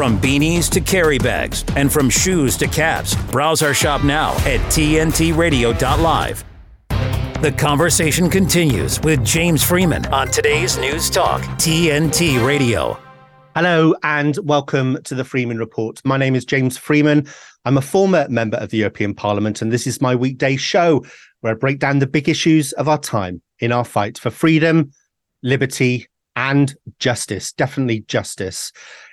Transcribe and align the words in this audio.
From 0.00 0.18
beanies 0.18 0.70
to 0.70 0.80
carry 0.80 1.18
bags, 1.18 1.62
and 1.76 1.92
from 1.92 2.08
shoes 2.08 2.56
to 2.56 2.66
caps, 2.66 3.14
browse 3.30 3.60
our 3.60 3.74
shop 3.74 4.02
now 4.02 4.32
at 4.46 4.58
tntradio.live. 4.72 6.44
The 7.42 7.52
conversation 7.52 8.30
continues 8.30 8.98
with 9.02 9.22
James 9.22 9.62
Freeman 9.62 10.06
on 10.06 10.28
today's 10.28 10.78
News 10.78 11.10
Talk, 11.10 11.42
TNT 11.58 12.42
Radio. 12.42 12.98
Hello 13.54 13.94
and 14.02 14.38
welcome 14.42 14.96
to 15.02 15.14
the 15.14 15.22
Freeman 15.22 15.58
Report. 15.58 16.00
My 16.02 16.16
name 16.16 16.34
is 16.34 16.46
James 16.46 16.78
Freeman. 16.78 17.26
I'm 17.66 17.76
a 17.76 17.82
former 17.82 18.26
member 18.30 18.56
of 18.56 18.70
the 18.70 18.78
European 18.78 19.12
Parliament, 19.12 19.60
and 19.60 19.70
this 19.70 19.86
is 19.86 20.00
my 20.00 20.14
weekday 20.14 20.56
show 20.56 21.04
where 21.40 21.52
I 21.52 21.56
break 21.56 21.78
down 21.78 21.98
the 21.98 22.06
big 22.06 22.26
issues 22.26 22.72
of 22.72 22.88
our 22.88 22.96
time 22.96 23.42
in 23.58 23.70
our 23.70 23.84
fight 23.84 24.16
for 24.16 24.30
freedom, 24.30 24.92
liberty, 25.42 26.06
and 26.36 26.74
justice. 26.98 27.52
Definitely 27.52 28.00
justice. 28.08 28.72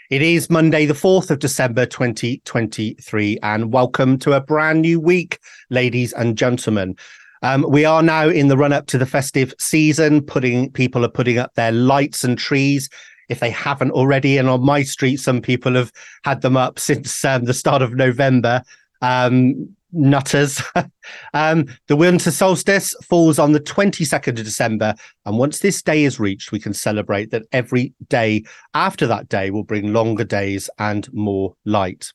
It 0.09 0.21
is 0.21 0.49
Monday, 0.49 0.85
the 0.85 0.93
4th 0.93 1.31
of 1.31 1.39
December, 1.39 1.85
2023, 1.85 3.39
and 3.43 3.73
welcome 3.73 4.17
to 4.19 4.31
a 4.31 4.39
brand 4.39 4.81
new 4.81 5.01
week, 5.01 5.37
ladies 5.69 6.13
and 6.13 6.37
gentlemen. 6.37 6.95
Um, 7.43 7.65
we 7.67 7.83
are 7.83 8.01
now 8.01 8.29
in 8.29 8.47
the 8.47 8.55
run 8.55 8.71
up 8.71 8.87
to 8.87 8.97
the 8.97 9.05
festive 9.05 9.53
season. 9.59 10.21
Putting 10.21 10.71
people 10.71 11.03
are 11.03 11.09
putting 11.09 11.39
up 11.39 11.53
their 11.55 11.73
lights 11.73 12.23
and 12.23 12.37
trees 12.37 12.89
if 13.27 13.41
they 13.41 13.49
haven't 13.49 13.91
already. 13.91 14.37
And 14.37 14.47
on 14.47 14.65
my 14.65 14.83
street, 14.83 15.17
some 15.17 15.41
people 15.41 15.73
have 15.73 15.91
had 16.23 16.39
them 16.39 16.55
up 16.55 16.79
since 16.79 17.25
um, 17.25 17.43
the 17.43 17.53
start 17.53 17.81
of 17.81 17.93
November. 17.93 18.63
Um, 19.01 19.75
nutters. 19.97 20.61
um, 21.33 21.65
the 21.87 21.95
winter 21.95 22.31
solstice 22.31 22.93
falls 23.03 23.39
on 23.39 23.51
the 23.51 23.59
22nd 23.59 24.27
of 24.39 24.45
December. 24.45 24.93
And 25.25 25.37
once 25.37 25.59
this 25.59 25.81
day 25.81 26.03
is 26.03 26.19
reached, 26.19 26.51
we 26.51 26.59
can 26.59 26.73
celebrate 26.73 27.31
that 27.31 27.43
every 27.51 27.93
day 28.09 28.43
after 28.73 29.07
that 29.07 29.29
day 29.29 29.49
will 29.49 29.63
bring 29.63 29.93
longer 29.93 30.23
days 30.23 30.69
and 30.79 31.11
more 31.13 31.55
light. 31.65 32.11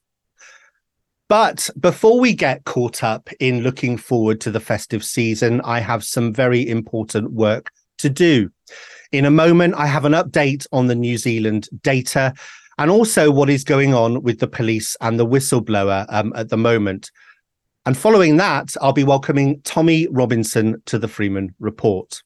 But 1.28 1.70
before 1.80 2.20
we 2.20 2.34
get 2.34 2.64
caught 2.64 3.02
up 3.02 3.30
in 3.40 3.62
looking 3.62 3.96
forward 3.96 4.40
to 4.42 4.50
the 4.50 4.60
festive 4.60 5.02
season, 5.02 5.62
I 5.62 5.80
have 5.80 6.04
some 6.04 6.32
very 6.32 6.68
important 6.68 7.32
work 7.32 7.70
to 7.98 8.10
do. 8.10 8.50
In 9.12 9.24
a 9.24 9.30
moment, 9.30 9.74
I 9.74 9.86
have 9.86 10.04
an 10.04 10.12
update 10.12 10.66
on 10.72 10.88
the 10.88 10.94
New 10.94 11.16
Zealand 11.16 11.68
data 11.82 12.34
and 12.78 12.90
also 12.90 13.30
what 13.30 13.50
is 13.50 13.64
going 13.64 13.94
on 13.94 14.22
with 14.22 14.40
the 14.40 14.46
police 14.46 14.96
and 15.00 15.18
the 15.18 15.26
whistleblower 15.26 16.06
um, 16.08 16.32
at 16.36 16.48
the 16.48 16.56
moment. 16.56 17.10
And 17.84 17.98
following 17.98 18.36
that, 18.36 18.74
I'll 18.80 18.92
be 18.92 19.02
welcoming 19.02 19.60
Tommy 19.62 20.06
Robinson 20.08 20.80
to 20.86 20.98
the 20.98 21.08
Freeman 21.08 21.54
Report. 21.58 22.22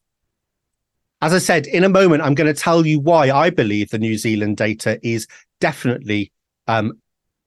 As 1.22 1.32
I 1.32 1.38
said, 1.38 1.66
in 1.66 1.82
a 1.82 1.88
moment, 1.88 2.22
I'm 2.22 2.34
going 2.34 2.52
to 2.52 2.60
tell 2.60 2.84
you 2.84 3.00
why 3.00 3.30
I 3.30 3.48
believe 3.48 3.88
the 3.88 3.98
New 3.98 4.18
Zealand 4.18 4.58
data 4.58 5.00
is 5.02 5.26
definitely 5.60 6.30
um, 6.66 7.00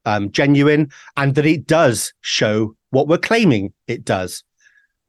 um, 0.04 0.32
genuine 0.32 0.90
and 1.16 1.36
that 1.36 1.46
it 1.46 1.68
does 1.68 2.12
show 2.20 2.74
what 2.90 3.06
we're 3.06 3.18
claiming 3.18 3.72
it 3.86 4.04
does. 4.04 4.42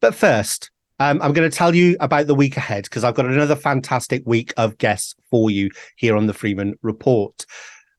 But 0.00 0.14
first, 0.14 0.70
um, 1.00 1.20
I'm 1.22 1.32
going 1.32 1.50
to 1.50 1.56
tell 1.56 1.74
you 1.74 1.96
about 1.98 2.28
the 2.28 2.36
week 2.36 2.56
ahead 2.56 2.84
because 2.84 3.02
I've 3.02 3.16
got 3.16 3.26
another 3.26 3.56
fantastic 3.56 4.22
week 4.24 4.54
of 4.56 4.78
guests 4.78 5.16
for 5.28 5.50
you 5.50 5.70
here 5.96 6.16
on 6.16 6.28
the 6.28 6.34
Freeman 6.34 6.74
Report. 6.82 7.44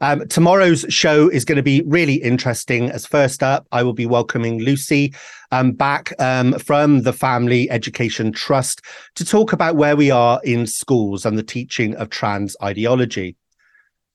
Um, 0.04 0.28
tomorrow's 0.28 0.86
show 0.90 1.30
is 1.30 1.46
going 1.46 1.56
to 1.56 1.64
be 1.64 1.82
really 1.86 2.16
interesting. 2.16 2.92
As 2.92 3.06
first 3.06 3.42
up, 3.42 3.66
I 3.72 3.84
will 3.84 3.94
be 3.94 4.06
welcoming 4.06 4.60
Lucy 4.60 5.16
um, 5.54 5.72
back 5.72 6.12
um, 6.20 6.60
from 6.60 7.04
the 7.04 7.14
Family 7.14 7.72
Education 7.72 8.34
Trust 8.34 8.82
to 9.16 9.24
talk 9.24 9.54
about 9.54 9.78
where 9.78 9.96
we 9.96 10.12
are 10.12 10.42
in 10.44 10.68
schools 10.68 11.26
and 11.26 11.38
the 11.38 11.42
teaching 11.42 11.96
of 11.96 12.10
trans 12.10 12.58
ideology. 12.62 13.38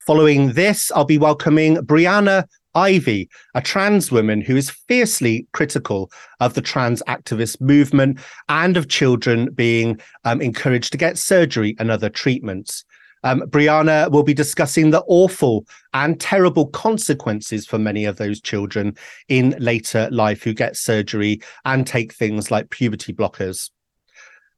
Following 0.01 0.53
this, 0.53 0.93
I'll 0.93 1.07
be 1.07 1.17
welcoming 1.17 1.77
Brianna 1.77 2.45
Ivy, 2.75 3.31
a 3.55 3.63
trans 3.63 4.13
woman 4.13 4.43
who 4.43 4.57
is 4.57 4.69
fiercely 4.69 5.47
critical 5.55 6.11
of 6.41 6.53
the 6.53 6.61
trans 6.61 7.03
activist 7.09 7.63
movement 7.63 8.21
and 8.51 8.77
of 8.77 8.89
children 8.89 9.51
being 9.55 9.99
um, 10.25 10.43
encouraged 10.43 10.93
to 10.93 10.99
get 10.99 11.17
surgery 11.17 11.75
and 11.79 11.91
other 11.91 12.11
treatments. 12.11 12.85
Um, 13.25 13.41
Brianna 13.43 14.11
will 14.11 14.23
be 14.23 14.35
discussing 14.35 14.91
the 14.91 15.03
awful 15.07 15.67
and 15.95 16.21
terrible 16.21 16.69
consequences 16.69 17.67
for 17.67 17.79
many 17.79 18.05
of 18.05 18.17
those 18.17 18.41
children 18.41 18.97
in 19.29 19.57
later 19.59 20.09
life 20.11 20.43
who 20.43 20.53
get 20.55 20.77
surgery 20.77 21.41
and 21.65 21.87
take 21.87 22.13
things 22.13 22.51
like 22.51 22.71
puberty 22.71 23.13
blockers. 23.13 23.71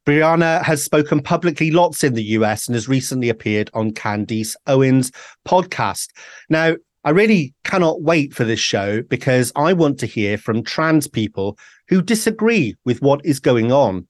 Brianna 0.06 0.62
has 0.62 0.82
spoken 0.82 1.22
publicly 1.22 1.70
lots 1.70 2.03
in 2.03 2.15
the 2.15 2.25
US 2.25 2.66
and 2.66 2.75
has 2.75 2.88
recently 2.88 3.28
appeared 3.28 3.70
on 3.75 3.93
Candace 3.93 4.56
Owens' 4.66 5.12
podcast. 5.47 6.09
Now, 6.49 6.76
I 7.04 7.10
really 7.10 7.54
cannot 7.65 8.03
wait 8.03 8.34
for 8.34 8.44
this 8.44 8.60
show 8.60 9.03
because 9.03 9.53
I 9.56 9.72
want 9.72 9.99
to 10.00 10.06
hear 10.06 10.37
from 10.37 10.62
trans 10.62 11.06
people 11.06 11.59
who 11.88 12.03
disagree 12.03 12.76
with 12.84 13.00
what 13.00 13.25
is 13.25 13.41
going 13.41 13.72
on 13.72 14.06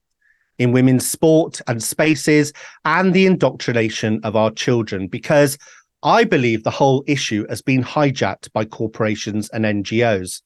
in 0.61 0.73
women's 0.73 1.09
sport 1.09 1.61
and 1.67 1.83
spaces 1.83 2.53
and 2.85 3.15
the 3.15 3.27
indoctrination 3.27 4.21
of 4.23 4.37
our 4.37 4.51
children 4.51 5.09
because 5.09 5.59
I 6.03 6.25
believe 6.25 6.63
the 6.63 6.71
whole 6.71 7.03
issue 7.07 7.47
has 7.49 7.63
been 7.63 7.83
hijacked 7.83 8.53
by 8.53 8.67
corporations 8.67 9.49
and 9.51 9.65
NGOs. 9.65 10.43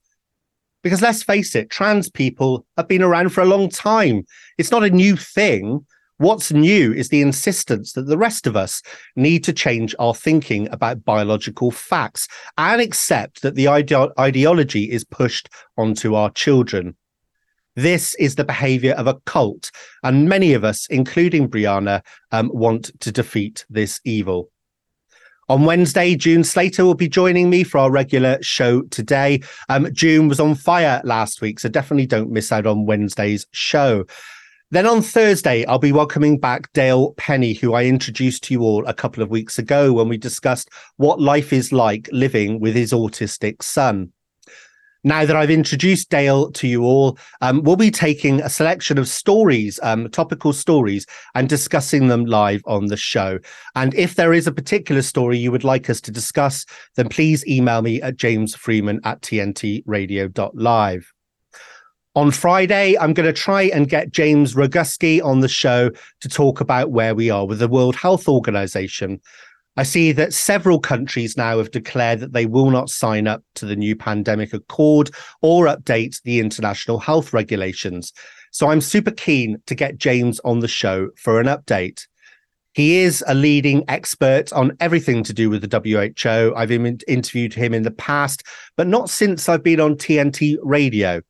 Because 0.85 1.03
let's 1.03 1.23
face 1.23 1.57
it, 1.57 1.69
trans 1.69 2.11
people 2.11 2.65
have 2.77 2.87
been 2.87 3.03
around 3.03 3.31
for 3.31 3.41
a 3.41 3.47
long 3.47 3.69
time. 3.69 4.25
It's 4.57 4.71
not 4.71 4.85
a 4.85 4.91
new 4.91 5.17
thing. 5.17 5.85
What's 6.19 6.53
new 6.53 6.93
is 6.93 7.09
the 7.09 7.23
insistence 7.23 7.95
that 7.95 8.07
the 8.07 8.19
rest 8.19 8.47
of 8.47 8.57
us 8.57 8.83
need 9.17 9.43
to 9.45 9.53
change 9.53 9.97
our 9.99 10.15
thinking 10.15 10.69
about 10.71 11.05
biological 11.05 11.73
facts 11.73 12.29
and 12.57 12.81
accept 12.81 13.43
that 13.43 13.57
the 13.57 13.67
ide- 13.67 13.93
ideology 14.19 14.85
is 14.91 15.05
pushed 15.05 15.49
onto 15.77 16.15
our 16.15 16.31
children. 16.31 16.95
This 17.77 18.15
is 18.17 18.37
the 18.37 18.45
behavior 18.45 18.93
of 18.93 19.09
a 19.09 19.17
cult, 19.27 19.73
and 20.05 20.29
many 20.29 20.55
of 20.55 20.63
us, 20.63 20.87
including 20.91 21.49
Brianna, 21.49 22.03
um, 22.31 22.51
want 22.55 22.93
to 23.01 23.11
defeat 23.11 23.67
this 23.69 24.01
evil. 24.05 24.51
On 25.49 25.65
Wednesday, 25.65 26.15
June 26.15 26.43
Slater 26.43 26.85
will 26.85 26.95
be 26.95 27.09
joining 27.09 27.51
me 27.51 27.65
for 27.65 27.79
our 27.79 27.91
regular 27.91 28.39
show 28.43 28.83
today. 28.85 29.43
Um, 29.69 29.93
June 29.93 30.29
was 30.29 30.41
on 30.41 30.55
fire 30.55 31.03
last 31.05 31.43
week, 31.43 31.61
so 31.61 31.69
definitely 31.69 32.07
don't 32.07 32.31
miss 32.31 32.51
out 32.51 32.67
on 32.67 32.87
Wednesday's 32.87 33.47
show. 33.51 34.07
Then 34.71 34.87
on 34.87 35.03
Thursday, 35.03 35.67
I'll 35.67 35.79
be 35.79 35.93
welcoming 35.93 36.39
back 36.39 36.73
Dale 36.73 37.13
Penny, 37.15 37.53
who 37.53 37.75
I 37.75 37.85
introduced 37.85 38.45
to 38.45 38.55
you 38.55 38.63
all 38.63 38.87
a 38.87 38.95
couple 38.95 39.23
of 39.23 39.31
weeks 39.31 39.59
ago 39.59 39.93
when 39.93 40.09
we 40.09 40.17
discussed 40.17 40.71
what 40.97 41.21
life 41.21 41.53
is 41.53 41.73
like 41.73 42.09
living 42.11 42.59
with 42.59 42.75
his 42.75 42.93
autistic 42.93 43.63
son. 43.63 44.14
Now 45.07 45.27
that 45.27 45.37
I've 45.37 45.51
introduced 45.51 46.09
Dale 46.09 46.51
to 46.53 46.67
you 46.67 46.83
all, 46.83 47.19
um, 47.43 47.63
we'll 47.63 47.77
be 47.77 47.91
taking 47.91 48.41
a 48.41 48.49
selection 48.49 48.97
of 48.97 49.07
stories, 49.07 49.79
um, 49.83 50.09
topical 50.09 50.55
stories, 50.55 51.07
and 51.35 51.47
discussing 51.47 52.09
them 52.09 52.25
live 52.25 52.63
on 52.65 52.87
the 52.87 52.97
show. 52.97 53.39
And 53.75 53.95
if 53.95 54.15
there 54.15 54.33
is 54.33 54.47
a 54.47 54.53
particular 54.53 55.03
story 55.03 55.37
you 55.37 55.53
would 55.53 55.63
like 55.63 55.91
us 55.91 56.01
to 56.03 56.11
discuss, 56.11 56.65
then 56.97 57.11
please 57.11 57.47
email 57.47 57.83
me 57.83 58.01
at 58.01 58.17
jamesfreeman 58.17 59.01
at 59.05 59.21
tntradio.live. 59.21 61.13
On 62.17 62.31
Friday, 62.31 62.97
I'm 62.97 63.13
going 63.13 63.27
to 63.27 63.33
try 63.33 63.65
and 63.65 63.89
get 63.89 64.13
James 64.13 64.55
Roguski 64.55 65.23
on 65.23 65.41
the 65.41 65.49
show 65.49 65.91
to 66.21 66.29
talk 66.29 66.61
about 66.61 66.93
where 66.93 67.15
we 67.15 67.29
are 67.29 67.45
with 67.45 67.59
the 67.59 67.69
World 67.69 67.97
Health 67.97 68.29
Organization. 68.29 69.21
I 69.77 69.83
see 69.83 70.13
that 70.13 70.33
several 70.33 70.79
countries 70.79 71.37
now 71.37 71.59
have 71.59 71.71
declared 71.71 72.21
that 72.21 72.33
they 72.33 72.47
will 72.47 72.71
not 72.71 72.91
sign 72.91 73.27
up 73.27 73.43
to 73.57 73.67
the 73.67 73.75
new 73.75 73.97
pandemic 73.97 74.53
accord 74.53 75.11
or 75.43 75.67
update 75.67 76.23
the 76.23 76.39
international 76.39 76.99
health 76.99 77.33
regulations. 77.33 78.13
So 78.53 78.69
I'm 78.69 78.81
super 78.81 79.11
keen 79.11 79.61
to 79.67 79.75
get 79.75 79.99
James 79.99 80.41
on 80.45 80.61
the 80.61 80.69
show 80.69 81.11
for 81.17 81.41
an 81.41 81.49
update. 81.49 82.07
He 82.73 82.99
is 82.99 83.23
a 83.27 83.35
leading 83.35 83.85
expert 83.89 84.53
on 84.53 84.77
everything 84.81 85.23
to 85.25 85.33
do 85.33 85.51
with 85.51 85.69
the 85.69 85.81
WHO. 85.81 86.55
I've 86.57 86.71
interviewed 86.71 87.55
him 87.55 87.75
in 87.75 87.83
the 87.83 87.91
past, 87.91 88.45
but 88.77 88.87
not 88.87 89.11
since 89.11 89.49
I've 89.49 89.63
been 89.63 89.81
on 89.81 89.95
TNT 89.97 90.57
radio. 90.63 91.21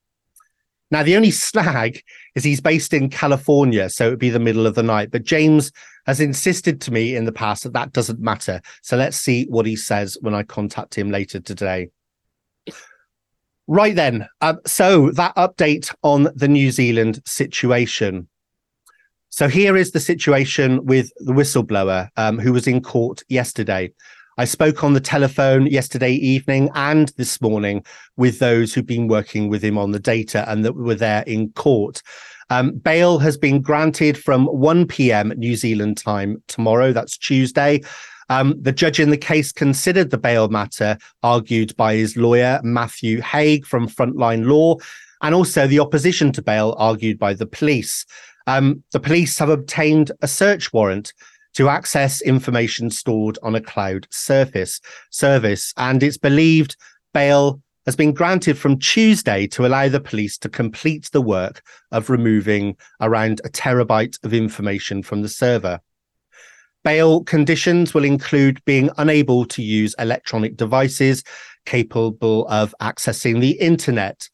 Now, 0.90 1.02
the 1.02 1.17
only 1.17 1.31
snag 1.32 2.02
is 2.34 2.44
he's 2.44 2.60
based 2.60 2.92
in 2.92 3.08
California, 3.08 3.88
so 3.88 4.06
it 4.06 4.10
would 4.10 4.19
be 4.19 4.31
the 4.31 4.38
middle 4.38 4.66
of 4.66 4.75
the 4.75 4.82
night. 4.82 5.10
But 5.10 5.25
James 5.25 5.70
has 6.06 6.20
insisted 6.20 6.81
to 6.82 6.92
me 6.92 7.16
in 7.16 7.25
the 7.25 7.32
past 7.32 7.62
that 7.62 7.72
that 7.72 7.92
doesn't 7.92 8.20
matter. 8.20 8.60
So 8.82 8.96
let's 8.96 9.16
see 9.16 9.46
what 9.46 9.66
he 9.66 9.76
says 9.76 10.19
when 10.20 10.34
I 10.34 10.42
contact 10.42 10.94
him 10.94 11.10
later 11.10 11.40
today. 11.40 11.90
Right 13.66 13.94
then. 13.94 14.28
Um, 14.40 14.60
so 14.66 15.10
that 15.12 15.34
update 15.36 15.94
on 16.02 16.28
the 16.34 16.48
New 16.48 16.70
Zealand 16.70 17.22
situation. 17.25 18.28
So 19.30 19.48
here 19.48 19.76
is 19.76 19.92
the 19.92 20.00
situation 20.00 20.84
with 20.84 21.10
the 21.16 21.32
whistleblower 21.32 22.08
um, 22.16 22.38
who 22.38 22.52
was 22.52 22.66
in 22.66 22.82
court 22.82 23.22
yesterday. 23.28 23.92
I 24.36 24.46
spoke 24.46 24.82
on 24.82 24.94
the 24.94 25.00
telephone 25.00 25.66
yesterday 25.66 26.12
evening 26.14 26.69
and 26.75 27.10
this 27.10 27.40
morning 27.40 27.84
with 28.16 28.40
those 28.40 28.75
who've 28.75 28.84
been 28.84 29.06
working 29.06 29.48
with 29.48 29.62
him 29.62 29.78
on 29.78 29.92
the 29.92 30.00
data 30.00 30.44
and 30.50 30.64
that 30.64 30.75
were 30.75 30.96
there 30.96 31.22
in 31.26 31.50
court. 31.52 32.02
Um, 32.50 32.72
bail 32.72 33.19
has 33.19 33.38
been 33.38 33.62
granted 33.62 34.19
from 34.19 34.46
1 34.46 34.88
p.m. 34.88 35.32
New 35.36 35.54
Zealand 35.54 35.98
time 35.98 36.42
tomorrow. 36.48 36.92
That's 36.92 37.16
Tuesday. 37.16 37.81
Um, 38.28 38.54
the 38.60 38.72
judge 38.72 38.98
in 38.98 39.10
the 39.10 39.16
case 39.16 39.52
considered 39.52 40.10
the 40.10 40.19
bail 40.19 40.48
matter 40.48 40.98
argued 41.22 41.76
by 41.76 41.94
his 41.94 42.16
lawyer, 42.16 42.60
Matthew 42.64 43.20
Haig 43.20 43.64
from 43.64 43.88
Frontline 43.88 44.46
Law, 44.46 44.78
and 45.22 45.34
also 45.34 45.69
the 45.69 45.78
opposition 45.78 46.32
to 46.32 46.42
bail 46.42 46.75
argued 46.76 47.20
by 47.20 47.34
the 47.34 47.46
police. 47.46 48.04
Um, 48.46 48.82
the 48.90 49.00
police 49.00 49.38
have 49.38 49.48
obtained 49.48 50.10
a 50.22 50.28
search 50.28 50.72
warrant 50.72 51.12
to 51.54 51.68
access 51.68 52.20
information 52.22 52.90
stored 52.90 53.38
on 53.42 53.54
a 53.54 53.60
cloud 53.60 54.06
surface 54.10 54.80
service, 55.10 55.72
and 55.76 56.02
it's 56.02 56.18
believed 56.18 56.76
bail 57.12 57.60
has 57.86 57.96
been 57.96 58.12
granted 58.12 58.56
from 58.56 58.78
Tuesday 58.78 59.46
to 59.46 59.66
allow 59.66 59.88
the 59.88 60.00
police 60.00 60.38
to 60.38 60.48
complete 60.48 61.10
the 61.12 61.20
work 61.20 61.62
of 61.92 62.08
removing 62.08 62.76
around 63.00 63.40
a 63.44 63.48
terabyte 63.48 64.22
of 64.24 64.32
information 64.32 65.02
from 65.02 65.22
the 65.22 65.28
server. 65.28 65.80
Bail 66.82 67.24
conditions 67.24 67.94
will 67.94 68.04
include 68.04 68.64
being 68.64 68.90
unable 68.98 69.44
to 69.46 69.62
use 69.62 69.94
electronic 69.98 70.56
devices 70.56 71.24
capable 71.64 72.46
of 72.48 72.74
accessing 72.80 73.40
the 73.40 73.52
internet. 73.52 74.28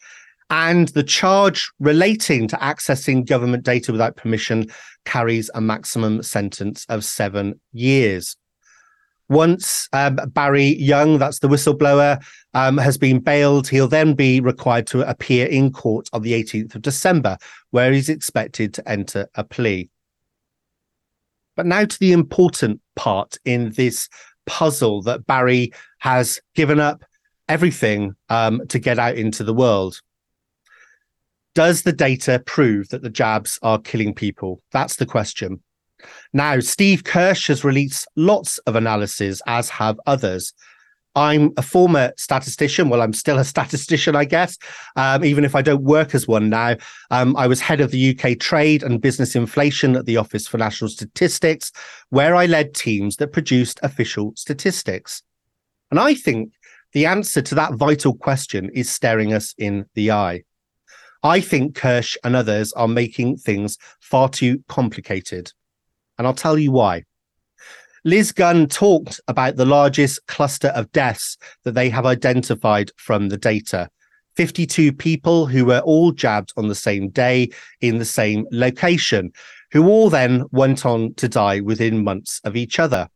And 0.50 0.88
the 0.88 1.04
charge 1.04 1.70
relating 1.78 2.48
to 2.48 2.56
accessing 2.56 3.24
government 3.24 3.64
data 3.64 3.92
without 3.92 4.16
permission 4.16 4.66
carries 5.04 5.48
a 5.54 5.60
maximum 5.60 6.22
sentence 6.22 6.84
of 6.88 7.04
seven 7.04 7.60
years. 7.72 8.36
Once 9.28 9.88
um, 9.92 10.16
Barry 10.30 10.74
Young, 10.74 11.18
that's 11.18 11.38
the 11.38 11.48
whistleblower, 11.48 12.20
um, 12.52 12.76
has 12.78 12.98
been 12.98 13.20
bailed, 13.20 13.68
he'll 13.68 13.86
then 13.86 14.12
be 14.12 14.40
required 14.40 14.88
to 14.88 15.08
appear 15.08 15.46
in 15.46 15.70
court 15.72 16.08
on 16.12 16.22
the 16.22 16.32
18th 16.32 16.74
of 16.74 16.82
December, 16.82 17.38
where 17.70 17.92
he's 17.92 18.08
expected 18.08 18.74
to 18.74 18.88
enter 18.88 19.28
a 19.36 19.44
plea. 19.44 19.88
But 21.54 21.66
now 21.66 21.84
to 21.84 21.98
the 22.00 22.10
important 22.10 22.80
part 22.96 23.38
in 23.44 23.70
this 23.70 24.08
puzzle 24.46 25.02
that 25.02 25.26
Barry 25.26 25.72
has 25.98 26.40
given 26.56 26.80
up 26.80 27.04
everything 27.48 28.16
um, 28.30 28.66
to 28.66 28.80
get 28.80 28.98
out 28.98 29.14
into 29.14 29.44
the 29.44 29.54
world. 29.54 30.00
Does 31.54 31.82
the 31.82 31.92
data 31.92 32.42
prove 32.46 32.88
that 32.90 33.02
the 33.02 33.10
jabs 33.10 33.58
are 33.62 33.80
killing 33.80 34.14
people? 34.14 34.62
That's 34.72 34.96
the 34.96 35.06
question. 35.06 35.60
Now, 36.32 36.60
Steve 36.60 37.04
Kirsch 37.04 37.48
has 37.48 37.64
released 37.64 38.06
lots 38.16 38.58
of 38.58 38.76
analyses, 38.76 39.42
as 39.46 39.68
have 39.70 39.98
others. 40.06 40.54
I'm 41.16 41.50
a 41.56 41.62
former 41.62 42.12
statistician. 42.16 42.88
Well, 42.88 43.02
I'm 43.02 43.12
still 43.12 43.38
a 43.38 43.44
statistician, 43.54 44.14
I 44.14 44.24
guess, 44.24 44.56
um, 44.96 45.24
even 45.24 45.44
if 45.44 45.54
I 45.54 45.62
don't 45.62 45.82
work 45.82 46.14
as 46.14 46.28
one 46.28 46.48
now. 46.48 46.76
Um, 47.10 47.36
I 47.36 47.46
was 47.46 47.60
head 47.60 47.80
of 47.80 47.90
the 47.90 48.16
UK 48.16 48.38
trade 48.38 48.82
and 48.82 49.00
business 49.00 49.34
inflation 49.34 49.96
at 49.96 50.06
the 50.06 50.16
Office 50.16 50.46
for 50.46 50.58
National 50.58 50.88
Statistics, 50.88 51.72
where 52.10 52.36
I 52.36 52.46
led 52.46 52.74
teams 52.74 53.16
that 53.16 53.32
produced 53.32 53.80
official 53.82 54.32
statistics. 54.36 55.22
And 55.90 55.98
I 55.98 56.14
think 56.14 56.52
the 56.92 57.06
answer 57.06 57.42
to 57.42 57.54
that 57.56 57.74
vital 57.74 58.14
question 58.14 58.70
is 58.72 58.90
staring 58.90 59.32
us 59.32 59.54
in 59.58 59.86
the 59.94 60.12
eye. 60.12 60.44
I 61.22 61.40
think 61.40 61.74
Kirsch 61.74 62.16
and 62.24 62.34
others 62.34 62.72
are 62.72 62.88
making 62.88 63.38
things 63.38 63.76
far 64.00 64.28
too 64.28 64.62
complicated. 64.68 65.52
And 66.18 66.26
I'll 66.26 66.34
tell 66.34 66.58
you 66.58 66.72
why. 66.72 67.04
Liz 68.04 68.32
Gunn 68.32 68.66
talked 68.66 69.20
about 69.28 69.56
the 69.56 69.66
largest 69.66 70.26
cluster 70.26 70.68
of 70.68 70.90
deaths 70.92 71.36
that 71.64 71.74
they 71.74 71.90
have 71.90 72.06
identified 72.06 72.90
from 72.96 73.28
the 73.28 73.36
data 73.36 73.90
52 74.36 74.92
people 74.92 75.44
who 75.44 75.66
were 75.66 75.80
all 75.80 76.12
jabbed 76.12 76.52
on 76.56 76.68
the 76.68 76.74
same 76.74 77.10
day 77.10 77.50
in 77.80 77.98
the 77.98 78.04
same 78.04 78.46
location, 78.52 79.32
who 79.72 79.86
all 79.86 80.08
then 80.08 80.44
went 80.50 80.86
on 80.86 81.12
to 81.14 81.28
die 81.28 81.60
within 81.60 82.02
months 82.02 82.40
of 82.44 82.56
each 82.56 82.78
other. 82.78 83.08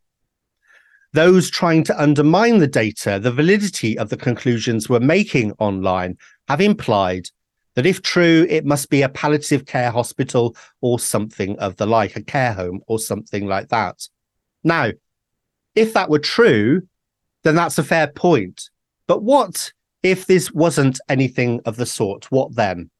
Those 1.14 1.48
trying 1.48 1.84
to 1.84 2.02
undermine 2.02 2.58
the 2.58 2.66
data, 2.66 3.18
the 3.18 3.32
validity 3.32 3.96
of 3.96 4.10
the 4.10 4.16
conclusions 4.16 4.88
we're 4.88 5.00
making 5.00 5.52
online, 5.52 6.18
have 6.48 6.60
implied 6.60 7.28
that 7.74 7.86
if 7.86 8.02
true, 8.02 8.46
it 8.48 8.64
must 8.64 8.90
be 8.90 9.02
a 9.02 9.08
palliative 9.08 9.66
care 9.66 9.90
hospital 9.90 10.56
or 10.80 10.98
something 10.98 11.58
of 11.58 11.76
the 11.76 11.86
like, 11.86 12.16
a 12.16 12.22
care 12.22 12.52
home 12.52 12.80
or 12.86 12.98
something 12.98 13.46
like 13.46 13.68
that. 13.68 14.08
Now, 14.62 14.90
if 15.74 15.92
that 15.94 16.10
were 16.10 16.18
true, 16.18 16.82
then 17.42 17.54
that's 17.54 17.78
a 17.78 17.84
fair 17.84 18.06
point. 18.08 18.70
But 19.06 19.22
what 19.22 19.72
if 20.02 20.26
this 20.26 20.52
wasn't 20.52 21.00
anything 21.08 21.60
of 21.64 21.76
the 21.76 21.86
sort? 21.86 22.30
What 22.30 22.54
then? 22.54 22.90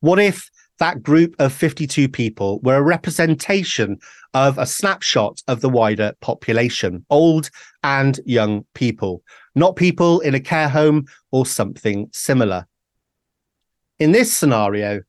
What 0.00 0.18
if 0.18 0.50
that 0.78 1.02
group 1.02 1.34
of 1.38 1.52
52 1.52 2.08
people 2.08 2.60
were 2.60 2.76
a 2.76 2.82
representation 2.82 3.98
of 4.34 4.58
a 4.58 4.66
snapshot 4.66 5.40
of 5.48 5.60
the 5.60 5.68
wider 5.68 6.12
population, 6.20 7.06
old 7.10 7.50
and 7.82 8.18
young 8.26 8.64
people, 8.74 9.22
not 9.54 9.76
people 9.76 10.20
in 10.20 10.34
a 10.34 10.40
care 10.40 10.68
home 10.68 11.06
or 11.30 11.46
something 11.46 12.08
similar? 12.12 12.66
In 14.04 14.12
this 14.12 14.36
scenario, 14.36 15.00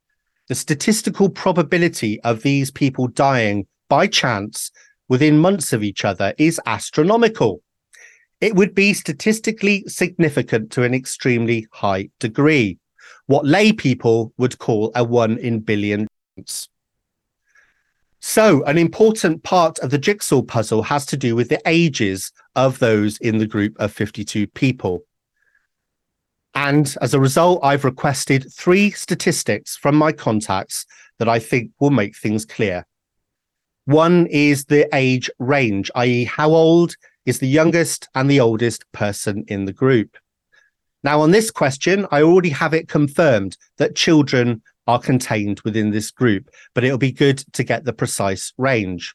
the 0.47 0.55
statistical 0.55 1.29
probability 1.29 2.21
of 2.21 2.43
these 2.43 2.71
people 2.71 3.07
dying 3.07 3.67
by 3.89 4.07
chance 4.07 4.71
within 5.09 5.37
months 5.37 5.73
of 5.73 5.83
each 5.83 6.05
other 6.05 6.33
is 6.37 6.61
astronomical. 6.65 7.61
It 8.39 8.55
would 8.55 8.73
be 8.73 8.93
statistically 8.93 9.83
significant 9.87 10.71
to 10.71 10.83
an 10.83 10.93
extremely 10.93 11.67
high 11.73 12.07
degree, 12.21 12.77
what 13.25 13.45
lay 13.45 13.73
people 13.73 14.31
would 14.37 14.59
call 14.59 14.93
a 14.95 15.03
one 15.03 15.39
in 15.39 15.59
billion. 15.59 16.07
So, 18.21 18.63
an 18.63 18.77
important 18.77 19.43
part 19.43 19.77
of 19.79 19.89
the 19.89 19.97
jigsaw 19.97 20.41
puzzle 20.41 20.83
has 20.83 21.05
to 21.07 21.17
do 21.17 21.35
with 21.35 21.49
the 21.49 21.61
ages 21.65 22.31
of 22.55 22.79
those 22.79 23.17
in 23.17 23.39
the 23.39 23.47
group 23.47 23.75
of 23.77 23.91
52 23.91 24.47
people. 24.47 25.03
And 26.55 26.95
as 27.01 27.13
a 27.13 27.19
result, 27.19 27.59
I've 27.63 27.83
requested 27.83 28.51
three 28.51 28.91
statistics 28.91 29.75
from 29.75 29.95
my 29.95 30.13
contacts 30.13 30.85
that 31.19 31.27
I 31.27 31.37
think 31.37 31.71
will 31.79 31.91
make 31.91 32.15
things 32.15 32.45
clear. 32.45 32.85
One 33.85 34.25
is 34.27 34.65
the 34.65 34.87
age 34.95 35.29
range, 35.37 35.91
i.e., 35.95 36.23
how 36.23 36.49
old 36.49 36.95
is 37.25 37.39
the 37.39 37.47
youngest 37.47 38.07
and 38.15 38.29
the 38.29 38.39
oldest 38.39 38.89
person 38.93 39.43
in 39.47 39.65
the 39.65 39.73
group. 39.73 40.17
Now, 41.03 41.21
on 41.21 41.31
this 41.31 41.51
question, 41.51 42.07
I 42.09 42.21
already 42.21 42.49
have 42.49 42.73
it 42.73 42.87
confirmed 42.87 43.57
that 43.77 43.95
children 43.95 44.63
are 44.87 44.99
contained 44.99 45.61
within 45.61 45.91
this 45.91 46.09
group, 46.09 46.49
but 46.73 46.83
it'll 46.83 46.97
be 46.97 47.11
good 47.11 47.43
to 47.53 47.63
get 47.63 47.83
the 47.83 47.93
precise 47.93 48.53
range. 48.57 49.13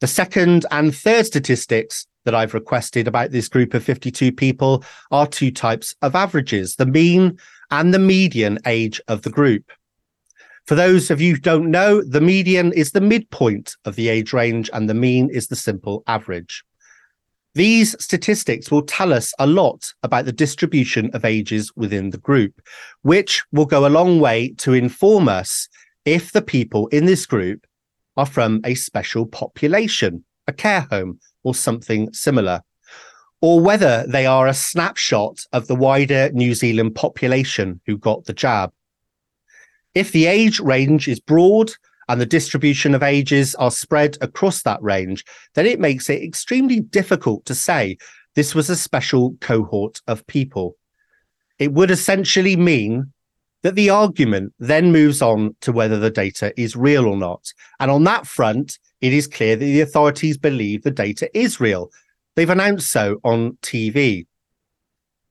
The 0.00 0.06
second 0.06 0.66
and 0.70 0.94
third 0.94 1.26
statistics 1.26 2.06
that 2.24 2.34
I've 2.34 2.54
requested 2.54 3.06
about 3.06 3.30
this 3.30 3.48
group 3.48 3.74
of 3.74 3.84
52 3.84 4.32
people 4.32 4.84
are 5.10 5.26
two 5.26 5.50
types 5.50 5.94
of 6.02 6.14
averages 6.14 6.76
the 6.76 6.86
mean 6.86 7.38
and 7.70 7.92
the 7.92 7.98
median 7.98 8.58
age 8.66 9.00
of 9.08 9.22
the 9.22 9.30
group. 9.30 9.70
For 10.66 10.74
those 10.74 11.10
of 11.10 11.20
you 11.20 11.34
who 11.34 11.40
don't 11.40 11.70
know, 11.70 12.02
the 12.02 12.20
median 12.20 12.72
is 12.72 12.92
the 12.92 13.00
midpoint 13.00 13.76
of 13.84 13.96
the 13.96 14.08
age 14.08 14.32
range 14.32 14.70
and 14.72 14.88
the 14.88 14.94
mean 14.94 15.28
is 15.30 15.48
the 15.48 15.56
simple 15.56 16.02
average. 16.06 16.64
These 17.54 17.94
statistics 18.02 18.70
will 18.70 18.82
tell 18.82 19.12
us 19.12 19.32
a 19.38 19.46
lot 19.46 19.92
about 20.02 20.24
the 20.24 20.32
distribution 20.32 21.10
of 21.12 21.24
ages 21.24 21.70
within 21.76 22.10
the 22.10 22.18
group, 22.18 22.60
which 23.02 23.44
will 23.52 23.66
go 23.66 23.86
a 23.86 23.88
long 23.88 24.18
way 24.18 24.54
to 24.58 24.72
inform 24.72 25.28
us 25.28 25.68
if 26.04 26.32
the 26.32 26.42
people 26.42 26.88
in 26.88 27.04
this 27.04 27.26
group 27.26 27.66
are 28.16 28.26
from 28.26 28.60
a 28.64 28.74
special 28.74 29.26
population, 29.26 30.24
a 30.46 30.52
care 30.52 30.86
home, 30.90 31.20
or 31.42 31.54
something 31.54 32.12
similar, 32.12 32.62
or 33.40 33.60
whether 33.60 34.06
they 34.08 34.26
are 34.26 34.46
a 34.46 34.54
snapshot 34.54 35.44
of 35.52 35.66
the 35.66 35.74
wider 35.74 36.30
New 36.32 36.54
Zealand 36.54 36.94
population 36.94 37.80
who 37.86 37.98
got 37.98 38.24
the 38.24 38.32
jab. 38.32 38.72
If 39.94 40.12
the 40.12 40.26
age 40.26 40.60
range 40.60 41.06
is 41.06 41.20
broad 41.20 41.72
and 42.08 42.20
the 42.20 42.26
distribution 42.26 42.94
of 42.94 43.02
ages 43.02 43.54
are 43.56 43.70
spread 43.70 44.16
across 44.20 44.62
that 44.62 44.82
range, 44.82 45.24
then 45.54 45.66
it 45.66 45.78
makes 45.78 46.08
it 46.10 46.22
extremely 46.22 46.80
difficult 46.80 47.44
to 47.46 47.54
say 47.54 47.98
this 48.34 48.54
was 48.54 48.68
a 48.68 48.76
special 48.76 49.36
cohort 49.40 50.00
of 50.06 50.26
people. 50.26 50.76
It 51.58 51.72
would 51.72 51.90
essentially 51.90 52.56
mean 52.56 53.12
that 53.62 53.76
the 53.76 53.90
argument 53.90 54.52
then 54.58 54.92
moves 54.92 55.22
on 55.22 55.56
to 55.60 55.72
whether 55.72 55.98
the 55.98 56.10
data 56.10 56.52
is 56.60 56.76
real 56.76 57.06
or 57.06 57.16
not. 57.16 57.52
And 57.80 57.90
on 57.90 58.04
that 58.04 58.26
front, 58.26 58.78
it 59.04 59.12
is 59.12 59.26
clear 59.26 59.54
that 59.54 59.64
the 59.64 59.82
authorities 59.82 60.38
believe 60.38 60.82
the 60.82 60.90
data 60.90 61.28
is 61.38 61.60
real. 61.60 61.90
They've 62.36 62.48
announced 62.48 62.90
so 62.90 63.18
on 63.22 63.58
TV. 63.60 64.26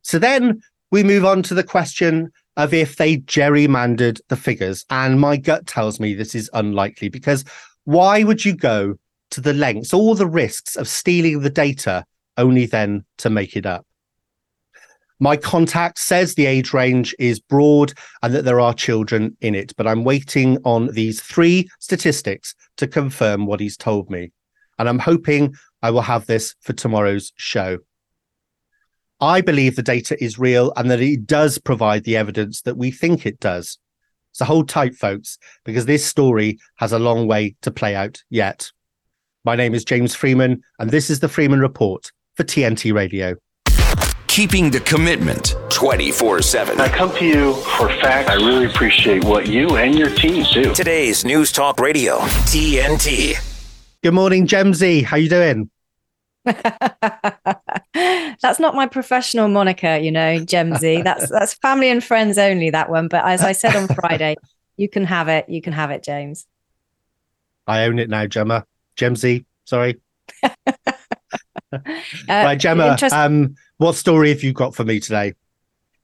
So 0.04 0.20
then 0.20 0.62
we 0.92 1.04
move 1.04 1.26
on 1.26 1.42
to 1.42 1.56
the 1.56 1.64
question 1.64 2.32
of 2.56 2.72
if 2.72 2.98
they 2.98 3.18
gerrymandered 3.18 4.22
the 4.30 4.36
figures. 4.36 4.86
And 4.92 5.20
my 5.20 5.38
gut 5.38 5.66
tells 5.66 6.00
me 6.00 6.14
this 6.14 6.36
is 6.36 6.52
unlikely 6.54 7.10
because 7.10 7.46
why 7.86 8.24
would 8.24 8.46
you 8.46 8.56
go 8.56 8.94
to 9.32 9.42
the 9.42 9.54
lengths, 9.54 9.92
all 9.92 10.14
the 10.14 10.28
risks 10.28 10.76
of 10.76 10.88
stealing 10.88 11.40
the 11.40 11.50
data 11.50 12.06
only 12.38 12.68
then 12.68 13.04
to 13.18 13.32
make 13.32 13.58
it 13.58 13.66
up? 13.66 13.88
My 15.24 15.38
contact 15.38 16.00
says 16.00 16.36
the 16.36 16.48
age 16.48 16.74
range 16.74 17.16
is 17.18 17.40
broad 17.40 17.94
and 18.22 18.36
that 18.36 18.44
there 18.44 18.60
are 18.60 18.74
children 18.74 19.38
in 19.40 19.56
it, 19.56 19.72
but 19.78 19.88
I'm 19.88 20.04
waiting 20.04 20.58
on 20.66 20.88
these 20.88 21.22
three 21.22 21.70
statistics 21.80 22.54
to 22.76 22.88
confirm 22.88 23.46
what 23.46 23.62
he's 23.62 23.78
told 23.78 24.10
me. 24.10 24.34
And 24.78 24.90
I'm 24.90 25.00
hoping 25.00 25.56
I 25.82 25.92
will 25.92 26.02
have 26.02 26.26
this 26.26 26.56
for 26.60 26.74
tomorrow's 26.74 27.32
show. 27.38 27.78
I 29.22 29.40
believe 29.40 29.78
the 29.78 29.82
data 29.82 30.22
is 30.22 30.38
real 30.38 30.74
and 30.76 30.92
that 30.92 31.00
it 31.00 31.26
does 31.26 31.58
provide 31.58 32.04
the 32.04 32.18
evidence 32.18 32.60
that 32.64 32.76
we 32.76 32.92
think 32.92 33.26
it 33.26 33.40
does. 33.40 33.78
So 34.34 34.44
hold 34.44 34.68
tight, 34.68 34.94
folks, 34.94 35.38
because 35.64 35.86
this 35.86 36.06
story 36.06 36.60
has 36.80 36.92
a 36.92 37.00
long 37.00 37.28
way 37.30 37.56
to 37.62 37.72
play 37.72 37.96
out 37.96 38.22
yet. 38.30 38.70
My 39.46 39.56
name 39.56 39.74
is 39.74 39.86
James 39.86 40.14
Freeman, 40.14 40.62
and 40.80 40.92
this 40.92 41.10
is 41.10 41.22
the 41.22 41.30
Freeman 41.30 41.62
Report 41.62 42.12
for 42.36 42.44
TNT 42.44 42.94
Radio. 42.94 43.38
Keeping 44.34 44.72
the 44.72 44.80
commitment 44.80 45.56
24 45.70 46.42
7. 46.42 46.82
I 46.82 46.90
come 46.90 47.16
to 47.18 47.24
you 47.24 47.54
for 47.54 47.88
facts. 47.88 48.32
I 48.32 48.34
really 48.34 48.66
appreciate 48.66 49.24
what 49.26 49.46
you 49.46 49.78
and 49.78 49.94
your 49.94 50.10
team 50.10 50.44
do. 50.52 50.74
Today's 50.74 51.24
News 51.24 51.52
Talk 51.52 51.80
Radio, 51.80 52.18
TNT. 52.18 53.36
Good 54.02 54.16
morning, 54.16 54.48
Jemsy. 54.48 55.04
How 55.04 55.18
you 55.18 55.30
doing? 55.30 55.70
that's 56.46 56.80
not 58.60 58.74
my 58.74 58.88
professional 58.88 59.50
moniker, 59.50 59.98
you 59.98 60.12
know, 60.12 60.40
Gemsy. 60.40 61.04
That's 61.04 61.30
that's 61.30 61.54
family 61.54 61.92
and 61.92 62.04
friends 62.04 62.40
only 62.40 62.72
that 62.72 62.90
one. 62.90 63.10
But 63.10 63.26
as 63.26 63.44
I 63.44 63.52
said 63.52 63.76
on 63.76 63.88
Friday, 63.88 64.36
you 64.78 64.90
can 64.90 65.06
have 65.06 65.28
it. 65.28 65.48
You 65.48 65.62
can 65.62 65.74
have 65.74 65.92
it, 65.92 66.02
James. 66.02 66.48
I 67.68 67.84
own 67.84 68.00
it 68.00 68.10
now, 68.10 68.26
Gemma. 68.26 68.66
Gemsy, 68.98 69.46
sorry. 69.66 70.02
uh, 70.42 70.50
right, 72.28 72.60
Gemma. 72.60 72.94
Interest- 72.94 73.14
um, 73.14 73.54
what 73.78 73.96
story 73.96 74.30
have 74.30 74.44
you 74.44 74.54
got 74.54 74.76
for 74.76 74.84
me 74.84 75.00
today? 75.00 75.34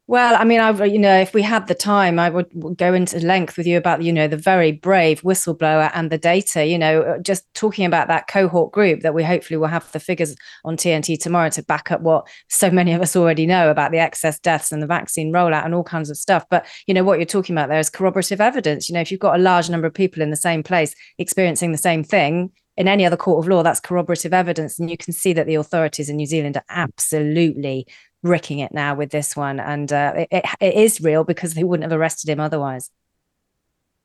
Well, 0.10 0.36
I 0.40 0.44
mean, 0.44 0.60
I 0.60 0.86
you 0.86 0.98
know, 0.98 1.20
if 1.20 1.36
we 1.36 1.44
had 1.44 1.68
the 1.68 1.76
time, 1.76 2.18
I 2.18 2.32
would 2.32 2.50
go 2.76 2.96
into 2.96 3.20
length 3.20 3.58
with 3.58 3.68
you 3.68 3.78
about 3.78 4.02
you 4.02 4.12
know 4.12 4.28
the 4.28 4.38
very 4.38 4.72
brave 4.72 5.22
whistleblower 5.22 5.92
and 5.94 6.10
the 6.10 6.18
data. 6.18 6.66
You 6.66 6.80
know, 6.80 7.04
uh, 7.04 7.20
just 7.20 7.44
talking 7.54 7.86
about 7.86 8.08
that 8.08 8.28
cohort 8.28 8.72
group 8.72 9.02
that 9.02 9.14
we 9.14 9.24
hopefully 9.24 9.58
will 9.58 9.68
have 9.68 9.92
the 9.92 10.00
figures 10.00 10.36
on 10.66 10.78
TNT 10.78 11.20
tomorrow 11.20 11.50
to 11.52 11.62
back 11.62 11.92
up 11.92 12.02
what 12.02 12.28
so 12.48 12.72
many 12.72 12.92
of 12.94 13.04
us 13.04 13.16
already 13.16 13.46
know 13.46 13.70
about 13.70 13.92
the 13.92 14.00
excess 14.00 14.40
deaths 14.40 14.72
and 14.72 14.82
the 14.82 14.88
vaccine 14.88 15.32
rollout 15.32 15.64
and 15.64 15.76
all 15.76 15.84
kinds 15.84 16.10
of 16.10 16.18
stuff. 16.18 16.44
But 16.50 16.66
you 16.88 16.96
know 16.96 17.04
what 17.04 17.20
you're 17.20 17.28
talking 17.28 17.56
about 17.56 17.70
there 17.70 17.78
is 17.78 17.92
corroborative 17.92 18.42
evidence. 18.42 18.90
You 18.90 18.96
know, 18.96 19.02
if 19.02 19.12
you've 19.12 19.20
got 19.20 19.40
a 19.40 19.44
large 19.44 19.70
number 19.70 19.86
of 19.86 19.94
people 19.94 20.24
in 20.24 20.32
the 20.32 20.36
same 20.36 20.64
place 20.64 20.96
experiencing 21.20 21.72
the 21.72 21.78
same 21.78 22.04
thing, 22.04 22.50
in 22.80 22.88
any 22.88 23.06
other 23.06 23.18
court 23.18 23.44
of 23.44 23.50
law, 23.50 23.62
that's 23.62 23.82
corroborative 23.82 24.34
evidence. 24.34 24.80
And 24.80 24.90
you 24.90 24.98
can 24.98 25.12
see 25.12 25.34
that 25.34 25.46
the 25.46 25.56
authorities 25.56 26.10
in 26.10 26.16
New 26.16 26.26
Zealand 26.26 26.56
are 26.56 26.64
absolutely 26.70 27.86
bricking 28.24 28.60
it 28.60 28.74
now 28.74 28.96
with 28.96 29.12
this 29.12 29.36
one, 29.36 29.60
and 29.60 29.92
uh, 29.94 30.26
it, 30.32 30.46
it 30.60 30.74
is 30.74 31.02
real 31.02 31.24
because 31.24 31.54
they 31.54 31.64
wouldn't 31.64 31.90
have 31.90 32.00
arrested 32.00 32.30
him 32.30 32.40
otherwise. 32.40 32.90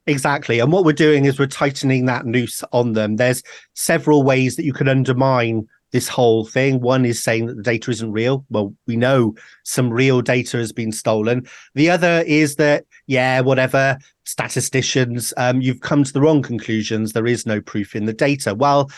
Exactly. 0.06 0.58
And 0.58 0.70
what 0.70 0.84
we're 0.84 0.92
doing 0.92 1.24
is 1.24 1.38
we're 1.38 1.46
tightening 1.46 2.04
that 2.06 2.26
noose 2.26 2.62
on 2.72 2.92
them. 2.92 3.16
There's 3.16 3.42
several 3.74 4.22
ways 4.22 4.56
that 4.56 4.64
you 4.64 4.72
can 4.72 4.88
undermine 4.88 5.66
this 5.94 6.08
whole 6.08 6.44
thing. 6.44 6.80
One 6.80 7.04
is 7.04 7.22
saying 7.22 7.46
that 7.46 7.54
the 7.54 7.62
data 7.62 7.88
isn't 7.92 8.10
real. 8.10 8.44
Well, 8.50 8.74
we 8.88 8.96
know 8.96 9.36
some 9.62 9.90
real 9.90 10.22
data 10.22 10.56
has 10.56 10.72
been 10.72 10.90
stolen. 10.90 11.46
The 11.76 11.88
other 11.88 12.24
is 12.26 12.56
that, 12.56 12.84
yeah, 13.06 13.40
whatever, 13.40 13.96
statisticians, 14.24 15.32
um, 15.36 15.60
you've 15.60 15.82
come 15.82 16.02
to 16.02 16.12
the 16.12 16.20
wrong 16.20 16.42
conclusions. 16.42 17.12
There 17.12 17.28
is 17.28 17.46
no 17.46 17.60
proof 17.60 17.94
in 17.94 18.06
the 18.06 18.12
data. 18.12 18.56
Well, 18.56 18.90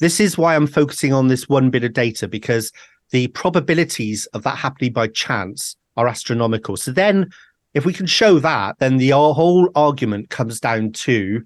this 0.00 0.18
is 0.18 0.36
why 0.36 0.56
I'm 0.56 0.66
focusing 0.66 1.12
on 1.12 1.28
this 1.28 1.48
one 1.48 1.70
bit 1.70 1.84
of 1.84 1.92
data 1.92 2.26
because 2.26 2.72
the 3.10 3.28
probabilities 3.28 4.26
of 4.34 4.42
that 4.42 4.58
happening 4.58 4.92
by 4.92 5.06
chance 5.06 5.76
are 5.96 6.08
astronomical. 6.08 6.76
So 6.76 6.90
then, 6.90 7.30
if 7.74 7.84
we 7.84 7.92
can 7.92 8.06
show 8.06 8.40
that, 8.40 8.76
then 8.80 8.96
the 8.96 9.10
whole 9.10 9.70
argument 9.76 10.30
comes 10.30 10.58
down 10.58 10.90
to, 10.94 11.44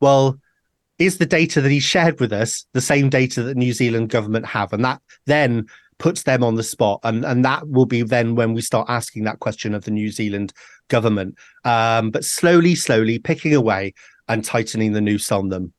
well, 0.00 0.38
is 0.98 1.18
the 1.18 1.26
data 1.26 1.60
that 1.60 1.70
he 1.70 1.80
shared 1.80 2.20
with 2.20 2.32
us 2.32 2.66
the 2.74 2.80
same 2.80 3.08
data 3.08 3.42
that 3.42 3.56
New 3.56 3.72
Zealand 3.72 4.10
government 4.10 4.46
have? 4.46 4.72
And 4.72 4.84
that 4.84 5.00
then 5.26 5.66
puts 5.98 6.22
them 6.22 6.44
on 6.44 6.54
the 6.54 6.62
spot. 6.62 7.00
And, 7.02 7.24
and 7.24 7.44
that 7.44 7.68
will 7.68 7.86
be 7.86 8.02
then 8.02 8.34
when 8.34 8.54
we 8.54 8.60
start 8.60 8.88
asking 8.88 9.24
that 9.24 9.40
question 9.40 9.74
of 9.74 9.84
the 9.84 9.90
New 9.90 10.10
Zealand 10.10 10.52
government. 10.88 11.36
Um, 11.64 12.10
but 12.10 12.24
slowly, 12.24 12.74
slowly 12.74 13.18
picking 13.18 13.54
away 13.54 13.94
and 14.28 14.44
tightening 14.44 14.92
the 14.92 15.00
noose 15.00 15.32
on 15.32 15.48
them. 15.48 15.72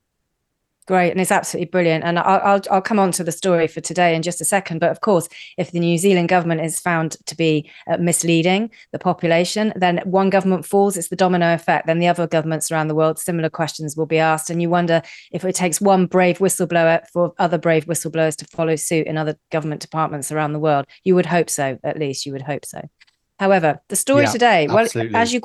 Great, 0.90 1.12
and 1.12 1.22
it's 1.22 1.32
absolutely 1.32 1.70
brilliant. 1.70 2.04
And 2.04 2.18
I'll, 2.18 2.42
I'll, 2.44 2.62
I'll 2.72 2.82
come 2.82 2.98
on 2.98 3.12
to 3.12 3.24
the 3.24 3.32
story 3.32 3.68
for 3.68 3.80
today 3.80 4.16
in 4.16 4.24
just 4.24 4.42
a 4.42 4.44
second. 4.44 4.80
But 4.80 4.90
of 4.90 5.02
course, 5.02 5.30
if 5.56 5.70
the 5.70 5.80
New 5.80 6.00
Zealand 6.00 6.30
government 6.30 6.62
is 6.62 6.80
found 6.80 7.16
to 7.28 7.38
be 7.38 7.70
uh, 7.86 7.98
misleading 7.98 8.72
the 8.92 8.98
population, 8.98 9.72
then 9.76 10.02
one 10.04 10.32
government 10.32 10.66
falls. 10.66 10.98
It's 10.98 11.10
the 11.10 11.16
domino 11.16 11.54
effect. 11.54 11.86
Then 11.86 12.00
the 12.00 12.08
other 12.08 12.26
governments 12.26 12.72
around 12.72 12.88
the 12.88 12.96
world, 12.96 13.20
similar 13.20 13.52
questions 13.52 13.96
will 13.96 14.08
be 14.08 14.18
asked, 14.18 14.50
and 14.50 14.64
you 14.64 14.72
wonder 14.72 15.04
if 15.32 15.46
it 15.46 15.54
takes 15.54 15.80
one 15.80 16.08
brave 16.08 16.40
whistleblower 16.40 17.08
for 17.14 17.34
other 17.38 17.60
brave 17.60 17.86
whistleblowers 17.86 18.36
to 18.38 18.46
follow 18.46 18.76
suit 18.76 19.06
in 19.06 19.16
other 19.16 19.38
government 19.52 19.82
departments 19.82 20.32
around 20.32 20.54
the 20.54 20.60
world. 20.60 20.88
You 21.04 21.14
would 21.14 21.28
hope 21.28 21.52
so, 21.52 21.78
at 21.84 22.00
least. 22.00 22.26
You 22.26 22.32
would 22.32 22.42
hope 22.42 22.66
so. 22.66 22.82
However, 23.38 23.80
the 23.90 23.96
story 23.96 24.24
yeah, 24.24 24.32
today, 24.32 24.68
well, 24.68 24.88
as 25.14 25.34
you 25.34 25.42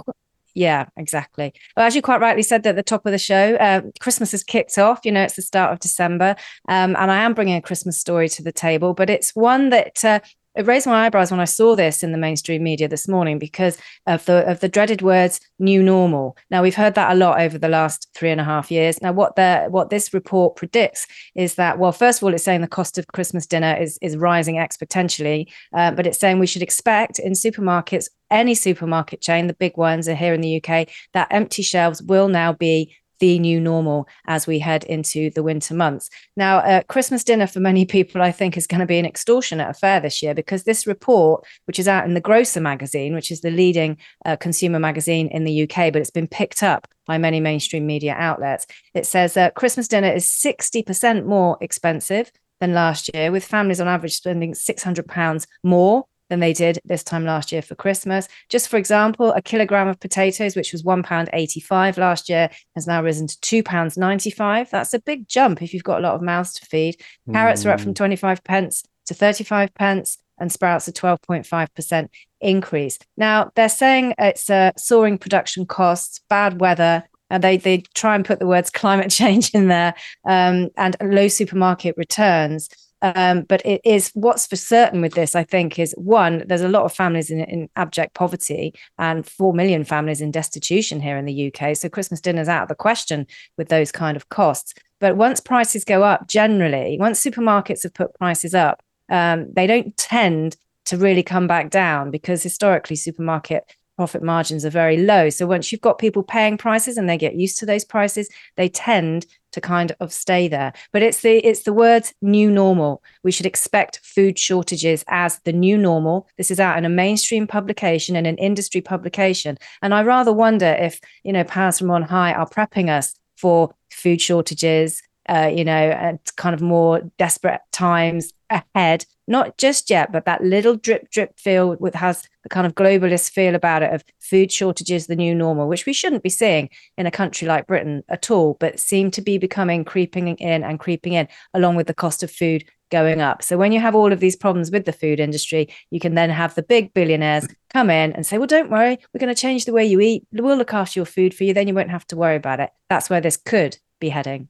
yeah, 0.55 0.87
exactly. 0.97 1.53
Well, 1.77 1.87
as 1.87 1.97
you 1.97 2.03
quite 2.03 2.21
rightly 2.21 2.43
said 2.43 2.67
at 2.67 2.77
the 2.77 2.83
top 2.83 3.05
of 3.07 3.13
the 3.13 3.19
show, 3.19 3.57
uh, 3.57 3.83
Christmas 4.01 4.31
has 4.33 4.45
kicked 4.45 4.79
off. 4.79 5.01
You 5.05 5.13
know, 5.13 5.23
it's 5.23 5.37
the 5.37 5.43
start 5.43 5.73
of 5.73 5.81
December, 5.81 6.37
um, 6.69 6.97
and 6.97 7.11
I 7.11 7.19
am 7.19 7.35
bringing 7.35 7.57
a 7.57 7.63
Christmas 7.63 7.99
story 7.99 8.29
to 8.31 8.43
the 8.43 8.53
table, 8.53 8.95
but 8.95 9.11
it's 9.11 9.35
one 9.35 9.71
that 9.71 10.05
uh, 10.05 10.21
it 10.55 10.67
raised 10.67 10.87
my 10.87 11.07
eyebrows 11.07 11.31
when 11.31 11.41
I 11.41 11.47
saw 11.47 11.75
this 11.75 12.03
in 12.03 12.13
the 12.13 12.19
mainstream 12.19 12.63
media 12.63 12.87
this 12.87 13.09
morning 13.09 13.39
because 13.39 13.77
of 14.07 14.25
the 14.27 14.49
of 14.49 14.61
the 14.61 14.69
dreaded 14.69 15.03
words 15.03 15.41
"new 15.59 15.83
normal." 15.83 16.37
Now 16.51 16.63
we've 16.63 16.75
heard 16.75 16.95
that 16.95 17.11
a 17.11 17.17
lot 17.17 17.41
over 17.41 17.59
the 17.59 17.69
last 17.69 18.09
three 18.15 18.31
and 18.31 18.41
a 18.41 18.45
half 18.45 18.71
years. 18.71 19.03
Now 19.03 19.13
what 19.13 19.35
the 19.37 19.67
what 19.71 19.91
this 19.91 20.15
report 20.15 20.57
predicts 20.57 21.07
is 21.35 21.57
that 21.57 21.79
well, 21.79 21.93
first 21.93 22.21
of 22.21 22.25
all, 22.25 22.35
it's 22.35 22.45
saying 22.45 22.61
the 22.61 22.69
cost 22.69 22.99
of 22.99 23.09
Christmas 23.09 23.47
dinner 23.47 23.75
is 23.75 23.99
is 24.01 24.17
rising 24.17 24.57
exponentially, 24.57 25.51
uh, 25.73 25.91
but 25.91 26.07
it's 26.07 26.19
saying 26.19 26.39
we 26.39 26.47
should 26.47 26.63
expect 26.63 27.19
in 27.19 27.33
supermarkets, 27.33 28.09
any 28.35 28.55
supermarket 28.55 29.23
chain, 29.23 29.47
the 29.47 29.55
big 29.55 29.77
ones 29.77 30.09
are 30.09 30.15
here 30.15 30.35
in 30.35 30.41
the 30.41 30.63
UK, 30.63 30.89
that 31.15 31.29
empty 31.31 31.63
shelves 31.63 32.03
will 32.03 32.29
now 32.29 32.53
be 32.53 32.95
the 33.21 33.39
new 33.39 33.61
normal 33.61 34.09
as 34.27 34.47
we 34.47 34.59
head 34.59 34.85
into 34.85 35.31
the 35.31 35.43
winter 35.43 35.73
months. 35.73 36.11
Now, 36.37 36.59
uh, 36.59 36.83
Christmas 36.83 37.23
dinner 37.23 37.47
for 37.47 37.61
many 37.61 37.87
people, 37.87 38.21
I 38.21 38.33
think, 38.33 38.57
is 38.57 38.67
going 38.67 38.81
to 38.81 38.87
be 38.87 38.99
an 38.99 39.07
extortionate 39.07 39.71
affair 39.71 40.01
this 40.01 40.23
year 40.23 40.35
because 40.35 40.65
this 40.65 40.87
report, 40.87 41.47
which 41.67 41.79
is 41.79 41.89
out 41.89 42.05
in 42.05 42.15
the 42.15 42.21
Grocer 42.21 42.61
magazine, 42.61 43.15
which 43.15 43.31
is 43.31 43.41
the 43.41 43.51
leading 43.51 43.99
uh, 44.25 44.37
consumer 44.37 44.81
magazine 44.81 45.29
in 45.29 45.45
the 45.45 45.63
UK, 45.63 45.93
but 45.93 46.03
it's 46.03 46.11
been 46.11 46.27
picked 46.27 46.63
up 46.63 46.89
by 47.07 47.17
many 47.17 47.39
mainstream 47.39 47.87
media 47.87 48.15
outlets, 48.19 48.67
it 48.95 49.07
says 49.07 49.35
that 49.35 49.55
Christmas 49.55 49.89
dinner 49.89 50.11
is 50.11 50.27
60% 50.27 51.25
more 51.25 51.57
expensive 51.61 52.33
than 52.61 52.75
last 52.75 53.11
year, 53.15 53.31
with 53.31 53.45
families 53.45 53.81
on 53.81 53.89
average 53.89 54.15
spending 54.15 54.55
£600 54.55 55.47
more 55.63 56.05
than 56.31 56.41
they 56.41 56.53
did 56.53 56.79
this 56.85 57.05
time 57.05 57.25
last 57.25 57.53
year 57.53 57.63
for 57.63 57.75
Christmas. 57.75 58.29
Just 58.49 58.69
for 58.69 58.77
example, 58.77 59.33
a 59.33 59.43
kilogram 59.43 59.89
of 59.89 60.01
potatoes, 60.01 60.57
which 60.57 60.73
was 60.73 60.83
£1.85 60.83 61.97
last 61.97 62.29
year, 62.29 62.51
has 62.75 62.87
now 62.87 63.03
risen 63.03 63.27
to 63.27 63.37
£2.95. 63.63 64.71
That's 64.71 64.95
a 64.95 64.99
big 64.99 65.29
jump 65.29 65.63
if 65.63 65.75
you've 65.75 65.85
got 65.85 65.99
a 65.99 66.03
lot 66.03 66.15
of 66.15 66.23
mouths 66.23 66.55
to 66.55 66.67
feed. 66.67 66.97
Carrots 67.33 67.63
mm. 67.63 67.67
are 67.67 67.75
up 67.75 67.81
from 67.81 67.91
hmm. 67.91 67.95
25 67.95 68.45
pence 68.45 68.85
to 69.07 69.15
35 69.15 69.75
pence 69.75 70.19
and 70.39 70.51
sprouts 70.51 70.89
a 70.89 70.93
12.5% 70.93 72.09
increase. 72.41 72.99
Now, 73.17 73.51
they're 73.55 73.69
saying 73.69 74.15
it's 74.19 74.51
uh, 74.51 74.73
soaring 74.77 75.19
production 75.19 75.67
costs, 75.67 76.21
bad 76.29 76.61
weather, 76.61 77.05
and 77.31 77.43
they 77.43 77.57
they 77.57 77.79
try 77.95 78.15
and 78.15 78.25
put 78.25 78.39
the 78.39 78.47
words 78.47 78.71
climate 78.83 79.11
change 79.11 79.51
in 79.55 79.69
there 79.69 79.95
um, 80.27 80.71
and 80.77 80.97
low 81.03 81.29
supermarket 81.29 81.95
returns. 81.97 82.69
Um, 83.03 83.43
but 83.43 83.65
it 83.67 83.81
is 83.85 84.11
what's 84.15 84.47
for 84.47 84.57
certain 84.57 85.03
with 85.03 85.13
this, 85.13 85.35
I 85.35 85.45
think, 85.45 85.79
is 85.79 85.95
one, 85.99 86.45
there's 86.47 86.63
a 86.63 86.69
lot 86.69 86.85
of 86.85 86.93
families 86.93 87.31
in, 87.31 87.41
in 87.41 87.69
abject 87.77 88.15
poverty 88.15 88.75
and 88.99 89.27
4 89.27 89.53
million 89.53 89.85
families 89.85 90.21
in 90.23 90.31
destitution 90.31 91.01
here 91.01 91.19
in 91.19 91.27
the 91.27 91.53
UK. 91.53 91.77
So 91.77 91.89
Christmas 91.89 92.21
dinner's 92.21 92.49
out 92.49 92.63
of 92.63 92.69
the 92.69 92.75
question 92.75 93.27
with 93.59 93.69
those 93.69 93.93
kind 93.93 94.17
of 94.17 94.31
costs. 94.31 94.73
But 95.01 95.17
once 95.17 95.41
prices 95.41 95.85
go 95.85 96.03
up, 96.03 96.29
generally, 96.29 96.97
once 96.99 97.23
supermarkets 97.23 97.83
have 97.83 97.93
put 97.93 98.15
prices 98.15 98.55
up, 98.55 98.83
um, 99.11 99.53
they 99.53 99.67
don't 99.67 99.95
tend 99.99 100.57
to 100.87 100.97
really 100.97 101.23
come 101.23 101.47
back 101.47 101.71
down 101.71 102.11
because 102.11 102.43
historically 102.43 102.97
supermarket 102.97 103.65
profit 103.97 104.23
margins 104.23 104.65
are 104.65 104.71
very 104.71 104.97
low. 104.97 105.31
So 105.31 105.47
once 105.47 105.71
you've 105.71 105.81
got 105.81 105.99
people 105.99 106.23
paying 106.23 106.59
prices 106.59 106.97
and 106.97 107.09
they 107.09 107.17
get 107.17 107.37
used 107.37 107.59
to 107.59 107.67
those 107.67 107.85
prices, 107.85 108.29
they 108.57 108.69
tend 108.69 109.27
to 109.55 109.61
kind 109.61 109.95
of 110.01 110.13
stay 110.13 110.49
there. 110.49 110.73
But 110.93 111.03
it's 111.03 111.23
the 111.23 111.39
it's 111.39 111.63
the 111.63 111.73
words 111.73 112.13
new 112.21 112.51
normal. 112.51 113.03
We 113.23 113.33
should 113.33 113.47
expect 113.47 114.01
food 114.03 114.39
shortages 114.39 115.05
as 115.09 115.39
the 115.45 115.53
new 115.53 115.79
normal. 115.79 116.29
This 116.37 116.51
is 116.51 116.61
out 116.61 116.77
in 116.77 116.85
a 116.85 116.89
mainstream 116.89 117.47
publication 117.47 118.17
and 118.17 118.27
an 118.27 118.37
industry 118.37 118.81
publication. 118.81 119.57
And 119.81 119.95
I 119.95 120.03
rather 120.03 120.33
wonder 120.33 120.67
if, 120.67 121.01
you 121.23 121.33
know, 121.33 121.45
powers 121.45 121.79
from 121.79 121.91
on 121.91 122.03
high 122.03 122.33
are 122.33 122.49
prepping 122.49 122.91
us 122.91 123.15
for 123.37 123.75
food 123.91 124.21
shortages, 124.21 125.03
uh, 125.29 125.51
you 125.55 125.65
know, 125.65 125.73
at 125.73 126.35
kind 126.37 126.55
of 126.55 126.61
more 126.61 127.01
desperate 127.19 127.61
times 127.73 128.33
ahead. 128.51 129.07
Not 129.27 129.57
just 129.57 129.89
yet, 129.89 130.13
but 130.13 130.27
that 130.27 130.45
little 130.45 130.77
drip 130.77 131.11
drip 131.11 131.41
feel 131.41 131.77
with 131.77 131.95
has 131.95 132.29
the 132.43 132.51
kind 132.51 132.67
of 132.67 132.75
globalist 132.75 133.31
feel 133.31 133.55
about 133.55 133.83
it 133.83 133.93
of 133.93 134.05
food 134.21 134.53
shortages, 134.53 135.07
the 135.07 135.17
new 135.17 135.35
normal, 135.35 135.67
which 135.67 135.87
we 135.87 135.95
shouldn't 135.95 136.23
be 136.23 136.29
seeing 136.29 136.69
in 136.99 137.07
a 137.07 137.11
country 137.11 137.49
like 137.49 137.67
Britain 137.67 138.05
at 138.11 138.31
all, 138.31 138.59
but 138.61 138.79
seem 138.79 139.11
to 139.13 139.23
be 139.23 139.39
becoming 139.39 139.83
creeping 139.83 140.29
in 140.37 140.63
and 140.63 140.79
creeping 140.79 141.15
in, 141.15 141.27
along 141.55 141.77
with 141.77 141.87
the 141.87 141.95
cost 141.95 142.23
of 142.23 142.31
food 142.31 142.65
going 142.91 143.21
up. 143.23 143.43
So 143.43 143.57
when 143.57 143.73
you 143.73 143.81
have 143.81 143.95
all 143.95 144.13
of 144.13 144.21
these 144.21 144.37
problems 144.37 144.71
with 144.71 144.85
the 144.85 144.93
food 144.93 145.19
industry, 145.19 145.69
you 145.91 146.01
can 146.01 146.15
then 146.15 146.31
have 146.31 146.55
the 146.55 146.63
big 146.63 146.93
billionaires 146.93 147.47
come 147.73 147.89
in 147.89 148.13
and 148.13 148.27
say, 148.27 148.37
well, 148.37 148.47
don't 148.47 148.71
worry, 148.71 148.99
we're 149.13 149.19
going 149.19 149.35
to 149.35 149.41
change 149.41 149.65
the 149.65 149.73
way 149.73 149.85
you 149.85 150.01
eat. 150.01 150.27
We'll 150.33 150.57
look 150.57 150.75
after 150.75 150.99
your 150.99 151.07
food 151.07 151.35
for 151.35 151.45
you. 151.45 151.55
Then 151.55 151.67
you 151.67 151.75
won't 151.75 151.91
have 151.91 152.07
to 152.09 152.17
worry 152.17 152.37
about 152.37 152.61
it. 152.61 152.71
That's 152.91 153.09
where 153.09 153.21
this 153.21 153.37
could 153.37 153.79
be 154.01 154.11
heading. 154.11 154.49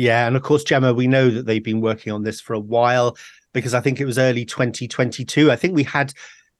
Yeah. 0.00 0.26
And 0.26 0.34
of 0.34 0.42
course, 0.42 0.64
Gemma, 0.64 0.94
we 0.94 1.06
know 1.06 1.28
that 1.28 1.44
they've 1.44 1.62
been 1.62 1.82
working 1.82 2.10
on 2.10 2.22
this 2.22 2.40
for 2.40 2.54
a 2.54 2.60
while 2.60 3.18
because 3.52 3.74
I 3.74 3.80
think 3.80 4.00
it 4.00 4.06
was 4.06 4.18
early 4.18 4.46
2022. 4.46 5.50
I 5.50 5.56
think 5.56 5.74
we 5.74 5.82
had 5.82 6.14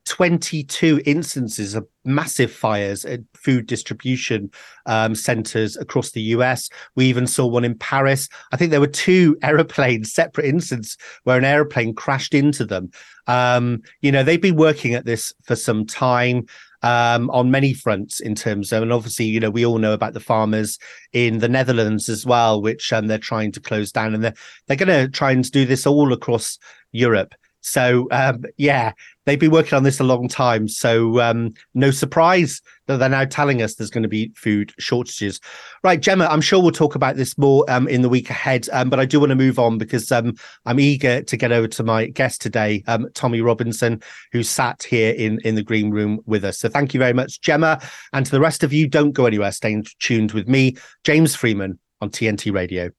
22 0.04 1.00
instances 1.06 1.74
of 1.74 1.86
massive 2.04 2.52
fires 2.52 3.06
at 3.06 3.20
food 3.32 3.66
distribution 3.66 4.50
um, 4.84 5.14
centers 5.14 5.74
across 5.78 6.10
the 6.10 6.20
US. 6.20 6.68
We 6.96 7.06
even 7.06 7.26
saw 7.26 7.46
one 7.46 7.64
in 7.64 7.78
Paris. 7.78 8.28
I 8.52 8.58
think 8.58 8.72
there 8.72 8.80
were 8.80 8.86
two 8.86 9.38
aeroplanes, 9.42 10.12
separate 10.12 10.44
incidents 10.44 10.98
where 11.24 11.38
an 11.38 11.44
aeroplane 11.44 11.94
crashed 11.94 12.34
into 12.34 12.66
them. 12.66 12.90
Um, 13.26 13.80
you 14.02 14.12
know, 14.12 14.22
they've 14.22 14.40
been 14.40 14.56
working 14.56 14.92
at 14.92 15.06
this 15.06 15.32
for 15.44 15.56
some 15.56 15.86
time. 15.86 16.44
Um, 16.82 17.28
on 17.28 17.50
many 17.50 17.74
fronts 17.74 18.20
in 18.20 18.34
terms 18.34 18.72
of, 18.72 18.82
and 18.82 18.90
obviously, 18.90 19.26
you 19.26 19.38
know, 19.38 19.50
we 19.50 19.66
all 19.66 19.76
know 19.76 19.92
about 19.92 20.14
the 20.14 20.20
farmers 20.20 20.78
in 21.12 21.38
the 21.38 21.48
Netherlands 21.48 22.08
as 22.08 22.24
well, 22.24 22.62
which 22.62 22.90
um, 22.90 23.06
they're 23.06 23.18
trying 23.18 23.52
to 23.52 23.60
close 23.60 23.92
down, 23.92 24.14
and 24.14 24.24
they're 24.24 24.34
they're 24.66 24.78
going 24.78 24.88
to 24.88 25.08
try 25.10 25.30
and 25.30 25.50
do 25.50 25.66
this 25.66 25.86
all 25.86 26.10
across 26.12 26.58
Europe. 26.92 27.34
So 27.60 28.08
um, 28.10 28.44
yeah, 28.56 28.92
they've 29.26 29.38
been 29.38 29.50
working 29.50 29.76
on 29.76 29.82
this 29.82 30.00
a 30.00 30.04
long 30.04 30.28
time. 30.28 30.68
So 30.68 31.20
um, 31.20 31.54
no 31.74 31.90
surprise 31.90 32.60
that 32.86 32.98
they're 32.98 33.08
now 33.08 33.24
telling 33.24 33.62
us 33.62 33.74
there's 33.74 33.90
going 33.90 34.02
to 34.02 34.08
be 34.08 34.32
food 34.34 34.72
shortages. 34.78 35.40
Right, 35.84 36.00
Gemma, 36.00 36.26
I'm 36.26 36.40
sure 36.40 36.60
we'll 36.60 36.72
talk 36.72 36.94
about 36.94 37.16
this 37.16 37.38
more 37.38 37.64
um, 37.68 37.86
in 37.86 38.02
the 38.02 38.08
week 38.08 38.30
ahead. 38.30 38.68
Um, 38.72 38.90
but 38.90 38.98
I 38.98 39.04
do 39.04 39.20
want 39.20 39.30
to 39.30 39.36
move 39.36 39.58
on 39.58 39.78
because 39.78 40.10
um, 40.10 40.34
I'm 40.66 40.80
eager 40.80 41.22
to 41.22 41.36
get 41.36 41.52
over 41.52 41.68
to 41.68 41.82
my 41.82 42.06
guest 42.06 42.40
today, 42.40 42.82
um, 42.86 43.06
Tommy 43.14 43.40
Robinson, 43.40 44.02
who 44.32 44.42
sat 44.42 44.82
here 44.82 45.14
in 45.14 45.38
in 45.44 45.54
the 45.54 45.62
green 45.62 45.90
room 45.90 46.20
with 46.26 46.44
us. 46.44 46.58
So 46.58 46.68
thank 46.68 46.94
you 46.94 46.98
very 46.98 47.12
much, 47.12 47.40
Gemma, 47.40 47.80
and 48.12 48.26
to 48.26 48.32
the 48.32 48.40
rest 48.40 48.64
of 48.64 48.72
you, 48.72 48.88
don't 48.88 49.12
go 49.12 49.26
anywhere. 49.26 49.52
Stay 49.52 49.80
tuned 50.00 50.32
with 50.32 50.48
me, 50.48 50.76
James 51.04 51.34
Freeman 51.34 51.78
on 52.00 52.10
TNT 52.10 52.52
Radio. 52.52 52.90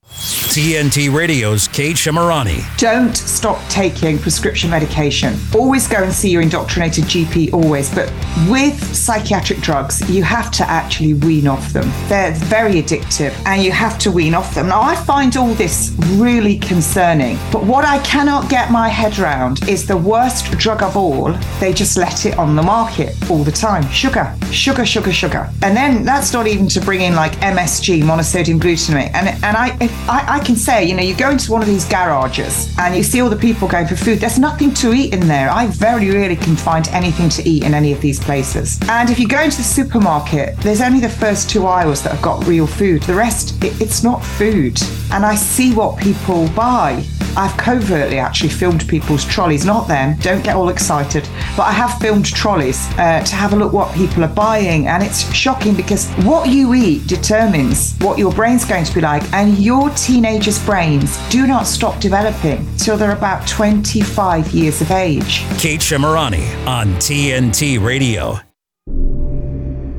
TNT 0.52 1.12
Radio's 1.12 1.66
Kate 1.66 1.96
Shemirani. 1.96 2.62
Don't 2.76 3.16
stop 3.16 3.58
taking 3.68 4.18
prescription 4.18 4.70
medication. 4.70 5.34
Always 5.54 5.88
go 5.88 6.02
and 6.04 6.12
see 6.12 6.30
your 6.30 6.42
indoctrinated 6.42 7.04
GP, 7.04 7.52
always. 7.52 7.92
But 7.92 8.12
with 8.48 8.78
psychiatric 8.94 9.60
drugs, 9.60 10.08
you 10.10 10.22
have 10.22 10.50
to 10.52 10.68
actually 10.68 11.14
wean 11.14 11.48
off 11.48 11.72
them. 11.72 11.90
They're 12.08 12.32
very 12.32 12.74
addictive 12.74 13.32
and 13.46 13.62
you 13.62 13.72
have 13.72 13.98
to 14.00 14.10
wean 14.10 14.34
off 14.34 14.54
them. 14.54 14.68
Now, 14.68 14.82
I 14.82 14.94
find 14.94 15.36
all 15.36 15.54
this 15.54 15.96
really 16.12 16.58
concerning. 16.58 17.38
But 17.50 17.64
what 17.64 17.84
I 17.84 17.98
cannot 18.00 18.50
get 18.50 18.70
my 18.70 18.88
head 18.88 19.18
around 19.18 19.66
is 19.68 19.86
the 19.86 19.96
worst 19.96 20.52
drug 20.58 20.82
of 20.82 20.96
all. 20.96 21.32
They 21.58 21.72
just 21.72 21.96
let 21.96 22.26
it 22.26 22.38
on 22.38 22.54
the 22.54 22.62
market 22.62 23.16
all 23.30 23.42
the 23.42 23.52
time 23.52 23.88
sugar, 23.90 24.32
sugar, 24.52 24.86
sugar, 24.86 25.12
sugar. 25.12 25.48
And 25.62 25.76
then 25.76 26.04
that's 26.04 26.32
not 26.32 26.46
even 26.46 26.68
to 26.68 26.80
bring 26.80 27.00
in 27.00 27.14
like 27.14 27.32
MSG, 27.36 28.02
monosodium 28.02 28.60
glutamate 28.60 28.91
and 29.00 29.28
and 29.44 29.56
I, 29.56 29.76
I, 30.08 30.38
I 30.38 30.44
can 30.44 30.56
say, 30.56 30.84
you 30.84 30.94
know, 30.94 31.02
you 31.02 31.16
go 31.16 31.30
into 31.30 31.50
one 31.50 31.62
of 31.62 31.68
these 31.68 31.84
garages 31.84 32.74
and 32.78 32.94
you 32.94 33.02
see 33.02 33.20
all 33.20 33.30
the 33.30 33.36
people 33.36 33.68
going 33.68 33.86
for 33.86 33.96
food. 33.96 34.18
There's 34.18 34.38
nothing 34.38 34.72
to 34.74 34.92
eat 34.92 35.12
in 35.12 35.26
there. 35.26 35.50
I 35.50 35.66
very 35.66 36.10
rarely 36.10 36.36
can 36.36 36.56
find 36.56 36.88
anything 36.88 37.28
to 37.30 37.48
eat 37.48 37.64
in 37.64 37.74
any 37.74 37.92
of 37.92 38.00
these 38.00 38.20
places. 38.20 38.78
And 38.88 39.10
if 39.10 39.18
you 39.18 39.28
go 39.28 39.40
into 39.40 39.56
the 39.56 39.62
supermarket, 39.62 40.56
there's 40.58 40.80
only 40.80 41.00
the 41.00 41.08
first 41.08 41.50
two 41.50 41.66
aisles 41.66 42.02
that 42.02 42.12
have 42.12 42.22
got 42.22 42.46
real 42.46 42.66
food. 42.66 43.02
The 43.02 43.14
rest, 43.14 43.62
it, 43.64 43.80
it's 43.80 44.02
not 44.02 44.24
food. 44.24 44.80
And 45.12 45.24
I 45.24 45.34
see 45.34 45.74
what 45.74 45.98
people 45.98 46.48
buy. 46.50 47.04
I've 47.36 47.56
covertly 47.56 48.18
actually 48.18 48.50
filmed 48.50 48.86
people's 48.88 49.24
trolleys, 49.24 49.64
not 49.64 49.88
them, 49.88 50.16
don't 50.18 50.44
get 50.44 50.54
all 50.54 50.68
excited, 50.68 51.28
but 51.56 51.64
I 51.64 51.72
have 51.72 51.98
filmed 51.98 52.26
trolleys 52.26 52.86
uh, 52.98 53.22
to 53.24 53.34
have 53.34 53.52
a 53.52 53.56
look 53.56 53.72
what 53.72 53.94
people 53.94 54.24
are 54.24 54.34
buying. 54.34 54.86
And 54.86 55.02
it's 55.02 55.32
shocking 55.32 55.74
because 55.74 56.10
what 56.24 56.48
you 56.48 56.74
eat 56.74 57.06
determines 57.06 57.96
what 57.98 58.18
your 58.18 58.32
brain's 58.32 58.64
going 58.64 58.84
to 58.84 58.94
be 58.94 59.00
like. 59.00 59.22
And 59.32 59.58
your 59.58 59.90
teenagers' 59.90 60.64
brains 60.64 61.16
do 61.30 61.46
not 61.46 61.66
stop 61.66 62.00
developing 62.00 62.66
till 62.76 62.96
they're 62.96 63.16
about 63.16 63.46
25 63.48 64.52
years 64.52 64.80
of 64.80 64.90
age. 64.90 65.44
Kate 65.58 65.80
Shemirani 65.80 66.66
on 66.66 66.88
TNT 66.96 67.82
Radio. 67.82 68.38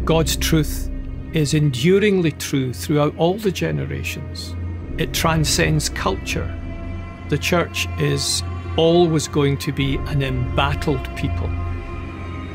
God's 0.05 0.35
truth 0.35 0.91
is 1.33 1.53
enduringly 1.53 2.31
true 2.33 2.73
throughout 2.73 3.15
all 3.17 3.37
the 3.37 3.51
generations. 3.51 4.55
It 4.97 5.13
transcends 5.13 5.89
culture. 5.89 6.59
The 7.29 7.37
church 7.37 7.87
is 7.99 8.43
always 8.77 9.27
going 9.27 9.57
to 9.59 9.71
be 9.71 9.95
an 9.95 10.21
embattled 10.21 11.15
people. 11.15 11.49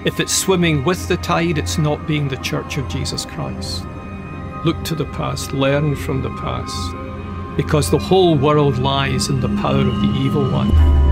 If 0.04 0.20
it's 0.20 0.34
swimming 0.34 0.84
with 0.84 1.08
the 1.08 1.16
tide, 1.16 1.58
it's 1.58 1.78
not 1.78 2.06
being 2.06 2.28
the 2.28 2.36
church 2.36 2.76
of 2.76 2.88
Jesus 2.88 3.24
Christ. 3.24 3.84
Look 4.64 4.82
to 4.84 4.94
the 4.94 5.06
past, 5.06 5.52
learn 5.52 5.96
from 5.96 6.22
the 6.22 6.30
past, 6.30 7.56
because 7.56 7.90
the 7.90 7.98
whole 7.98 8.36
world 8.36 8.78
lies 8.78 9.28
in 9.28 9.40
the 9.40 9.48
power 9.60 9.80
of 9.80 10.00
the 10.00 10.14
evil 10.18 10.50
one. 10.50 11.07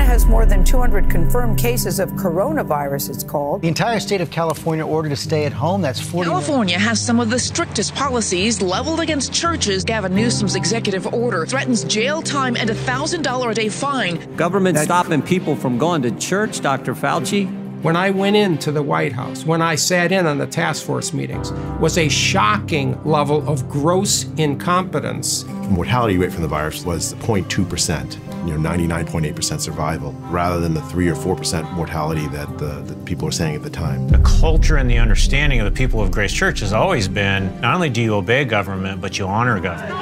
China 0.00 0.12
has 0.12 0.24
more 0.24 0.46
than 0.46 0.64
200 0.64 1.10
confirmed 1.10 1.58
cases 1.58 2.00
of 2.00 2.08
coronavirus, 2.12 3.10
it's 3.10 3.22
called. 3.22 3.60
The 3.60 3.68
entire 3.68 4.00
state 4.00 4.22
of 4.22 4.30
California 4.30 4.86
ordered 4.86 5.10
to 5.10 5.16
stay 5.16 5.44
at 5.44 5.52
home. 5.52 5.82
That's 5.82 6.00
40. 6.00 6.30
California 6.30 6.78
has 6.78 6.98
some 6.98 7.20
of 7.20 7.28
the 7.28 7.38
strictest 7.38 7.94
policies 7.94 8.62
leveled 8.62 9.00
against 9.00 9.30
churches. 9.30 9.84
Gavin 9.84 10.14
Newsom's 10.14 10.54
executive 10.54 11.12
order 11.12 11.44
threatens 11.44 11.84
jail 11.84 12.22
time 12.22 12.56
and 12.56 12.70
a 12.70 12.74
$1,000 12.74 13.50
a 13.50 13.54
day 13.54 13.68
fine. 13.68 14.36
Government 14.36 14.78
stopping 14.78 15.20
people 15.20 15.54
from 15.54 15.76
going 15.76 16.00
to 16.00 16.10
church, 16.12 16.62
Dr. 16.62 16.94
Fauci. 16.94 17.44
When 17.82 17.94
I 17.94 18.08
went 18.08 18.36
into 18.36 18.72
the 18.72 18.82
White 18.82 19.12
House, 19.12 19.44
when 19.44 19.60
I 19.60 19.74
sat 19.74 20.12
in 20.12 20.26
on 20.26 20.38
the 20.38 20.46
task 20.46 20.82
force 20.86 21.12
meetings, 21.12 21.52
was 21.78 21.98
a 21.98 22.08
shocking 22.08 22.98
level 23.04 23.46
of 23.46 23.68
gross 23.68 24.24
incompetence. 24.38 25.42
The 25.42 25.68
mortality 25.68 26.16
rate 26.16 26.32
from 26.32 26.40
the 26.40 26.48
virus 26.48 26.86
was 26.86 27.12
0.2% 27.16 28.29
you 28.46 28.56
know 28.56 28.70
99.8% 28.70 29.60
survival 29.60 30.12
rather 30.30 30.60
than 30.60 30.72
the 30.72 30.80
3 30.82 31.08
or 31.08 31.14
4% 31.14 31.70
mortality 31.72 32.26
that 32.28 32.58
the, 32.58 32.80
that 32.82 33.04
people 33.04 33.26
were 33.26 33.32
saying 33.32 33.54
at 33.54 33.62
the 33.62 33.70
time. 33.70 34.08
The 34.08 34.18
culture 34.18 34.76
and 34.76 34.90
the 34.90 34.98
understanding 34.98 35.60
of 35.60 35.66
the 35.66 35.76
people 35.76 36.00
of 36.00 36.10
grace 36.10 36.32
church 36.32 36.60
has 36.60 36.72
always 36.72 37.06
been 37.06 37.60
not 37.60 37.74
only 37.74 37.90
do 37.90 38.00
you 38.00 38.14
obey 38.14 38.44
government 38.44 39.00
but 39.00 39.18
you 39.18 39.26
honor 39.26 39.60
government 39.60 39.94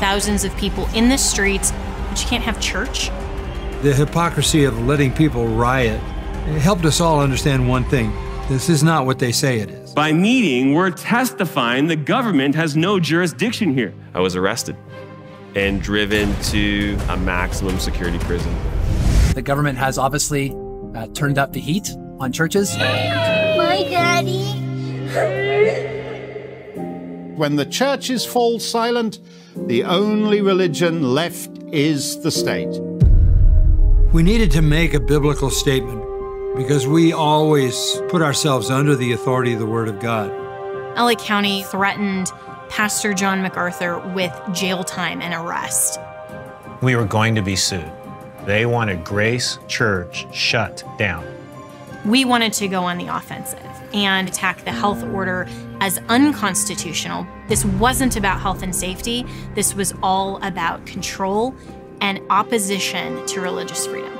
thousands 0.00 0.44
of 0.44 0.56
people 0.56 0.88
in 0.94 1.10
the 1.10 1.18
streets 1.18 1.72
but 2.08 2.20
you 2.20 2.26
can't 2.26 2.42
have 2.42 2.58
church. 2.58 3.10
The 3.82 3.92
hypocrisy 3.94 4.64
of 4.64 4.78
letting 4.86 5.12
people 5.12 5.46
riot 5.46 6.00
it 6.46 6.58
helped 6.60 6.86
us 6.86 7.00
all 7.00 7.20
understand 7.20 7.68
one 7.68 7.84
thing. 7.84 8.10
This 8.48 8.70
is 8.70 8.82
not 8.82 9.04
what 9.04 9.18
they 9.18 9.30
say 9.30 9.60
it 9.60 9.70
is. 9.70 9.92
By 9.92 10.12
meeting 10.12 10.72
we're 10.72 10.90
testifying 10.90 11.86
the 11.86 11.96
government 11.96 12.54
has 12.54 12.76
no 12.76 12.98
jurisdiction 12.98 13.74
here. 13.74 13.92
I 14.14 14.20
was 14.20 14.36
arrested 14.36 14.74
and 15.54 15.82
driven 15.82 16.34
to 16.42 16.98
a 17.08 17.16
maximum 17.16 17.78
security 17.78 18.18
prison. 18.20 18.54
The 19.34 19.42
government 19.42 19.78
has 19.78 19.98
obviously 19.98 20.56
uh, 20.94 21.06
turned 21.08 21.38
up 21.38 21.52
the 21.52 21.60
heat 21.60 21.88
on 22.18 22.32
churches. 22.32 22.76
My 22.76 23.86
daddy. 23.88 24.44
When 27.36 27.56
the 27.56 27.64
churches 27.64 28.24
fall 28.26 28.60
silent, 28.60 29.18
the 29.56 29.84
only 29.84 30.42
religion 30.42 31.14
left 31.14 31.50
is 31.72 32.20
the 32.22 32.30
state. 32.30 32.68
We 34.12 34.22
needed 34.22 34.50
to 34.52 34.62
make 34.62 34.92
a 34.92 35.00
biblical 35.00 35.50
statement 35.50 36.04
because 36.56 36.86
we 36.86 37.12
always 37.12 38.02
put 38.08 38.22
ourselves 38.22 38.70
under 38.70 38.94
the 38.96 39.12
authority 39.12 39.52
of 39.52 39.60
the 39.60 39.66
Word 39.66 39.88
of 39.88 40.00
God. 40.00 40.30
LA 40.96 41.14
County 41.14 41.62
threatened 41.62 42.30
Pastor 42.70 43.12
John 43.12 43.42
MacArthur 43.42 43.98
with 44.14 44.32
jail 44.52 44.84
time 44.84 45.20
and 45.20 45.34
arrest. 45.34 45.98
We 46.80 46.94
were 46.94 47.04
going 47.04 47.34
to 47.34 47.42
be 47.42 47.56
sued. 47.56 47.90
They 48.46 48.64
wanted 48.64 49.04
Grace 49.04 49.58
Church 49.66 50.24
shut 50.32 50.84
down. 50.96 51.26
We 52.06 52.24
wanted 52.24 52.52
to 52.54 52.68
go 52.68 52.84
on 52.84 52.96
the 52.96 53.08
offensive 53.08 53.58
and 53.92 54.28
attack 54.28 54.64
the 54.64 54.70
health 54.70 55.02
order 55.02 55.48
as 55.80 55.98
unconstitutional. 56.08 57.26
This 57.48 57.64
wasn't 57.64 58.14
about 58.14 58.40
health 58.40 58.62
and 58.62 58.74
safety, 58.74 59.26
this 59.56 59.74
was 59.74 59.92
all 60.00 60.42
about 60.42 60.86
control 60.86 61.54
and 62.00 62.20
opposition 62.30 63.26
to 63.26 63.40
religious 63.40 63.86
freedom. 63.88 64.16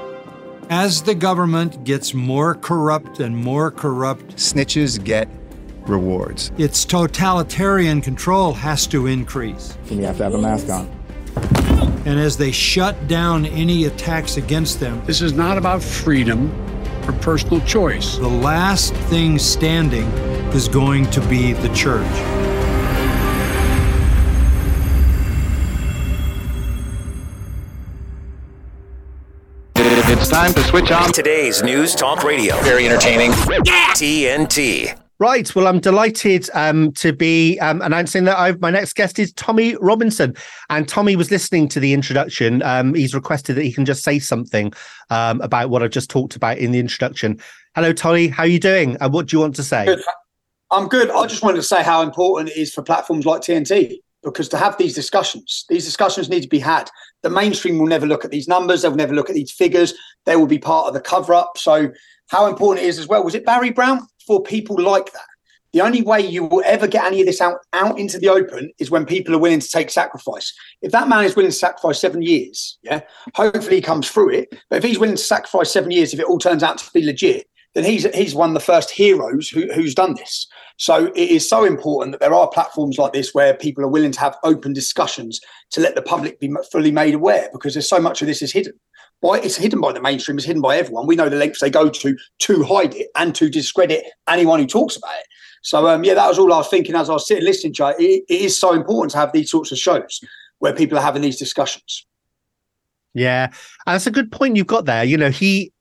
As 0.68 1.02
the 1.02 1.14
government 1.14 1.84
gets 1.84 2.14
more 2.14 2.56
corrupt 2.56 3.20
and 3.20 3.36
more 3.36 3.70
corrupt, 3.70 4.36
snitches 4.36 5.02
get 5.02 5.28
rewards. 5.90 6.52
Its 6.56 6.84
totalitarian 6.84 8.00
control 8.00 8.52
has 8.54 8.86
to 8.86 9.06
increase. 9.06 9.76
And 9.90 9.98
you 9.98 10.06
have 10.06 10.16
to 10.18 10.24
have 10.24 10.34
a 10.34 10.38
mask 10.38 10.68
on. 10.68 10.88
And 12.06 12.18
as 12.18 12.36
they 12.36 12.50
shut 12.50 13.08
down 13.08 13.44
any 13.46 13.84
attacks 13.84 14.36
against 14.36 14.80
them, 14.80 15.02
this 15.04 15.20
is 15.20 15.32
not 15.32 15.58
about 15.58 15.82
freedom 15.82 16.50
or 17.06 17.12
personal 17.20 17.60
choice. 17.62 18.16
The 18.16 18.28
last 18.28 18.94
thing 18.94 19.38
standing 19.38 20.06
is 20.54 20.68
going 20.68 21.10
to 21.10 21.20
be 21.28 21.52
the 21.52 21.68
church. 21.74 22.06
It's 30.12 30.28
time 30.28 30.52
to 30.54 30.62
switch 30.64 30.90
on 30.90 31.12
today's 31.12 31.62
news 31.62 31.94
talk 31.94 32.24
radio. 32.24 32.60
Very 32.62 32.86
entertaining. 32.86 33.30
Yeah. 33.64 33.92
TNT. 33.94 35.09
Right. 35.20 35.54
Well, 35.54 35.66
I'm 35.66 35.80
delighted 35.80 36.48
um, 36.54 36.92
to 36.92 37.12
be 37.12 37.58
um, 37.58 37.82
announcing 37.82 38.24
that 38.24 38.38
I've, 38.38 38.58
my 38.62 38.70
next 38.70 38.94
guest 38.94 39.18
is 39.18 39.34
Tommy 39.34 39.76
Robinson. 39.76 40.34
And 40.70 40.88
Tommy 40.88 41.14
was 41.14 41.30
listening 41.30 41.68
to 41.68 41.78
the 41.78 41.92
introduction. 41.92 42.62
Um, 42.62 42.94
he's 42.94 43.14
requested 43.14 43.56
that 43.56 43.62
he 43.62 43.70
can 43.70 43.84
just 43.84 44.02
say 44.02 44.18
something 44.18 44.72
um, 45.10 45.42
about 45.42 45.68
what 45.68 45.82
I've 45.82 45.90
just 45.90 46.08
talked 46.08 46.36
about 46.36 46.56
in 46.56 46.72
the 46.72 46.78
introduction. 46.78 47.38
Hello, 47.74 47.92
Tommy. 47.92 48.28
How 48.28 48.44
are 48.44 48.46
you 48.46 48.58
doing? 48.58 48.96
And 48.98 49.12
what 49.12 49.26
do 49.26 49.36
you 49.36 49.40
want 49.42 49.56
to 49.56 49.62
say? 49.62 49.84
Good. 49.84 50.02
I'm 50.70 50.88
good. 50.88 51.10
I 51.10 51.26
just 51.26 51.42
wanted 51.42 51.56
to 51.56 51.64
say 51.64 51.82
how 51.82 52.00
important 52.00 52.48
it 52.48 52.56
is 52.56 52.72
for 52.72 52.82
platforms 52.82 53.26
like 53.26 53.42
TNT 53.42 53.98
because 54.24 54.48
to 54.48 54.56
have 54.56 54.78
these 54.78 54.94
discussions, 54.94 55.66
these 55.68 55.84
discussions 55.84 56.30
need 56.30 56.42
to 56.42 56.48
be 56.48 56.58
had. 56.58 56.88
The 57.22 57.30
mainstream 57.30 57.78
will 57.78 57.86
never 57.86 58.06
look 58.06 58.24
at 58.24 58.30
these 58.30 58.48
numbers. 58.48 58.80
They'll 58.80 58.94
never 58.94 59.14
look 59.14 59.28
at 59.28 59.34
these 59.34 59.52
figures. 59.52 59.92
They 60.24 60.36
will 60.36 60.46
be 60.46 60.58
part 60.58 60.86
of 60.86 60.94
the 60.94 61.00
cover 61.00 61.34
up. 61.34 61.58
So, 61.58 61.90
how 62.28 62.46
important 62.46 62.86
it 62.86 62.88
is 62.88 62.98
as 62.98 63.08
well. 63.08 63.24
Was 63.24 63.34
it 63.34 63.44
Barry 63.44 63.70
Brown? 63.70 64.06
For 64.30 64.40
people 64.40 64.80
like 64.80 65.12
that. 65.12 65.26
The 65.72 65.80
only 65.80 66.02
way 66.02 66.20
you 66.20 66.44
will 66.44 66.62
ever 66.64 66.86
get 66.86 67.04
any 67.04 67.18
of 67.18 67.26
this 67.26 67.40
out, 67.40 67.58
out 67.72 67.98
into 67.98 68.16
the 68.16 68.28
open 68.28 68.70
is 68.78 68.88
when 68.88 69.04
people 69.04 69.34
are 69.34 69.40
willing 69.40 69.58
to 69.58 69.68
take 69.68 69.90
sacrifice. 69.90 70.52
If 70.82 70.92
that 70.92 71.08
man 71.08 71.24
is 71.24 71.34
willing 71.34 71.50
to 71.50 71.56
sacrifice 71.56 72.00
seven 72.00 72.22
years, 72.22 72.78
yeah, 72.84 73.00
hopefully 73.34 73.76
he 73.76 73.82
comes 73.82 74.08
through 74.08 74.30
it. 74.30 74.54
But 74.68 74.76
if 74.76 74.84
he's 74.84 75.00
willing 75.00 75.16
to 75.16 75.22
sacrifice 75.22 75.72
seven 75.72 75.90
years, 75.90 76.14
if 76.14 76.20
it 76.20 76.26
all 76.26 76.38
turns 76.38 76.62
out 76.62 76.78
to 76.78 76.92
be 76.92 77.04
legit, 77.04 77.48
then 77.74 77.82
he's 77.82 78.04
he's 78.14 78.36
one 78.36 78.50
of 78.50 78.54
the 78.54 78.60
first 78.60 78.92
heroes 78.92 79.48
who, 79.48 79.66
who's 79.72 79.96
done 79.96 80.14
this. 80.14 80.46
So 80.80 81.12
it 81.14 81.30
is 81.30 81.46
so 81.46 81.64
important 81.64 82.12
that 82.12 82.20
there 82.20 82.32
are 82.32 82.48
platforms 82.48 82.96
like 82.96 83.12
this 83.12 83.34
where 83.34 83.52
people 83.52 83.84
are 83.84 83.88
willing 83.88 84.12
to 84.12 84.20
have 84.20 84.38
open 84.44 84.72
discussions 84.72 85.38
to 85.72 85.80
let 85.80 85.94
the 85.94 86.00
public 86.00 86.40
be 86.40 86.50
fully 86.72 86.90
made 86.90 87.12
aware 87.12 87.50
because 87.52 87.74
there's 87.74 87.88
so 87.88 88.00
much 88.00 88.22
of 88.22 88.28
this 88.28 88.40
is 88.40 88.50
hidden 88.50 88.72
why 89.20 89.38
it's 89.38 89.56
hidden 89.56 89.82
by 89.82 89.92
the 89.92 90.00
mainstream, 90.00 90.38
it's 90.38 90.46
hidden 90.46 90.62
by 90.62 90.78
everyone. 90.78 91.06
We 91.06 91.14
know 91.14 91.28
the 91.28 91.36
lengths 91.36 91.60
they 91.60 91.68
go 91.68 91.90
to 91.90 92.16
to 92.38 92.62
hide 92.64 92.94
it 92.94 93.08
and 93.14 93.34
to 93.34 93.50
discredit 93.50 94.06
anyone 94.26 94.58
who 94.58 94.66
talks 94.66 94.96
about 94.96 95.14
it. 95.18 95.26
So 95.60 95.86
um, 95.86 96.02
yeah, 96.02 96.14
that 96.14 96.26
was 96.26 96.38
all 96.38 96.50
I 96.50 96.56
was 96.56 96.68
thinking 96.68 96.94
as 96.94 97.10
I 97.10 97.12
was 97.12 97.28
sitting 97.28 97.44
listening 97.44 97.74
to 97.74 97.88
it. 97.88 97.96
it. 98.00 98.24
It 98.30 98.40
is 98.40 98.58
so 98.58 98.72
important 98.72 99.10
to 99.12 99.18
have 99.18 99.32
these 99.32 99.50
sorts 99.50 99.72
of 99.72 99.76
shows 99.78 100.24
where 100.60 100.72
people 100.72 100.96
are 100.96 101.02
having 101.02 101.20
these 101.20 101.38
discussions. 101.38 102.06
Yeah, 103.12 103.48
and 103.86 103.94
that's 103.94 104.06
a 104.06 104.10
good 104.10 104.32
point 104.32 104.56
you've 104.56 104.66
got 104.66 104.86
there. 104.86 105.04
You 105.04 105.18
know, 105.18 105.28
he 105.28 105.72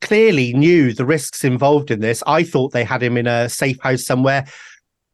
clearly 0.00 0.52
knew 0.52 0.92
the 0.92 1.04
risks 1.04 1.44
involved 1.44 1.90
in 1.90 2.00
this. 2.00 2.22
I 2.26 2.42
thought 2.42 2.72
they 2.72 2.84
had 2.84 3.02
him 3.02 3.16
in 3.16 3.26
a 3.26 3.48
safe 3.48 3.80
house 3.80 4.04
somewhere. 4.04 4.46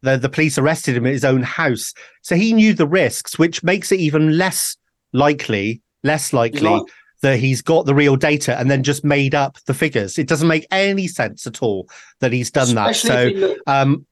The, 0.03 0.16
the 0.16 0.29
police 0.29 0.59
arrested 0.59 0.97
him 0.97 1.07
at 1.07 1.12
his 1.12 1.25
own 1.25 1.42
house. 1.42 1.94
So 2.23 2.37
he 2.37 2.53
knew 2.53 2.75
the 2.75 2.87
risks, 2.87 3.38
which 3.38 3.62
makes 3.62 3.90
it 3.90 4.01
even 4.01 4.37
less 4.37 4.77
likely, 5.12 5.81
less 6.03 6.33
likely 6.33 6.81
that 7.23 7.38
he's 7.38 7.62
got 7.62 7.87
the 7.87 7.94
real 7.94 8.16
data 8.16 8.59
and 8.59 8.70
then 8.70 8.83
just 8.83 9.03
made 9.03 9.35
up 9.35 9.59
the 9.64 9.73
figures. 9.73 10.18
It 10.18 10.29
doesn't 10.29 10.47
make 10.47 10.66
any 10.70 11.09
sense 11.09 11.47
at 11.47 11.62
all 11.62 11.88
that 12.20 12.33
he's 12.33 12.51
done 12.51 12.77
Especially 12.77 13.09
that. 13.09 13.40
So, 13.40 13.47
look, 13.47 13.59
um, 13.66 14.07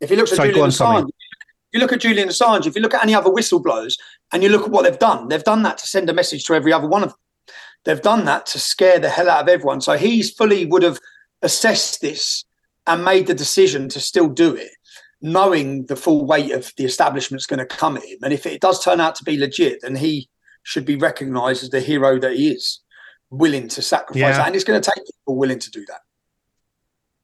if 0.00 0.10
he 0.10 0.16
looks 0.16 0.32
at 0.32 0.36
sorry, 0.36 0.50
Julian 0.50 0.64
on, 0.64 0.70
Assange, 0.70 1.08
if 1.08 1.72
you 1.72 1.80
look 1.80 1.92
at 1.92 2.00
Julian 2.00 2.28
Assange, 2.28 2.66
if 2.66 2.76
you 2.76 2.82
look 2.82 2.92
at 2.92 3.02
any 3.02 3.14
other 3.14 3.30
whistleblowers, 3.30 3.98
and 4.32 4.42
you 4.42 4.50
look 4.50 4.62
at 4.62 4.70
what 4.70 4.82
they've 4.82 4.98
done, 4.98 5.28
they've 5.28 5.42
done 5.42 5.62
that 5.62 5.78
to 5.78 5.86
send 5.86 6.10
a 6.10 6.12
message 6.12 6.44
to 6.44 6.54
every 6.54 6.72
other 6.72 6.86
one 6.86 7.02
of 7.02 7.10
them. 7.10 7.18
They've 7.86 8.02
done 8.02 8.24
that 8.24 8.46
to 8.46 8.58
scare 8.58 8.98
the 8.98 9.08
hell 9.08 9.30
out 9.30 9.42
of 9.42 9.48
everyone. 9.48 9.80
So 9.80 9.96
he's 9.96 10.32
fully 10.32 10.66
would 10.66 10.82
have 10.82 10.98
assessed 11.40 12.00
this 12.00 12.44
and 12.86 13.04
made 13.04 13.28
the 13.28 13.34
decision 13.34 13.88
to 13.90 14.00
still 14.00 14.28
do 14.28 14.56
it, 14.56 14.72
knowing 15.22 15.86
the 15.86 15.94
full 15.94 16.26
weight 16.26 16.50
of 16.50 16.72
the 16.76 16.84
establishment's 16.84 17.46
going 17.46 17.60
to 17.60 17.66
come 17.66 17.96
at 17.96 18.04
him. 18.04 18.18
And 18.24 18.32
if 18.32 18.44
it 18.44 18.60
does 18.60 18.82
turn 18.82 19.00
out 19.00 19.14
to 19.14 19.24
be 19.24 19.38
legit, 19.38 19.82
then 19.82 19.94
he 19.94 20.28
should 20.64 20.84
be 20.84 20.96
recognised 20.96 21.62
as 21.62 21.70
the 21.70 21.80
hero 21.80 22.18
that 22.18 22.32
he 22.32 22.50
is, 22.50 22.80
willing 23.30 23.68
to 23.68 23.80
sacrifice 23.80 24.20
yeah. 24.20 24.32
that. 24.32 24.48
And 24.48 24.56
it's 24.56 24.64
going 24.64 24.80
to 24.80 24.90
take 24.90 25.06
people 25.06 25.36
willing 25.36 25.60
to 25.60 25.70
do 25.70 25.84
that. 25.86 26.00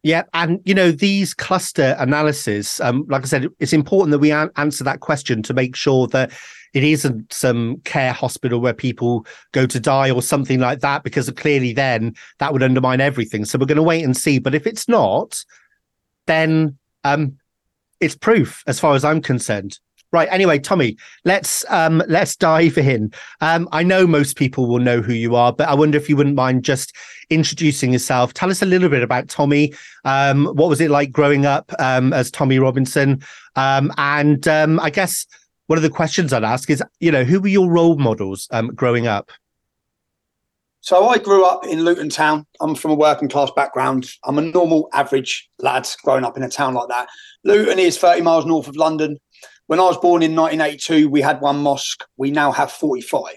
Yeah, 0.04 0.24
and 0.34 0.60
you 0.64 0.74
know 0.74 0.90
these 0.90 1.32
cluster 1.32 1.94
analysis. 1.98 2.80
Um, 2.80 3.04
like 3.08 3.22
I 3.22 3.26
said, 3.26 3.46
it's 3.60 3.72
important 3.72 4.10
that 4.10 4.18
we 4.18 4.32
answer 4.32 4.82
that 4.82 4.98
question 4.98 5.44
to 5.44 5.54
make 5.54 5.76
sure 5.76 6.08
that 6.08 6.32
it 6.74 6.84
isn't 6.84 7.32
some 7.32 7.78
care 7.84 8.12
hospital 8.12 8.60
where 8.60 8.74
people 8.74 9.26
go 9.52 9.66
to 9.66 9.80
die 9.80 10.10
or 10.10 10.22
something 10.22 10.60
like 10.60 10.80
that, 10.80 11.02
because 11.02 11.30
clearly 11.30 11.72
then 11.72 12.14
that 12.38 12.52
would 12.52 12.62
undermine 12.62 13.00
everything. 13.00 13.44
So 13.44 13.58
we're 13.58 13.66
going 13.66 13.76
to 13.76 13.82
wait 13.82 14.04
and 14.04 14.16
see. 14.16 14.38
But 14.38 14.54
if 14.54 14.66
it's 14.66 14.88
not, 14.88 15.44
then 16.26 16.78
um, 17.04 17.36
it's 18.00 18.16
proof, 18.16 18.62
as 18.66 18.80
far 18.80 18.94
as 18.94 19.04
I'm 19.04 19.20
concerned. 19.20 19.78
Right. 20.12 20.28
Anyway, 20.30 20.58
Tommy, 20.58 20.98
let's 21.24 21.64
um 21.70 22.02
let's 22.06 22.36
dive 22.36 22.76
in. 22.76 23.10
Um, 23.40 23.66
I 23.72 23.82
know 23.82 24.06
most 24.06 24.36
people 24.36 24.66
will 24.66 24.78
know 24.78 25.00
who 25.00 25.14
you 25.14 25.36
are, 25.36 25.54
but 25.54 25.70
I 25.70 25.74
wonder 25.74 25.96
if 25.96 26.06
you 26.06 26.16
wouldn't 26.16 26.36
mind 26.36 26.64
just 26.64 26.94
introducing 27.30 27.94
yourself. 27.94 28.34
Tell 28.34 28.50
us 28.50 28.60
a 28.60 28.66
little 28.66 28.90
bit 28.90 29.02
about 29.02 29.28
Tommy. 29.28 29.72
Um, 30.04 30.48
what 30.48 30.68
was 30.68 30.82
it 30.82 30.90
like 30.90 31.12
growing 31.12 31.46
up 31.46 31.72
um, 31.78 32.12
as 32.12 32.30
Tommy 32.30 32.58
Robinson? 32.58 33.22
Um, 33.56 33.90
and 33.96 34.46
um, 34.46 34.80
I 34.80 34.90
guess 34.90 35.26
one 35.66 35.78
of 35.78 35.82
the 35.82 35.90
questions 35.90 36.32
I'd 36.32 36.44
ask 36.44 36.70
is, 36.70 36.82
you 37.00 37.10
know, 37.10 37.24
who 37.24 37.40
were 37.40 37.48
your 37.48 37.70
role 37.70 37.96
models 37.96 38.48
um, 38.50 38.68
growing 38.68 39.06
up? 39.06 39.30
So 40.80 41.06
I 41.06 41.18
grew 41.18 41.44
up 41.44 41.64
in 41.64 41.84
Luton 41.84 42.08
Town. 42.08 42.44
I'm 42.60 42.74
from 42.74 42.90
a 42.90 42.96
working 42.96 43.28
class 43.28 43.50
background. 43.54 44.10
I'm 44.24 44.38
a 44.38 44.42
normal, 44.42 44.88
average 44.92 45.48
lad 45.60 45.88
growing 46.02 46.24
up 46.24 46.36
in 46.36 46.42
a 46.42 46.48
town 46.48 46.74
like 46.74 46.88
that. 46.88 47.08
Luton 47.44 47.78
is 47.78 47.98
30 47.98 48.22
miles 48.22 48.46
north 48.46 48.66
of 48.66 48.74
London. 48.74 49.18
When 49.68 49.78
I 49.78 49.84
was 49.84 49.96
born 49.98 50.24
in 50.24 50.34
1982, 50.34 51.08
we 51.08 51.20
had 51.20 51.40
one 51.40 51.58
mosque. 51.58 52.04
We 52.16 52.32
now 52.32 52.50
have 52.50 52.72
45. 52.72 53.36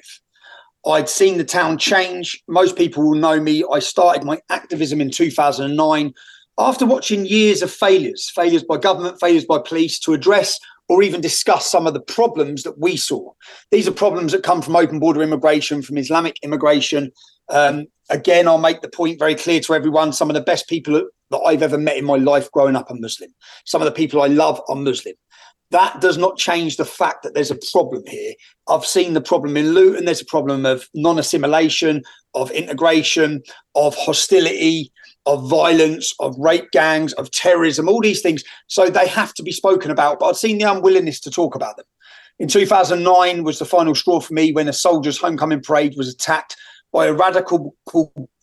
I'd 0.88 1.08
seen 1.08 1.38
the 1.38 1.44
town 1.44 1.78
change. 1.78 2.42
Most 2.48 2.76
people 2.76 3.04
will 3.04 3.20
know 3.20 3.40
me. 3.40 3.64
I 3.72 3.78
started 3.78 4.24
my 4.24 4.40
activism 4.50 5.00
in 5.00 5.12
2009 5.12 6.14
after 6.58 6.86
watching 6.86 7.26
years 7.26 7.62
of 7.62 7.72
failures, 7.72 8.32
failures 8.34 8.64
by 8.64 8.78
government, 8.78 9.20
failures 9.20 9.46
by 9.46 9.60
police 9.60 10.00
to 10.00 10.14
address 10.14 10.60
or 10.88 11.04
even 11.04 11.22
discuss 11.22 11.70
some 11.70 11.88
of 11.88 11.94
the 11.94 12.02
problems 12.02 12.64
that 12.64 12.78
we 12.78 12.96
saw. 12.96 13.32
These 13.72 13.88
are 13.88 13.92
problems 13.92 14.32
that 14.32 14.44
come 14.44 14.62
from 14.62 14.76
open 14.76 15.00
border 15.00 15.24
immigration, 15.24 15.82
from 15.82 15.98
Islamic 15.98 16.38
immigration. 16.44 17.12
Um, 17.50 17.88
again, 18.10 18.48
I'll 18.48 18.58
make 18.58 18.82
the 18.82 18.90
point 18.90 19.20
very 19.20 19.36
clear 19.36 19.60
to 19.62 19.74
everyone 19.74 20.14
some 20.14 20.30
of 20.30 20.36
the 20.36 20.42
best 20.42 20.70
people 20.70 21.10
that 21.32 21.40
I've 21.40 21.64
ever 21.64 21.78
met 21.78 21.98
in 21.98 22.06
my 22.06 22.18
life 22.18 22.52
growing 22.52 22.76
up 22.76 22.92
are 22.92 22.96
Muslim. 22.96 23.32
Some 23.66 23.82
of 23.82 23.86
the 23.86 23.92
people 23.92 24.22
I 24.22 24.28
love 24.28 24.62
are 24.70 24.76
Muslim 24.76 25.16
that 25.72 26.00
does 26.00 26.18
not 26.18 26.38
change 26.38 26.78
the 26.78 26.86
fact 26.86 27.24
that 27.24 27.34
there's 27.34 27.52
a 27.52 27.60
problem 27.72 28.04
here. 28.08 28.34
I've 28.68 28.86
seen 28.86 29.14
the 29.14 29.22
problem 29.22 29.58
in 29.58 29.74
Luton. 29.74 30.06
There's 30.06 30.22
a 30.22 30.26
problem 30.26 30.66
of 30.66 30.88
non 30.94 31.20
assimilation, 31.20 32.04
of 32.34 32.52
integration, 32.52 33.42
of 33.74 33.96
hostility, 33.96 34.92
of 35.26 35.50
violence, 35.50 36.14
of 36.20 36.36
rape 36.38 36.72
gangs, 36.72 37.14
of 37.14 37.32
terrorism, 37.32 37.90
all 37.90 38.02
these 38.02 38.22
things. 38.22 38.44
So 38.68 38.90
they 38.90 39.08
have 39.08 39.34
to 39.36 39.44
be 39.44 39.52
spoken 39.52 39.92
about. 39.92 40.20
But 40.20 40.28
I've 40.28 40.38
seen 40.38 40.58
the 40.58 40.72
unwillingness 40.72 41.20
to 41.22 41.32
talk 41.32 41.56
about 41.56 41.78
them. 41.78 41.86
In 42.38 42.48
2009 42.48 43.44
was 43.44 43.60
the 43.60 43.66
final 43.66 43.96
straw 43.96 44.20
for 44.20 44.34
me 44.34 44.52
when 44.52 44.68
a 44.68 44.74
soldiers' 44.74 45.18
homecoming 45.18 45.62
parade 45.62 45.96
was 45.98 46.14
attacked 46.14 46.58
by 46.92 47.06
a 47.06 47.14
radical, 47.14 47.76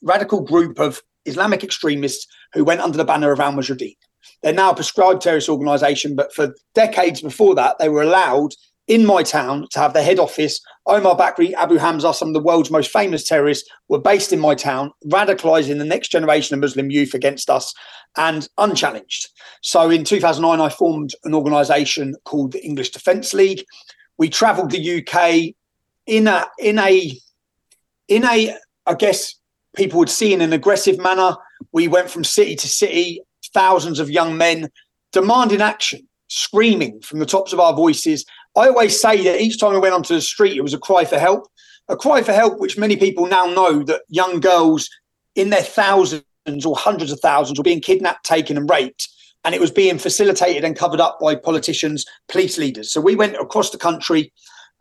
radical 0.03 0.41
group 0.41 0.79
of 0.79 1.03
Islamic 1.25 1.63
extremists 1.63 2.27
who 2.55 2.65
went 2.65 2.81
under 2.81 2.97
the 2.97 3.05
banner 3.05 3.33
of 3.33 3.41
Al 3.41 3.53
Mujahideen. 3.53 3.97
They're 4.43 4.53
now 4.53 4.71
a 4.71 4.75
prescribed 4.75 5.23
terrorist 5.23 5.49
organisation, 5.49 6.17
but 6.17 6.35
for 6.35 6.55
decades 6.75 7.21
before 7.21 7.55
that, 7.55 7.79
they 7.79 7.89
were 7.89 8.03
allowed 8.03 8.55
in 8.89 9.07
my 9.07 9.23
town 9.23 9.67
to 9.71 9.79
have 9.79 9.93
their 9.93 10.03
head 10.03 10.19
office. 10.19 10.61
Omar 10.87 11.17
Bakri, 11.17 11.53
Abu 11.55 11.77
Hamza, 11.77 12.13
some 12.13 12.29
of 12.29 12.35
the 12.35 12.43
world's 12.43 12.71
most 12.71 12.91
famous 12.91 13.25
terrorists, 13.25 13.69
were 13.89 14.01
based 14.01 14.33
in 14.33 14.41
my 14.41 14.55
town, 14.55 14.93
radicalising 15.07 15.79
the 15.79 15.85
next 15.85 16.09
generation 16.09 16.55
of 16.55 16.61
Muslim 16.61 16.91
youth 16.91 17.15
against 17.15 17.49
us 17.49 17.73
and 18.17 18.49
unchallenged. 18.59 19.29
So 19.63 19.91
in 19.91 20.05
2009, 20.05 20.61
I 20.61 20.69
formed 20.69 21.15
an 21.25 21.35
organisation 21.35 22.15
called 22.25 22.53
the 22.53 22.65
English 22.65 22.91
Defence 22.91 23.33
League. 23.33 23.65
We 24.19 24.29
travelled 24.29 24.71
the 24.71 24.99
UK 24.99 25.55
in 26.07 26.27
a 26.27 26.47
in 26.59 26.79
a 26.79 27.17
in 28.09 28.25
a 28.25 28.57
I 28.87 28.95
guess 28.95 29.35
people 29.77 29.99
would 30.01 30.11
see 30.11 30.33
in 30.35 30.41
an 30.41 30.53
aggressive 30.53 30.99
manner. 30.99 31.37
We 31.73 31.89
went 31.89 32.11
from 32.11 32.25
city 32.25 32.57
to 32.57 32.69
city 32.69 33.23
thousands 33.55 34.01
of 34.01 34.11
young 34.11 34.37
men 34.37 34.69
demanding 35.13 35.61
action, 35.61 36.09
screaming 36.29 37.01
from 37.01 37.19
the 37.19 37.27
tops 37.27 37.53
of 37.53 37.61
our 37.61 37.75
voices. 37.75 38.25
I 38.57 38.69
always 38.69 39.01
say 39.01 39.23
that 39.25 39.41
each 39.41 39.59
time 39.59 39.73
we 39.73 39.79
went 39.79 39.95
onto 39.95 40.15
the 40.15 40.21
street, 40.21 40.57
it 40.57 40.63
was 40.63 40.75
a 40.75 40.79
cry 40.79 41.05
for 41.05 41.19
help, 41.19 41.47
a 41.89 41.97
cry 41.97 42.23
for 42.23 42.33
help, 42.33 42.61
which 42.61 42.79
many 42.79 42.97
people 42.97 43.27
now 43.27 43.47
know 43.47 43.83
that 43.85 44.03
young 44.09 44.41
girls 44.41 44.89
in 45.35 45.51
their 45.51 45.63
thousands 45.63 46.25
or 46.67 46.77
hundreds 46.77 47.13
of 47.13 47.21
thousands 47.21 47.59
were 47.59 47.65
being 47.65 47.81
kidnapped, 47.81 48.25
taken, 48.25 48.57
and 48.57 48.69
raped. 48.69 49.09
And 49.45 49.55
it 49.55 49.61
was 49.61 49.71
being 49.71 49.99
facilitated 49.99 50.65
and 50.65 50.77
covered 50.77 51.01
up 51.01 51.19
by 51.21 51.35
politicians, 51.35 52.05
police 52.29 52.59
leaders. 52.59 52.93
So 52.93 53.01
we 53.01 53.17
went 53.17 53.37
across 53.37 53.71
the 53.71 53.79
country. 53.79 54.33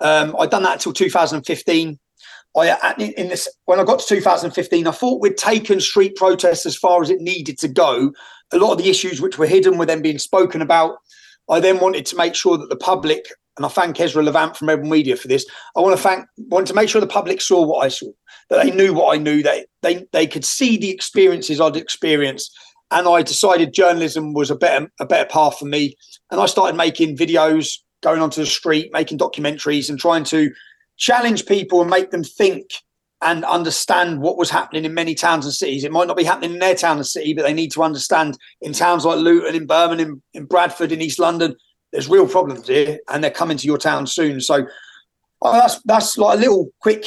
Um, 0.02 0.36
I'd 0.40 0.52
done 0.52 0.64
that 0.64 0.74
until 0.74 0.94
2015. 0.94 2.00
I 2.56 2.94
in 2.98 3.30
this 3.30 3.48
when 3.66 3.80
I 3.80 3.86
got 3.86 4.00
to 4.00 4.06
2015, 4.06 4.86
I 4.86 4.92
thought 4.92 5.22
we'd 5.22 5.38
taken 5.38 5.80
street 5.80 6.16
protests 6.16 6.66
as 6.66 6.76
far 6.76 7.02
as 7.02 7.10
it 7.10 7.22
needed 7.22 7.58
to 7.60 7.70
go. 7.70 8.12
A 8.52 8.58
lot 8.58 8.74
of 8.74 8.78
the 8.78 8.90
issues 8.90 9.22
which 9.22 9.38
were 9.38 9.48
hidden 9.48 9.78
were 9.78 9.86
then 9.86 10.02
being 10.02 10.20
spoken 10.20 10.62
about. 10.62 10.98
I 11.50 11.60
then 11.62 11.80
wanted 11.80 12.06
to 12.08 12.18
make 12.18 12.36
sure 12.36 12.58
that 12.58 12.70
the 12.70 12.76
public 12.76 13.26
and 13.58 13.66
I 13.66 13.70
thank 13.70 14.00
Ezra 14.00 14.24
Levant 14.24 14.56
from 14.56 14.70
Rebel 14.70 14.90
Media 14.90 15.16
for 15.16 15.28
this. 15.28 15.46
I 15.76 15.82
want 15.82 15.96
to 15.96 16.02
thank, 16.02 16.26
want 16.38 16.68
to 16.68 16.74
make 16.74 16.90
sure 16.90 17.02
the 17.02 17.08
public 17.08 17.42
saw 17.42 17.66
what 17.66 17.86
I 17.86 17.90
saw, 17.90 18.12
that 18.50 18.64
they 18.64 18.72
knew 18.72 18.94
what 18.94 19.14
I 19.14 19.18
knew, 19.18 19.44
that 19.44 19.68
they 19.82 20.06
they 20.12 20.28
could 20.28 20.46
see 20.46 20.78
the 20.78 20.90
experiences 20.90 21.60
I'd 21.60 21.76
experienced, 21.76 22.58
and 22.92 23.08
I 23.08 23.22
decided 23.22 23.74
journalism 23.74 24.34
was 24.34 24.52
a 24.52 24.56
better 24.56 24.90
a 25.00 25.06
better 25.06 25.30
path 25.30 25.58
for 25.58 25.66
me, 25.66 25.96
and 26.30 26.40
I 26.40 26.46
started 26.46 26.78
making 26.78 27.18
videos, 27.18 27.74
going 28.02 28.22
onto 28.22 28.42
the 28.42 28.48
street, 28.48 28.92
making 28.94 29.20
documentaries, 29.20 29.90
and 29.90 30.00
trying 30.00 30.24
to 30.26 30.52
challenge 30.98 31.46
people 31.46 31.82
and 31.82 31.90
make 31.90 32.12
them 32.12 32.24
think 32.24 32.70
and 33.24 33.46
understand 33.46 34.22
what 34.22 34.38
was 34.38 34.50
happening 34.50 34.84
in 34.84 34.94
many 34.94 35.14
towns 35.14 35.46
and 35.46 35.54
cities. 35.54 35.84
It 35.84 35.92
might 35.92 36.08
not 36.08 36.18
be 36.18 36.24
happening 36.24 36.54
in 36.54 36.60
their 36.60 36.76
town 36.76 36.98
and 36.98 37.06
city, 37.06 37.34
but 37.34 37.44
they 37.44 37.54
need 37.54 37.72
to 37.74 37.84
understand 37.84 38.38
in 38.62 38.74
towns 38.74 39.06
like 39.06 39.20
Luton, 39.20 39.56
in 39.56 39.68
Birmingham, 39.68 40.22
in, 40.34 40.42
in 40.42 40.46
Bradford, 40.46 40.92
in 40.92 41.02
East 41.02 41.20
London, 41.20 41.56
there's 41.92 42.10
real 42.10 42.28
problems 42.28 42.68
here, 42.68 43.00
and 43.10 43.24
they're 43.24 43.32
coming 43.32 43.58
to 43.58 43.68
your 43.68 43.78
town 43.78 44.08
soon. 44.08 44.42
So 44.42 44.66
oh, 45.42 45.54
that's 45.54 45.82
that's 45.84 46.18
like 46.18 46.38
a 46.38 46.42
little 46.42 46.70
quick 46.80 47.06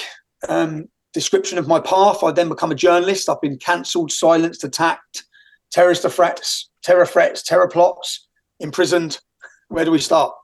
um, 0.49 0.87
description 1.13 1.59
of 1.59 1.69
my 1.69 1.81
path. 1.81 2.23
I 2.23 2.33
then 2.33 2.49
become 2.49 2.73
a 2.73 2.77
journalist. 2.77 3.29
I've 3.29 3.41
been 3.41 3.59
cancelled, 3.59 4.13
silenced, 4.13 4.65
attacked, 4.65 5.25
terrorist 5.71 6.07
threats, 6.09 6.71
terror 6.83 7.07
threats, 7.07 7.43
terror 7.43 7.69
plots, 7.69 8.27
imprisoned. 8.61 9.19
Where 9.69 9.85
do 9.85 9.91
we 9.91 9.99
start? 9.99 10.35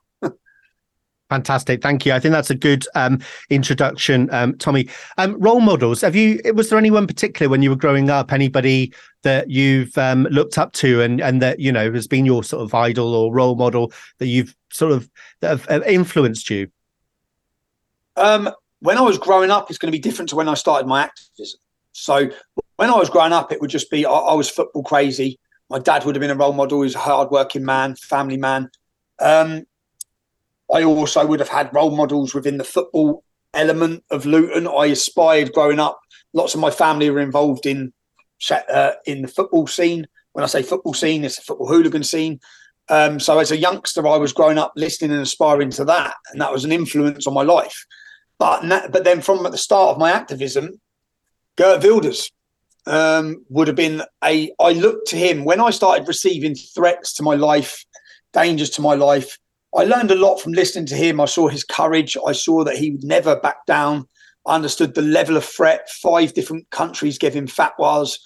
Fantastic, 1.31 1.81
thank 1.81 2.05
you. 2.05 2.11
I 2.11 2.19
think 2.19 2.33
that's 2.33 2.49
a 2.49 2.55
good 2.55 2.85
um, 2.93 3.19
introduction, 3.49 4.27
um, 4.33 4.57
Tommy. 4.57 4.89
Um, 5.17 5.39
role 5.39 5.61
models. 5.61 6.01
Have 6.01 6.13
you? 6.13 6.41
Was 6.53 6.69
there 6.69 6.77
anyone 6.77 7.07
particular 7.07 7.49
when 7.49 7.61
you 7.61 7.69
were 7.69 7.77
growing 7.77 8.09
up? 8.09 8.33
Anybody 8.33 8.93
that 9.21 9.49
you've 9.49 9.97
um, 9.97 10.23
looked 10.23 10.57
up 10.57 10.73
to, 10.73 10.99
and 11.01 11.21
and 11.21 11.41
that 11.41 11.61
you 11.61 11.71
know 11.71 11.89
has 11.93 12.05
been 12.05 12.25
your 12.25 12.43
sort 12.43 12.63
of 12.63 12.73
idol 12.73 13.15
or 13.15 13.33
role 13.33 13.55
model 13.55 13.93
that 14.17 14.27
you've 14.27 14.53
sort 14.73 14.91
of 14.91 15.09
that 15.39 15.51
have, 15.51 15.65
have 15.67 15.87
influenced 15.87 16.49
you? 16.49 16.69
Um, 18.17 18.49
when 18.81 18.97
I 18.97 19.01
was 19.01 19.17
growing 19.17 19.51
up, 19.51 19.69
it's 19.69 19.79
going 19.79 19.89
to 19.89 19.97
be 19.97 20.01
different 20.01 20.27
to 20.31 20.35
when 20.35 20.49
I 20.49 20.55
started 20.55 20.85
my 20.85 21.03
activism. 21.03 21.61
So 21.93 22.29
when 22.75 22.89
I 22.89 22.97
was 22.97 23.09
growing 23.09 23.31
up, 23.31 23.53
it 23.53 23.61
would 23.61 23.69
just 23.69 23.89
be 23.89 24.05
I, 24.05 24.11
I 24.11 24.33
was 24.33 24.49
football 24.49 24.83
crazy. 24.83 25.39
My 25.69 25.79
dad 25.79 26.03
would 26.03 26.13
have 26.13 26.19
been 26.19 26.29
a 26.29 26.35
role 26.35 26.51
model. 26.51 26.81
He's 26.81 26.95
a 26.95 26.99
hardworking 26.99 27.63
man, 27.63 27.95
family 27.95 28.35
man. 28.35 28.69
Um, 29.21 29.63
I 30.71 30.83
also 30.83 31.25
would 31.25 31.39
have 31.39 31.49
had 31.49 31.73
role 31.73 31.95
models 31.95 32.33
within 32.33 32.57
the 32.57 32.63
football 32.63 33.23
element 33.53 34.03
of 34.11 34.25
Luton. 34.25 34.67
I 34.67 34.87
aspired 34.87 35.53
growing 35.53 35.79
up. 35.79 35.99
Lots 36.33 36.53
of 36.53 36.61
my 36.61 36.71
family 36.71 37.09
were 37.09 37.19
involved 37.19 37.65
in 37.65 37.93
uh, 38.49 38.91
in 39.05 39.21
the 39.21 39.27
football 39.27 39.67
scene. 39.67 40.07
When 40.33 40.43
I 40.43 40.47
say 40.47 40.63
football 40.63 40.93
scene, 40.93 41.23
it's 41.23 41.37
a 41.37 41.41
football 41.41 41.67
hooligan 41.67 42.03
scene. 42.03 42.39
Um, 42.89 43.19
so 43.19 43.37
as 43.39 43.51
a 43.51 43.57
youngster, 43.57 44.07
I 44.07 44.17
was 44.17 44.33
growing 44.33 44.57
up 44.57 44.73
listening 44.75 45.11
and 45.11 45.21
aspiring 45.21 45.69
to 45.71 45.85
that, 45.85 46.15
and 46.31 46.41
that 46.41 46.51
was 46.51 46.65
an 46.65 46.71
influence 46.71 47.27
on 47.27 47.33
my 47.33 47.43
life. 47.43 47.85
But 48.39 48.91
but 48.91 49.03
then 49.03 49.21
from 49.21 49.43
the 49.43 49.57
start 49.57 49.91
of 49.91 49.97
my 49.97 50.11
activism, 50.11 50.81
Geert 51.57 51.83
Wilders 51.83 52.31
um, 52.85 53.45
would 53.49 53.67
have 53.67 53.75
been 53.75 54.01
a. 54.23 54.51
I 54.59 54.73
looked 54.73 55.07
to 55.09 55.17
him 55.17 55.45
when 55.45 55.61
I 55.61 55.69
started 55.69 56.07
receiving 56.07 56.55
threats 56.55 57.13
to 57.15 57.23
my 57.23 57.35
life, 57.35 57.85
dangers 58.33 58.71
to 58.71 58.81
my 58.81 58.95
life. 58.95 59.37
I 59.75 59.83
learned 59.83 60.11
a 60.11 60.15
lot 60.15 60.37
from 60.37 60.53
listening 60.53 60.85
to 60.87 60.95
him. 60.95 61.21
I 61.21 61.25
saw 61.25 61.47
his 61.47 61.63
courage. 61.63 62.17
I 62.25 62.33
saw 62.33 62.63
that 62.63 62.77
he 62.77 62.91
would 62.91 63.03
never 63.03 63.39
back 63.39 63.65
down. 63.65 64.07
I 64.45 64.55
understood 64.55 64.95
the 64.95 65.01
level 65.01 65.37
of 65.37 65.45
threat. 65.45 65.89
Five 65.89 66.33
different 66.33 66.69
countries 66.71 67.17
gave 67.17 67.33
him 67.33 67.47
fatwas, 67.47 68.17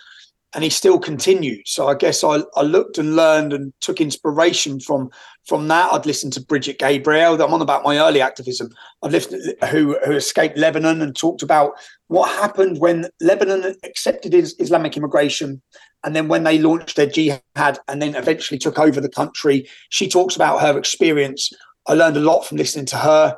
and 0.54 0.64
he 0.64 0.70
still 0.70 0.98
continued. 0.98 1.68
So 1.68 1.88
I 1.88 1.94
guess 1.94 2.24
I, 2.24 2.42
I 2.56 2.62
looked 2.62 2.98
and 2.98 3.16
learned 3.16 3.54
and 3.54 3.74
took 3.82 4.02
inspiration 4.02 4.80
from 4.80 5.10
from 5.46 5.68
that. 5.68 5.92
I'd 5.94 6.06
listened 6.06 6.34
to 6.34 6.42
Brigitte 6.42 6.80
Gabriel. 6.80 7.40
I'm 7.40 7.54
on 7.54 7.62
about 7.62 7.84
my 7.84 8.00
early 8.00 8.22
activism. 8.22 8.70
I've 9.04 9.12
listened 9.12 9.56
who 9.70 10.00
who 10.06 10.14
escaped 10.14 10.58
Lebanon 10.58 11.02
and 11.02 11.16
talked 11.16 11.44
about 11.44 11.74
what 12.08 12.30
happened 12.30 12.80
when 12.80 13.10
Lebanon 13.20 13.76
accepted 13.84 14.34
Islamic 14.34 14.96
immigration 14.98 15.62
and 16.06 16.16
then 16.16 16.28
when 16.28 16.44
they 16.44 16.60
launched 16.60 16.96
their 16.96 17.08
jihad 17.08 17.42
and 17.88 18.02
then 18.02 18.16
eventually 18.16 18.60
took 18.60 18.78
over 18.78 19.02
the 19.02 19.10
country, 19.10 19.68
she 19.90 20.08
talks 20.08 20.36
about 20.36 20.62
her 20.62 20.78
experience. 20.78 21.52
I 21.88 21.94
learned 21.94 22.16
a 22.16 22.22
lot 22.22 22.46
from 22.46 22.58
listening 22.58 22.86
to 22.88 22.98
her. 22.98 23.38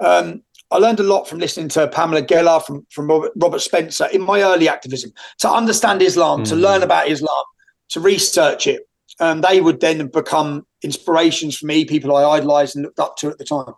Um, 0.00 0.42
I 0.72 0.78
learned 0.78 1.00
a 1.00 1.04
lot 1.04 1.28
from 1.28 1.38
listening 1.38 1.68
to 1.70 1.86
Pamela 1.86 2.22
Geller, 2.22 2.64
from, 2.64 2.84
from 2.90 3.08
Robert, 3.08 3.32
Robert 3.36 3.60
Spencer 3.60 4.06
in 4.06 4.22
my 4.22 4.42
early 4.42 4.68
activism 4.68 5.12
to 5.38 5.50
understand 5.50 6.02
Islam, 6.02 6.42
mm. 6.42 6.48
to 6.48 6.56
learn 6.56 6.82
about 6.82 7.08
Islam, 7.08 7.44
to 7.90 8.00
research 8.00 8.66
it. 8.66 8.82
Um, 9.20 9.40
they 9.40 9.60
would 9.60 9.80
then 9.80 10.08
become 10.08 10.66
inspirations 10.82 11.58
for 11.58 11.66
me, 11.66 11.84
people 11.84 12.14
I 12.14 12.24
idolized 12.24 12.74
and 12.74 12.84
looked 12.84 12.98
up 12.98 13.16
to 13.18 13.28
at 13.28 13.38
the 13.38 13.44
time. 13.44 13.74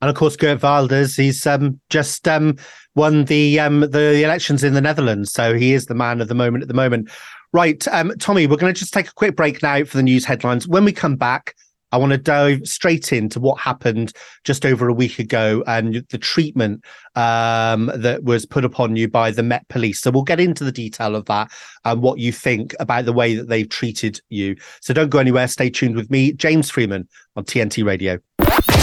And 0.00 0.08
of 0.08 0.16
course, 0.16 0.36
Geert 0.36 0.62
Wilders, 0.62 1.16
he's 1.16 1.46
um, 1.46 1.78
just 1.90 2.26
um, 2.26 2.56
won 2.94 3.26
the 3.26 3.60
um, 3.60 3.80
the 3.80 4.24
elections 4.24 4.64
in 4.64 4.74
the 4.74 4.80
Netherlands, 4.80 5.32
so 5.32 5.54
he 5.54 5.74
is 5.74 5.86
the 5.86 5.94
man 5.94 6.20
of 6.20 6.28
the 6.28 6.34
moment 6.34 6.62
at 6.62 6.68
the 6.68 6.74
moment. 6.74 7.10
Right, 7.52 7.86
um, 7.88 8.12
Tommy, 8.20 8.46
we're 8.46 8.56
going 8.56 8.72
to 8.72 8.78
just 8.78 8.94
take 8.94 9.08
a 9.08 9.14
quick 9.14 9.34
break 9.34 9.62
now 9.62 9.84
for 9.84 9.96
the 9.96 10.02
news 10.02 10.24
headlines. 10.24 10.68
When 10.68 10.84
we 10.84 10.92
come 10.92 11.16
back, 11.16 11.54
I 11.92 11.96
want 11.96 12.12
to 12.12 12.18
dive 12.18 12.66
straight 12.66 13.12
into 13.12 13.40
what 13.40 13.58
happened 13.58 14.12
just 14.44 14.64
over 14.64 14.88
a 14.88 14.92
week 14.92 15.18
ago 15.18 15.64
and 15.66 16.06
the 16.10 16.18
treatment 16.18 16.84
um, 17.16 17.90
that 17.94 18.22
was 18.22 18.46
put 18.46 18.64
upon 18.64 18.94
you 18.94 19.08
by 19.08 19.32
the 19.32 19.42
Met 19.42 19.66
Police. 19.68 20.00
So 20.00 20.10
we'll 20.10 20.22
get 20.22 20.38
into 20.38 20.62
the 20.62 20.72
detail 20.72 21.16
of 21.16 21.24
that 21.26 21.50
and 21.84 22.00
what 22.00 22.20
you 22.20 22.30
think 22.30 22.74
about 22.78 23.06
the 23.06 23.12
way 23.12 23.34
that 23.34 23.48
they've 23.48 23.68
treated 23.68 24.20
you. 24.28 24.56
So 24.80 24.94
don't 24.94 25.10
go 25.10 25.18
anywhere. 25.18 25.48
Stay 25.48 25.70
tuned 25.70 25.96
with 25.96 26.10
me, 26.10 26.32
James 26.32 26.70
Freeman, 26.70 27.08
on 27.34 27.44
TNT 27.44 27.84
Radio. 27.84 28.20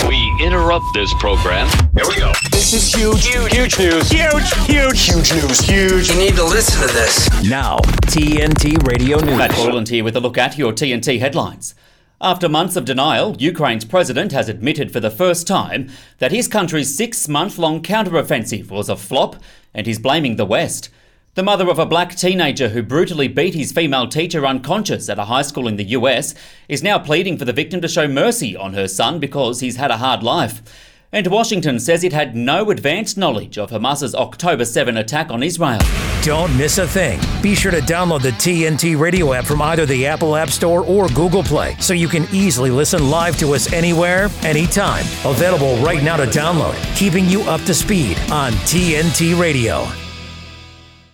We 0.06 0.46
interrupt 0.46 0.86
this 0.94 1.14
program. 1.16 1.68
Here 1.96 2.06
we 2.08 2.18
go. 2.18 2.32
This 2.52 2.74
is 2.74 2.94
huge, 2.94 3.26
huge, 3.26 3.54
huge 3.54 3.80
news. 3.80 4.10
Huge, 4.10 4.54
huge, 4.66 5.00
huge 5.02 5.34
news. 5.34 5.60
Huge. 5.60 6.10
You 6.10 6.18
need 6.18 6.36
to 6.36 6.44
listen 6.44 6.86
to 6.86 6.94
this. 6.94 7.30
Now, 7.50 7.78
TNT 8.08 8.86
Radio 8.86 9.20
News. 9.20 9.38
Matt 9.38 9.56
Boylan 9.56 9.86
here 9.86 10.04
with 10.04 10.16
a 10.16 10.20
look 10.20 10.38
at 10.38 10.58
your 10.58 10.74
TNT 10.74 11.20
headlines. 11.20 11.74
After 12.20 12.50
months 12.50 12.76
of 12.76 12.84
denial, 12.86 13.36
Ukraine's 13.40 13.86
president 13.86 14.32
has 14.32 14.50
admitted 14.50 14.92
for 14.92 15.00
the 15.00 15.12
first 15.12 15.48
time 15.48 15.90
that 16.18 16.32
his 16.32 16.48
country's 16.48 16.96
six 16.96 17.28
month 17.28 17.58
long 17.58 17.82
counteroffensive 17.82 18.70
was 18.70 18.90
a 18.90 18.96
flop, 18.96 19.36
and 19.74 19.88
he's 19.88 20.00
blaming 20.00 20.36
the 20.36 20.46
West. 20.46 20.90
The 21.38 21.44
mother 21.44 21.70
of 21.70 21.78
a 21.78 21.86
black 21.86 22.16
teenager 22.16 22.70
who 22.70 22.82
brutally 22.82 23.28
beat 23.28 23.54
his 23.54 23.72
female 23.72 24.08
teacher 24.08 24.44
unconscious 24.44 25.08
at 25.08 25.20
a 25.20 25.26
high 25.26 25.44
school 25.44 25.68
in 25.68 25.76
the 25.76 25.84
US 25.84 26.34
is 26.68 26.82
now 26.82 26.98
pleading 26.98 27.38
for 27.38 27.46
the 27.46 27.54
victim 27.54 27.80
to 27.82 27.88
show 27.88 28.08
mercy 28.08 28.58
on 28.58 28.74
her 28.74 28.88
son 28.88 29.20
because 29.20 29.60
he's 29.60 29.76
had 29.76 29.92
a 29.92 29.98
hard 29.98 30.24
life. 30.24 30.64
And 31.12 31.28
Washington 31.28 31.80
says 31.80 32.04
it 32.04 32.12
had 32.12 32.36
no 32.36 32.72
advanced 32.72 33.20
knowledge 33.20 33.60
of 33.60 33.70
Hamas's 33.70 34.16
October 34.16 34.66
7 34.66 34.98
attack 34.98 35.30
on 35.30 35.44
Israel. 35.44 35.80
Don't 36.24 36.58
miss 36.58 36.80
a 36.80 36.88
thing. 36.88 37.20
Be 37.44 37.54
sure 37.54 37.72
to 37.72 37.82
download 37.82 38.24
the 38.24 38.32
TNT 38.32 39.00
radio 39.00 39.34
app 39.34 39.46
from 39.46 39.62
either 39.62 39.86
the 39.86 40.08
Apple 40.08 40.36
App 40.36 40.50
Store 40.50 40.84
or 40.84 41.08
Google 41.10 41.44
Play 41.44 41.76
so 41.80 41.94
you 41.94 42.08
can 42.08 42.26
easily 42.34 42.72
listen 42.72 43.12
live 43.12 43.38
to 43.38 43.54
us 43.54 43.72
anywhere, 43.72 44.32
anytime. 44.42 45.06
Available 45.24 45.78
right 45.86 46.02
now 46.02 46.18
to 46.18 46.26
download, 46.26 46.74
keeping 46.98 47.26
you 47.26 47.44
up 47.44 47.62
to 47.66 47.76
speed 47.76 48.18
on 48.32 48.54
TNT 48.66 49.40
Radio. 49.40 49.88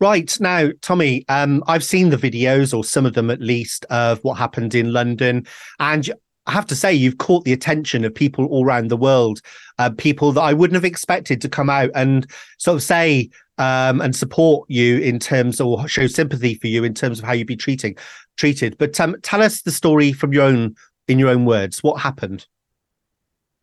Right 0.04 0.38
now, 0.42 0.70
Tommy, 0.82 1.24
um, 1.30 1.64
I've 1.66 1.82
seen 1.82 2.10
the 2.10 2.18
videos, 2.18 2.78
or 2.78 2.84
some 2.84 3.06
of 3.06 3.14
them 3.14 3.30
at 3.30 3.40
least, 3.40 3.86
of 3.90 4.22
what 4.22 4.38
happened 4.38 4.76
in 4.76 4.92
London, 4.92 5.48
and 5.80 6.12
I 6.46 6.52
have 6.52 6.66
to 6.66 6.76
say 6.76 6.94
you've 6.94 7.20
caught 7.20 7.46
the 7.46 7.54
attention 7.54 8.04
of 8.04 8.14
people 8.14 8.48
all 8.48 8.66
around 8.66 8.90
the 8.90 8.98
world, 8.98 9.40
uh, 9.80 9.92
people 9.92 10.34
that 10.34 10.42
I 10.42 10.52
wouldn't 10.52 10.76
have 10.76 10.84
expected 10.84 11.40
to 11.40 11.48
come 11.48 11.70
out 11.70 11.90
and 11.96 12.30
sort 12.58 12.76
of 12.76 12.84
say 12.84 13.30
um, 13.60 14.02
and 14.02 14.14
support 14.14 14.70
you 14.70 14.98
in 14.98 15.20
terms 15.20 15.62
or 15.62 15.88
show 15.88 16.08
sympathy 16.08 16.56
for 16.56 16.68
you 16.68 16.84
in 16.84 16.94
terms 16.94 17.20
of 17.20 17.24
how 17.24 17.32
you'd 17.32 17.48
be 17.48 17.56
treating 17.56 17.96
treated. 18.36 18.78
But 18.78 19.00
um, 19.00 19.16
tell 19.24 19.42
us 19.42 19.62
the 19.62 19.72
story 19.72 20.12
from 20.12 20.34
your 20.34 20.44
own 20.44 20.76
in 21.08 21.18
your 21.18 21.30
own 21.30 21.46
words. 21.46 21.82
What 21.82 22.02
happened? 22.02 22.46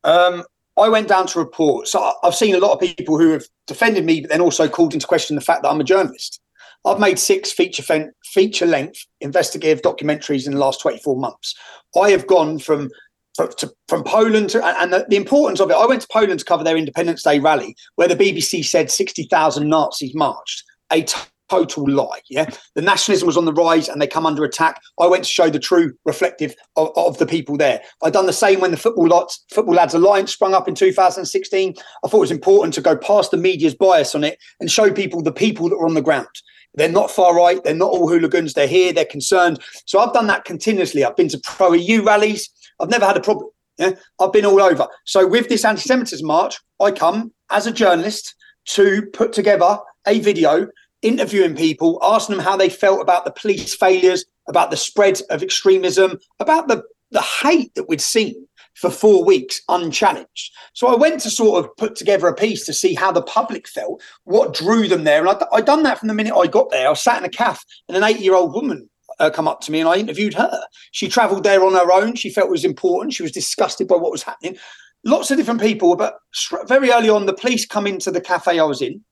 Um, 0.05 0.45
I 0.79 0.89
went 0.89 1.09
down 1.09 1.27
to 1.29 1.39
report. 1.39 1.89
So 1.89 2.13
I've 2.23 2.35
seen 2.35 2.55
a 2.55 2.59
lot 2.59 2.73
of 2.73 2.81
people 2.81 3.19
who 3.19 3.31
have 3.31 3.45
defended 3.67 4.05
me, 4.05 4.21
but 4.21 4.31
then 4.31 4.41
also 4.41 4.69
called 4.69 4.95
into 4.95 5.07
question 5.07 5.37
the 5.37 5.43
fact 5.43 5.63
that 5.63 5.71
I'm 5.71 5.81
a 5.81 5.85
journalist. 5.85 6.41
I've 6.85 7.01
made 7.01 7.19
six 7.19 7.53
feature 7.53 8.13
feature 8.25 8.67
length 8.67 9.05
investigative 9.21 9.83
documentaries 9.83 10.47
in 10.47 10.53
the 10.53 10.59
last 10.59 10.81
24 10.81 11.17
months. 11.17 11.55
I 12.01 12.11
have 12.11 12.27
gone 12.27 12.59
from 12.59 12.91
to, 13.37 13.73
from 13.89 14.05
Poland 14.05 14.51
to, 14.51 14.65
and 14.81 14.93
the, 14.93 15.07
the, 15.09 15.17
importance 15.17 15.61
of 15.61 15.71
it. 15.71 15.75
I 15.75 15.87
went 15.87 16.03
to 16.03 16.09
Poland 16.13 16.41
to 16.41 16.45
cover 16.45 16.65
their 16.65 16.77
Independence 16.77 17.23
Day 17.23 17.39
rally, 17.39 17.75
where 17.95 18.09
the 18.09 18.17
BBC 18.17 18.65
said 18.65 18.91
60,000 18.91 19.69
Nazis 19.69 20.15
marched. 20.15 20.65
A 20.93 21.07
total 21.51 21.91
lie. 21.91 22.21
Yeah, 22.29 22.49
the 22.75 22.83
nationalism 22.83 23.27
was 23.27 23.37
on 23.37 23.45
the 23.45 23.53
rise, 23.53 23.89
and 23.89 24.01
they 24.01 24.07
come 24.07 24.27
under 24.27 24.45
attack. 24.45 24.81
I 24.99 25.07
went 25.07 25.25
to 25.25 25.31
show 25.31 25.51
the 25.51 25.59
true 25.59 25.95
reflective 26.05 26.55
of, 26.77 26.91
of 26.97 27.19
the 27.19 27.27
people 27.27 27.57
there. 27.57 27.83
I'd 28.03 28.13
done 28.13 28.27
the 28.27 28.33
same 28.33 28.61
when 28.61 28.71
the 28.71 28.77
football 28.77 29.09
lots, 29.09 29.45
football 29.53 29.75
lads 29.75 29.95
alliance 29.95 30.33
sprung 30.33 30.55
up 30.55 30.69
in 30.69 30.75
2016. 30.75 31.75
I 32.05 32.09
thought 32.09 32.17
it 32.17 32.21
was 32.21 32.31
important 32.31 32.75
to 32.75 32.81
go 32.81 32.97
past 32.97 33.31
the 33.31 33.37
media's 33.37 33.75
bias 33.75 34.15
on 34.15 34.25
it 34.25 34.39
and 34.61 34.71
show 34.71 34.93
people 34.93 35.23
the 35.23 35.33
people 35.33 35.69
that 35.69 35.77
were 35.77 35.87
on 35.87 35.95
the 35.95 36.03
ground. 36.03 36.29
They're 36.75 36.89
not 36.89 37.11
far 37.11 37.35
right. 37.35 37.63
They're 37.65 37.75
not 37.75 37.91
all 37.91 38.09
hooligans. 38.09 38.55
They're 38.55 38.67
here. 38.67 38.93
They're 38.93 39.05
concerned. 39.05 39.61
So 39.87 39.99
I've 39.99 40.13
done 40.13 40.29
that 40.29 40.45
continuously. 40.45 41.05
I've 41.05 41.17
been 41.17 41.29
to 41.31 41.41
pro 41.43 41.73
EU 41.73 42.05
rallies. 42.05 42.49
I've 42.79 42.91
never 42.91 43.07
had 43.07 43.17
a 43.17 43.21
problem 43.21 43.49
Yeah, 43.79 43.93
I've 44.21 44.33
been 44.33 44.47
all 44.47 44.63
over. 44.63 44.87
So 45.05 45.27
with 45.27 45.49
this 45.49 45.65
anti-Semitism 45.65 46.27
march, 46.27 46.59
I 46.81 46.93
come 46.93 47.33
as 47.51 47.67
a 47.67 47.73
journalist 47.73 48.35
to 48.67 49.03
put 49.13 49.33
together 49.33 49.79
a 50.07 50.21
video 50.21 50.69
interviewing 51.03 51.57
people, 51.57 51.99
asking 52.03 52.37
them 52.37 52.45
how 52.45 52.57
they 52.57 52.69
felt 52.69 53.01
about 53.01 53.25
the 53.25 53.31
police 53.31 53.75
failures, 53.75 54.25
about 54.49 54.71
the 54.71 54.77
spread 54.77 55.21
of 55.31 55.43
extremism, 55.43 56.19
about 56.39 56.69
the 56.69 56.83
the 57.11 57.21
hate 57.21 57.75
that 57.75 57.89
we'd 57.89 58.01
seen 58.01 58.47
for 58.75 58.91
four 58.91 59.25
weeks 59.25 59.61
unchallenged. 59.69 60.53
So 60.73 60.87
I 60.87 60.97
went 60.97 61.21
to 61.23 61.31
sort 61.31 61.65
of 61.65 61.77
put 61.77 61.97
together 61.97 62.29
a 62.29 62.35
piece 62.35 62.65
to 62.67 62.73
see 62.73 62.95
how 62.95 63.13
the 63.13 63.23
public 63.23 63.69
felt, 63.69 64.03
what 64.25 64.55
drew 64.55 64.89
them 64.89 65.05
there. 65.05 65.21
And 65.21 65.29
I'd, 65.29 65.43
I'd 65.53 65.67
done 65.67 65.83
that 65.83 65.99
from 65.99 66.09
the 66.09 66.15
minute 66.15 66.37
I 66.37 66.47
got 66.47 66.71
there. 66.71 66.89
I 66.89 66.95
sat 66.95 67.19
in 67.19 67.25
a 67.25 67.29
cafe 67.29 67.61
and 67.89 67.97
an 67.97 68.05
eight 68.05 68.21
year 68.21 68.35
old 68.35 68.55
woman 68.55 68.89
uh, 69.19 69.31
come 69.31 69.49
up 69.49 69.61
to 69.63 69.73
me 69.73 69.81
and 69.81 69.89
I 69.89 69.97
interviewed 69.97 70.35
her. 70.35 70.63
She 70.93 71.09
travelled 71.09 71.45
there 71.45 71.65
on 71.65 71.75
her 71.75 71.93
own. 71.93 72.15
She 72.15 72.31
felt 72.31 72.49
it 72.49 72.53
was 72.53 72.65
important. 72.65 73.13
She 73.13 73.23
was 73.23 73.33
disgusted 73.33 73.89
by 73.89 73.97
what 73.97 74.13
was 74.13 74.23
happening. 74.23 74.57
Lots 75.05 75.31
of 75.31 75.37
different 75.37 75.61
people, 75.61 75.97
but 75.97 76.19
very 76.67 76.91
early 76.91 77.09
on, 77.09 77.27
the 77.27 77.33
police 77.33 77.67
come 77.67 77.87
into 77.87 78.11
the 78.11 78.21
cafe 78.21 78.59
I 78.59 78.65
was 78.65 78.83
in. 78.83 79.03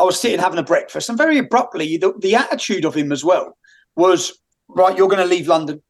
I 0.00 0.04
was 0.04 0.18
sitting 0.18 0.40
having 0.40 0.58
a 0.58 0.62
breakfast, 0.64 1.08
and 1.08 1.18
very 1.18 1.38
abruptly, 1.38 1.96
the, 1.98 2.14
the 2.18 2.34
attitude 2.34 2.84
of 2.84 2.94
him 2.94 3.12
as 3.12 3.22
well 3.22 3.56
was, 3.96 4.38
"Right, 4.68 4.96
you're 4.96 5.08
going 5.08 5.22
to 5.22 5.34
leave 5.34 5.46
London. 5.48 5.82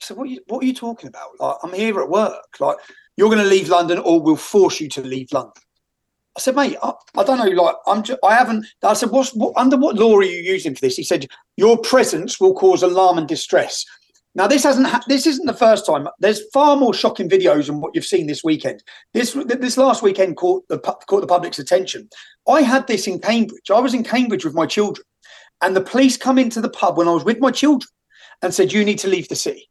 So 0.00 0.14
what 0.14 0.24
are 0.28 0.30
you, 0.30 0.40
what 0.46 0.62
are 0.62 0.66
you 0.66 0.74
talking 0.74 1.08
about? 1.08 1.28
Like, 1.38 1.56
I'm 1.62 1.72
here 1.72 2.00
at 2.00 2.08
work. 2.08 2.56
Like, 2.58 2.78
you're 3.16 3.28
going 3.28 3.42
to 3.42 3.44
leave 3.44 3.68
London 3.68 3.98
or 3.98 4.20
we'll 4.20 4.36
force 4.36 4.80
you 4.80 4.88
to 4.90 5.02
leave 5.02 5.32
London. 5.32 5.62
I 6.36 6.40
said, 6.40 6.56
mate, 6.56 6.76
I, 6.82 6.92
I 7.16 7.24
don't 7.24 7.38
know. 7.38 7.62
Like, 7.62 7.76
I'm 7.86 8.02
I 8.24 8.34
haven't, 8.34 8.64
I 8.82 8.94
said, 8.94 9.10
what's, 9.10 9.34
what, 9.34 9.52
under 9.56 9.76
what 9.76 9.96
law 9.96 10.16
are 10.16 10.22
you 10.22 10.40
using 10.40 10.74
for 10.74 10.80
this? 10.80 10.96
He 10.96 11.02
said, 11.02 11.26
your 11.56 11.76
presence 11.78 12.40
will 12.40 12.54
cause 12.54 12.82
alarm 12.82 13.18
and 13.18 13.28
distress. 13.28 13.84
Now, 14.34 14.46
this 14.46 14.62
hasn't, 14.62 14.86
ha- 14.86 15.02
this 15.08 15.26
isn't 15.26 15.46
the 15.46 15.52
first 15.52 15.84
time. 15.86 16.06
There's 16.20 16.48
far 16.52 16.76
more 16.76 16.94
shocking 16.94 17.28
videos 17.28 17.66
than 17.66 17.80
what 17.80 17.94
you've 17.94 18.04
seen 18.04 18.26
this 18.26 18.44
weekend. 18.44 18.82
This, 19.12 19.32
this 19.32 19.76
last 19.76 20.02
weekend 20.02 20.36
caught 20.36 20.66
the, 20.68 20.78
caught 20.78 21.20
the 21.20 21.26
public's 21.26 21.58
attention. 21.58 22.08
I 22.48 22.62
had 22.62 22.86
this 22.86 23.06
in 23.06 23.18
Cambridge. 23.18 23.70
I 23.70 23.80
was 23.80 23.94
in 23.94 24.04
Cambridge 24.04 24.44
with 24.44 24.54
my 24.54 24.66
children 24.66 25.04
and 25.60 25.74
the 25.74 25.80
police 25.80 26.16
come 26.16 26.38
into 26.38 26.60
the 26.60 26.70
pub 26.70 26.96
when 26.96 27.08
I 27.08 27.12
was 27.12 27.24
with 27.24 27.40
my 27.40 27.50
children 27.50 27.88
and 28.42 28.54
said, 28.54 28.72
you 28.72 28.84
need 28.84 28.98
to 29.00 29.08
leave 29.08 29.28
the 29.28 29.34
city. 29.36 29.68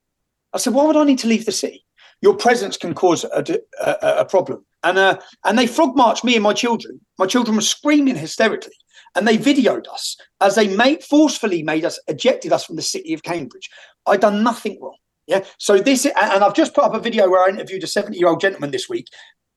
I 0.54 0.58
said, 0.58 0.74
why 0.74 0.86
would 0.86 0.98
I 0.98 1.04
need 1.04 1.20
to 1.20 1.28
leave 1.28 1.46
the 1.46 1.52
city? 1.52 1.86
Your 2.22 2.36
presence 2.36 2.76
can 2.76 2.94
cause 2.94 3.24
a, 3.24 3.44
a, 3.82 4.20
a 4.20 4.26
problem. 4.26 4.66
And 4.84 4.98
uh, 4.98 5.20
and 5.46 5.58
they 5.58 5.68
frog 5.68 5.96
marched 5.96 6.24
me 6.24 6.36
and 6.36 6.44
my 6.44 6.54
children. 6.54 7.00
My 7.18 7.26
children 7.26 7.56
were 7.56 7.62
screaming 7.62 8.16
hysterically, 8.16 8.74
and 9.16 9.28
they 9.28 9.38
videoed 9.38 9.88
us 9.88 10.18
as 10.40 10.56
they 10.56 10.74
made 10.76 11.04
forcefully 11.04 11.64
made 11.64 11.86
us 11.86 12.00
ejected 12.08 12.54
us 12.54 12.66
from 12.66 12.76
the 12.78 12.82
city 12.82 13.14
of 13.14 13.24
Cambridge. 13.24 13.70
I 14.06 14.18
done 14.18 14.44
nothing 14.44 14.80
wrong. 14.82 14.98
Yeah. 15.28 15.44
So 15.58 15.78
this 15.78 16.06
and 16.06 16.44
I've 16.44 16.56
just 16.56 16.74
put 16.74 16.84
up 16.84 16.96
a 16.96 17.00
video 17.00 17.30
where 17.30 17.46
I 17.46 17.50
interviewed 17.50 17.84
a 17.84 17.88
70 17.88 18.18
year 18.18 18.28
old 18.28 18.42
gentleman 18.42 18.72
this 18.72 18.90
week. 18.90 19.06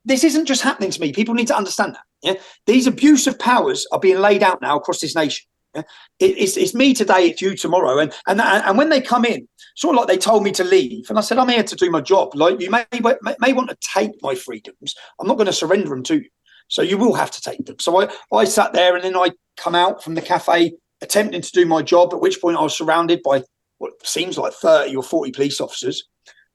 This 0.05 0.24
isn't 0.24 0.46
just 0.46 0.62
happening 0.62 0.90
to 0.90 1.00
me. 1.00 1.12
People 1.12 1.35
need 1.35 1.46
to 1.46 1.57
understand 1.57 1.94
that. 1.94 2.02
Yeah. 2.22 2.35
These 2.66 2.87
abuse 2.87 3.26
of 3.26 3.38
powers 3.38 3.87
are 3.92 4.00
being 4.00 4.18
laid 4.18 4.42
out 4.42 4.61
now 4.61 4.76
across 4.76 5.00
this 5.00 5.14
nation. 5.14 5.46
Yeah? 5.74 5.83
It, 6.18 6.37
it's, 6.38 6.57
it's 6.57 6.74
me 6.74 6.92
today, 6.92 7.28
it's 7.28 7.40
you 7.40 7.57
tomorrow. 7.57 7.98
And, 7.98 8.12
and 8.26 8.40
and 8.40 8.76
when 8.76 8.90
they 8.90 9.00
come 9.00 9.24
in, 9.24 9.48
sort 9.74 9.94
of 9.94 10.00
like 10.00 10.09
they 10.09 10.18
told 10.18 10.42
me 10.44 10.52
to 10.52 10.64
leave, 10.64 11.09
and 11.09 11.18
I 11.18 11.22
said, 11.22 11.38
I'm 11.38 11.48
here 11.48 11.62
to 11.62 11.76
do 11.76 11.90
my 11.90 12.00
job. 12.00 12.35
Like 12.35 12.61
you 12.61 12.70
may, 12.70 12.85
may, 12.92 13.35
may 13.38 13.52
want 13.52 13.70
to 13.70 13.76
take 13.94 14.11
my 14.20 14.35
freedoms. 14.35 14.94
I'm 15.18 15.26
not 15.26 15.37
going 15.37 15.46
to 15.46 15.52
surrender 15.52 15.88
them 15.88 16.02
to 16.05 16.16
you. 16.16 16.28
So 16.68 16.83
you 16.83 16.98
will 16.98 17.14
have 17.14 17.31
to 17.31 17.40
take 17.40 17.64
them. 17.64 17.76
So 17.81 18.02
I, 18.02 18.12
I 18.33 18.44
sat 18.44 18.72
there 18.72 18.94
and 18.94 19.05
then 19.05 19.16
I 19.16 19.31
come 19.57 19.74
out 19.74 20.02
from 20.02 20.14
the 20.14 20.22
cafe 20.22 20.72
attempting 21.02 21.42
to 21.42 21.52
do 21.52 21.66
my 21.66 21.83
job, 21.83 22.14
at 22.14 22.20
which 22.20 22.40
point 22.40 22.57
I 22.57 22.62
was 22.62 22.76
surrounded 22.76 23.22
by 23.22 23.42
what 23.83 24.07
seems 24.07 24.38
like 24.38 24.53
30 24.53 24.95
or 24.97 25.03
40 25.03 25.33
police 25.33 25.61
officers. 25.61 26.05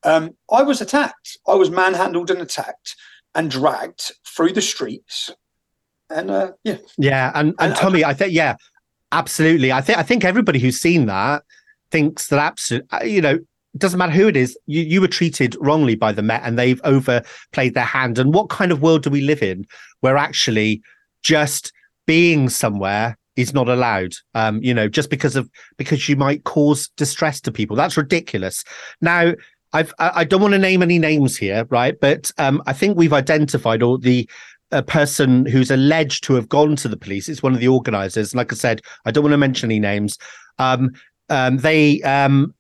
Um, 0.04 0.32
I 0.52 0.64
was 0.64 0.80
attacked. 0.82 1.38
I 1.48 1.56
was 1.56 1.70
manhandled 1.70 2.32
and 2.32 2.42
attacked 2.42 2.96
and 3.36 3.52
dragged 3.52 4.14
through 4.26 4.54
the 4.54 4.62
streets. 4.62 5.32
And 6.10 6.32
uh, 6.32 6.52
yeah. 6.64 6.78
Yeah. 6.98 7.32
And, 7.36 7.50
and, 7.60 7.72
and 7.72 7.76
Tommy, 7.76 8.06
I 8.06 8.14
think, 8.14 8.34
yeah, 8.34 8.56
Absolutely. 9.12 9.72
I 9.72 9.82
think 9.82 9.98
I 9.98 10.04
think 10.04 10.26
everybody 10.26 10.60
who's 10.60 10.80
seen 10.80 11.06
that 11.06 11.44
thinks 11.92 12.28
that 12.28 12.40
absolutely, 12.40 12.90
uh, 12.92 13.04
you 13.04 13.22
know, 13.22 13.36
it 13.36 13.80
doesn't 13.80 13.98
matter 13.98 14.12
who 14.12 14.28
it 14.28 14.36
is, 14.36 14.58
you, 14.66 14.82
you 14.82 15.02
were 15.02 15.08
treated 15.08 15.56
wrongly 15.62 15.96
by 15.96 16.12
the 16.12 16.22
Met 16.22 16.42
and 16.44 16.60
they've 16.60 16.82
overplayed 16.84 17.74
their 17.74 17.86
hand. 17.86 18.20
And 18.20 18.34
what 18.34 18.50
kind 18.50 18.72
of 18.72 18.82
world 18.82 19.04
do 19.04 19.10
we 19.10 19.22
live 19.22 19.42
in 19.42 19.66
where 20.02 20.18
actually 20.18 20.82
just 21.24 21.72
being 22.06 22.50
somewhere 22.50 23.18
is 23.38 23.54
not 23.54 23.70
allowed? 23.70 24.14
Um, 24.34 24.62
you 24.62 24.74
know, 24.74 24.90
just 24.90 25.10
because 25.10 25.36
of 25.36 25.50
because 25.78 26.10
you 26.10 26.16
might 26.16 26.44
cause 26.44 26.90
distress 26.98 27.40
to 27.42 27.52
people. 27.52 27.76
That's 27.76 27.96
ridiculous. 27.96 28.64
Now, 29.02 29.34
I've 29.74 29.94
I 30.00 30.24
don't 30.24 30.42
want 30.42 30.54
to 30.54 30.60
name 30.60 30.82
any 30.82 31.00
names 31.00 31.38
here, 31.38 31.66
right? 31.70 31.98
But 32.00 32.32
um, 32.38 32.62
I 32.66 32.74
think 32.74 32.98
we've 32.98 33.14
identified 33.14 33.84
all 33.84 33.98
the 33.98 34.30
a 34.72 34.84
person 34.84 35.46
who's 35.46 35.72
alleged 35.72 36.24
to 36.26 36.34
have 36.34 36.50
gone 36.50 36.76
to 36.76 36.90
the 36.90 36.98
police. 36.98 37.30
It's 37.30 37.44
one 37.44 37.54
of 37.54 37.60
the 37.60 37.70
organizers. 37.70 38.36
Like 38.36 38.52
I 38.52 38.56
said, 38.56 38.82
I 39.06 39.12
don't 39.12 39.24
want 39.24 39.32
to 39.34 39.38
mention 39.38 39.72
any 39.72 39.80
names. 39.80 40.18
Um, 40.60 40.92
um, 41.30 41.58
they 41.58 42.02
um, 42.02 42.54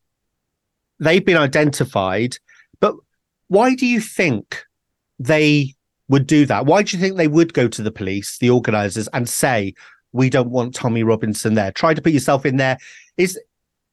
they've 0.99 1.25
been 1.25 1.37
identified, 1.37 2.37
but 2.79 2.95
why 3.47 3.75
do 3.75 3.85
you 3.85 4.01
think 4.01 4.63
they 5.19 5.75
would 6.09 6.27
do 6.27 6.45
that? 6.45 6.65
Why 6.65 6.83
do 6.83 6.95
you 6.95 7.01
think 7.01 7.17
they 7.17 7.27
would 7.27 7.53
go 7.53 7.67
to 7.67 7.81
the 7.81 7.91
police, 7.91 8.37
the 8.37 8.49
organizers, 8.49 9.07
and 9.09 9.27
say 9.27 9.73
we 10.13 10.29
don't 10.29 10.49
want 10.49 10.75
Tommy 10.75 11.03
Robinson 11.03 11.53
there? 11.53 11.71
Try 11.71 11.93
to 11.93 12.01
put 12.01 12.13
yourself 12.13 12.45
in 12.45 12.57
there. 12.57 12.77
Is 13.17 13.39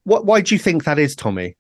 what? 0.05 0.27
Why 0.27 0.41
do 0.41 0.55
you 0.55 0.59
think 0.59 0.85
that 0.85 0.99
is, 0.99 1.17
Tommy? 1.17 1.57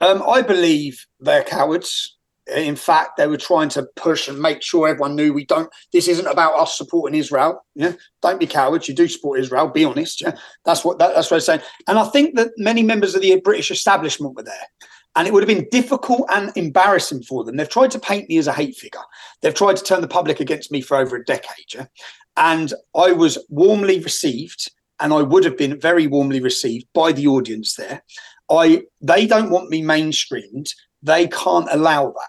Um, 0.00 0.22
I 0.28 0.42
believe 0.42 1.06
they're 1.20 1.44
cowards 1.44 2.14
in 2.46 2.76
fact, 2.76 3.16
they 3.16 3.26
were 3.26 3.38
trying 3.38 3.70
to 3.70 3.84
push 3.96 4.28
and 4.28 4.38
make 4.38 4.62
sure 4.62 4.86
everyone 4.86 5.16
knew 5.16 5.32
we 5.32 5.46
don't. 5.46 5.70
This 5.92 6.08
isn't 6.08 6.26
about 6.26 6.54
us 6.54 6.76
supporting 6.76 7.18
Israel. 7.18 7.64
Yeah, 7.74 7.92
don't 8.20 8.40
be 8.40 8.46
cowards. 8.46 8.86
You 8.86 8.94
do 8.94 9.08
support 9.08 9.40
Israel. 9.40 9.68
Be 9.68 9.84
honest. 9.84 10.20
Yeah, 10.20 10.36
that's 10.64 10.84
what 10.84 10.98
that, 10.98 11.14
that's 11.14 11.30
what 11.30 11.38
I'm 11.38 11.40
saying. 11.40 11.60
And 11.88 11.98
I 11.98 12.04
think 12.04 12.36
that 12.36 12.50
many 12.58 12.82
members 12.82 13.14
of 13.14 13.22
the 13.22 13.40
British 13.40 13.70
establishment 13.70 14.34
were 14.36 14.42
there, 14.42 14.66
and 15.16 15.26
it 15.26 15.32
would 15.32 15.42
have 15.42 15.56
been 15.56 15.68
difficult 15.70 16.28
and 16.32 16.52
embarrassing 16.56 17.22
for 17.22 17.44
them. 17.44 17.56
They've 17.56 17.68
tried 17.68 17.90
to 17.92 17.98
paint 17.98 18.28
me 18.28 18.38
as 18.38 18.46
a 18.46 18.52
hate 18.52 18.76
figure. 18.76 19.00
They've 19.40 19.54
tried 19.54 19.76
to 19.76 19.84
turn 19.84 20.00
the 20.00 20.08
public 20.08 20.40
against 20.40 20.72
me 20.72 20.80
for 20.80 20.96
over 20.96 21.16
a 21.16 21.24
decade. 21.24 21.74
Yeah, 21.74 21.86
and 22.36 22.72
I 22.96 23.12
was 23.12 23.38
warmly 23.48 24.00
received, 24.00 24.70
and 25.00 25.12
I 25.12 25.22
would 25.22 25.44
have 25.44 25.56
been 25.56 25.80
very 25.80 26.06
warmly 26.06 26.40
received 26.40 26.86
by 26.94 27.12
the 27.12 27.26
audience 27.26 27.74
there. 27.74 28.02
I 28.50 28.82
they 29.00 29.26
don't 29.26 29.50
want 29.50 29.70
me 29.70 29.82
mainstreamed 29.82 30.70
they 31.04 31.28
can't 31.28 31.68
allow 31.70 32.06
that. 32.06 32.28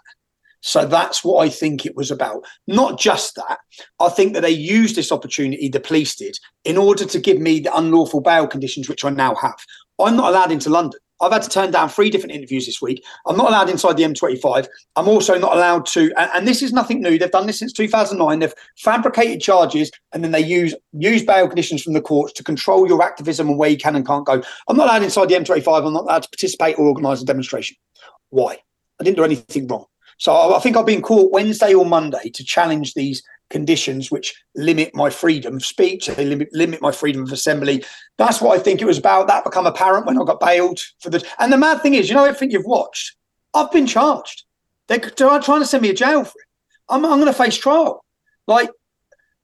So 0.60 0.84
that's 0.84 1.24
what 1.24 1.44
I 1.44 1.48
think 1.48 1.86
it 1.86 1.96
was 1.96 2.10
about. 2.10 2.44
Not 2.66 2.98
just 2.98 3.36
that. 3.36 3.58
I 4.00 4.08
think 4.08 4.34
that 4.34 4.40
they 4.40 4.50
used 4.50 4.96
this 4.96 5.12
opportunity, 5.12 5.68
the 5.68 5.80
police 5.80 6.16
did, 6.16 6.36
in 6.64 6.76
order 6.76 7.04
to 7.04 7.20
give 7.20 7.38
me 7.38 7.60
the 7.60 7.76
unlawful 7.76 8.20
bail 8.20 8.46
conditions, 8.46 8.88
which 8.88 9.04
I 9.04 9.10
now 9.10 9.34
have. 9.36 9.58
I'm 9.98 10.16
not 10.16 10.30
allowed 10.30 10.52
into 10.52 10.70
London. 10.70 11.00
I've 11.20 11.32
had 11.32 11.42
to 11.42 11.48
turn 11.48 11.70
down 11.70 11.88
three 11.88 12.10
different 12.10 12.34
interviews 12.34 12.66
this 12.66 12.82
week. 12.82 13.04
I'm 13.26 13.36
not 13.36 13.48
allowed 13.48 13.70
inside 13.70 13.96
the 13.96 14.02
M25. 14.02 14.66
I'm 14.96 15.08
also 15.08 15.38
not 15.38 15.56
allowed 15.56 15.86
to, 15.86 16.12
and, 16.18 16.30
and, 16.34 16.46
this 16.46 16.62
is 16.62 16.72
nothing 16.72 17.00
new. 17.00 17.18
They've 17.18 17.30
done 17.30 17.46
this 17.46 17.58
since 17.58 17.72
2009. 17.72 18.38
They've 18.38 18.54
fabricated 18.76 19.40
charges 19.40 19.90
and 20.12 20.22
then 20.22 20.32
they 20.32 20.40
use 20.40 20.74
use 20.92 21.24
bail 21.24 21.46
conditions 21.48 21.82
from 21.82 21.94
the 21.94 22.00
courts 22.00 22.32
to 22.34 22.44
control 22.44 22.86
your 22.86 23.02
activism 23.02 23.48
and 23.48 23.58
where 23.58 23.70
you 23.70 23.78
can 23.78 23.96
and 23.96 24.06
can't 24.06 24.26
go. 24.26 24.42
I'm 24.68 24.76
not 24.76 24.88
allowed 24.88 25.02
inside 25.02 25.28
the 25.28 25.36
M25. 25.36 25.86
I'm 25.86 25.92
not 25.92 26.04
allowed 26.04 26.22
to 26.24 26.28
participate 26.28 26.78
or 26.78 26.86
organise 26.86 27.22
a 27.22 27.24
demonstration. 27.24 27.76
Why? 28.30 28.58
I 29.00 29.04
didn't 29.04 29.16
do 29.16 29.24
anything 29.24 29.66
wrong. 29.68 29.86
So 30.18 30.54
I 30.54 30.58
think 30.60 30.76
I've 30.76 30.86
been 30.86 31.02
caught 31.02 31.32
Wednesday 31.32 31.74
or 31.74 31.84
Monday 31.84 32.30
to 32.30 32.44
challenge 32.44 32.94
these 32.94 33.22
conditions 33.50 34.10
which 34.10 34.34
limit 34.54 34.94
my 34.94 35.10
freedom 35.10 35.56
of 35.56 35.64
speech, 35.64 36.06
they 36.06 36.24
limit, 36.24 36.48
limit 36.52 36.80
my 36.80 36.92
freedom 36.92 37.22
of 37.22 37.32
assembly. 37.32 37.84
That's 38.18 38.40
what 38.40 38.58
I 38.58 38.62
think 38.62 38.80
it 38.80 38.86
was 38.86 38.98
about. 38.98 39.28
That 39.28 39.44
become 39.44 39.66
apparent 39.66 40.06
when 40.06 40.20
I 40.20 40.24
got 40.24 40.40
bailed 40.40 40.80
for 41.00 41.10
the. 41.10 41.26
And 41.38 41.52
the 41.52 41.58
mad 41.58 41.82
thing 41.82 41.94
is, 41.94 42.08
you 42.08 42.14
know, 42.14 42.24
everything 42.24 42.50
you've 42.50 42.64
watched, 42.64 43.16
I've 43.54 43.70
been 43.70 43.86
charged. 43.86 44.44
They're, 44.88 44.98
trying 44.98 45.40
to 45.40 45.66
send 45.66 45.82
me 45.82 45.88
to 45.88 45.94
jail 45.94 46.24
for 46.24 46.38
it. 46.38 46.46
I'm, 46.88 47.04
I'm 47.04 47.18
going 47.20 47.26
to 47.26 47.32
face 47.32 47.56
trial. 47.56 48.04
Like 48.46 48.70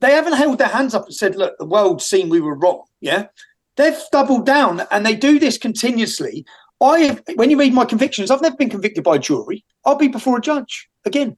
they 0.01 0.13
haven't 0.13 0.35
held 0.35 0.59
their 0.59 0.69
hands 0.69 0.95
up 0.95 1.07
and 1.07 1.15
said, 1.15 1.37
"Look, 1.37 1.55
the 1.59 1.67
world's 1.67 2.07
seen 2.07 2.29
we 2.29 2.41
were 2.41 2.55
wrong." 2.55 2.85
Yeah, 3.01 3.27
they've 3.77 3.99
doubled 4.13 4.47
down, 4.47 4.83
and 4.91 5.05
they 5.05 5.17
do 5.17 5.39
this 5.39 5.59
continuously 5.59 6.45
I, 6.83 7.21
when 7.37 7.49
you 7.49 7.59
read 7.59 7.73
my 7.73 7.85
convictions, 7.85 8.31
I've 8.31 8.43
never 8.43 8.57
been 8.57 8.71
convicted 8.71 9.05
by 9.05 9.17
a 9.17 9.21
jury. 9.21 9.65
I'll 9.85 9.95
be 9.95 10.09
before 10.09 10.39
a 10.39 10.41
judge 10.41 10.89
again. 11.05 11.37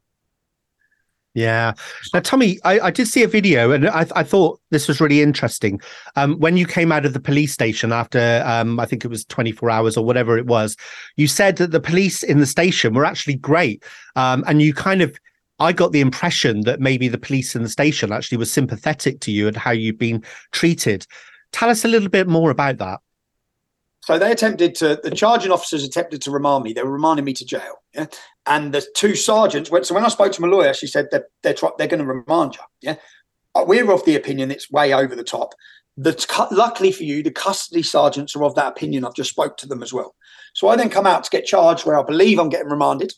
Yeah. 1.35 1.75
Now, 2.13 2.21
Tommy, 2.21 2.61
I, 2.65 2.79
I 2.79 2.91
did 2.93 3.09
see 3.09 3.25
a 3.25 3.29
video 3.29 3.73
and 3.73 3.89
I, 3.89 4.07
I 4.15 4.23
thought 4.23 4.61
this 4.71 4.87
was 4.87 5.01
really 5.01 5.21
interesting. 5.21 5.81
Um, 6.15 6.39
when 6.39 6.57
you 6.57 6.65
came 6.65 6.93
out 6.93 7.05
of 7.05 7.13
the 7.13 7.21
police 7.21 7.53
station 7.53 7.93
after, 7.93 8.43
um, 8.47 8.79
I 8.79 8.87
think 8.87 9.05
it 9.05 9.09
was 9.09 9.25
24 9.25 9.69
hours 9.69 9.97
or 9.97 10.05
whatever 10.05 10.39
it 10.39 10.47
was, 10.47 10.77
you 11.17 11.27
said 11.27 11.57
that 11.57 11.73
the 11.73 11.81
police 11.81 12.23
in 12.23 12.39
the 12.39 12.47
station 12.47 12.95
were 12.95 13.05
actually 13.05 13.35
great. 13.35 13.83
Um, 14.15 14.45
and 14.47 14.63
you 14.63 14.73
kind 14.73 15.03
of, 15.03 15.19
I 15.59 15.73
got 15.73 15.91
the 15.91 16.01
impression 16.01 16.61
that 16.63 16.81
maybe 16.81 17.09
the 17.09 17.19
police 17.19 17.57
in 17.57 17.65
the 17.65 17.69
station 17.69 18.13
actually 18.13 18.39
was 18.39 18.53
sympathetic 18.53 19.19
to 19.21 19.33
you 19.33 19.49
and 19.49 19.57
how 19.57 19.73
you've 19.73 19.99
been 19.99 20.23
treated. 20.53 21.05
Tell 21.51 21.69
us 21.69 21.85
a 21.85 21.89
little 21.89 22.09
bit 22.09 22.29
more 22.29 22.51
about 22.51 22.79
that. 22.79 23.01
So 24.05 24.19
they 24.19 24.31
attempted 24.31 24.75
to, 24.77 25.01
the 25.03 25.11
charging 25.11 25.51
officers 25.51 25.83
attempted 25.83 26.21
to 26.23 26.31
remand 26.31 26.63
me. 26.63 26.75
They 26.75 26.83
were 26.83 26.91
remanding 26.91 27.25
me 27.25 27.33
to 27.33 27.45
jail. 27.47 27.83
Yeah. 27.95 28.05
And 28.45 28.75
the 28.75 28.85
two 28.95 29.15
sergeants 29.15 29.71
went, 29.71 29.87
so 29.87 29.95
when 29.95 30.05
I 30.05 30.09
spoke 30.09 30.31
to 30.33 30.43
my 30.43 30.49
lawyer, 30.49 30.75
she 30.75 30.87
said 30.87 31.09
they're, 31.11 31.27
they're, 31.43 31.55
they're 31.79 31.89
going 31.89 32.05
to 32.05 32.13
remand 32.13 32.57
you. 32.57 32.61
Yeah. 32.83 32.97
We're 33.57 33.91
of 33.91 34.05
the 34.05 34.15
opinion 34.15 34.51
it's 34.51 34.71
way 34.71 34.93
over 34.93 35.17
the 35.17 35.25
top. 35.25 35.55
The, 35.97 36.47
luckily 36.51 36.93
for 36.93 37.05
you, 37.05 37.23
the 37.23 37.31
custody 37.31 37.83
sergeants 37.83 38.37
are 38.37 38.45
of 38.45 38.55
that 38.57 38.73
opinion. 38.73 39.07
I've 39.07 39.15
just 39.15 39.31
spoke 39.31 39.57
to 39.59 39.67
them 39.67 39.83
as 39.83 39.91
well. 39.91 40.15
So 40.53 40.69
I 40.69 40.77
then 40.77 40.91
come 40.91 41.07
out 41.07 41.25
to 41.25 41.31
get 41.31 41.47
charged 41.47 41.87
where 41.87 41.99
I 41.99 42.03
believe 42.03 42.39
I'm 42.39 42.51
getting 42.51 42.69
remanded. 42.69 43.15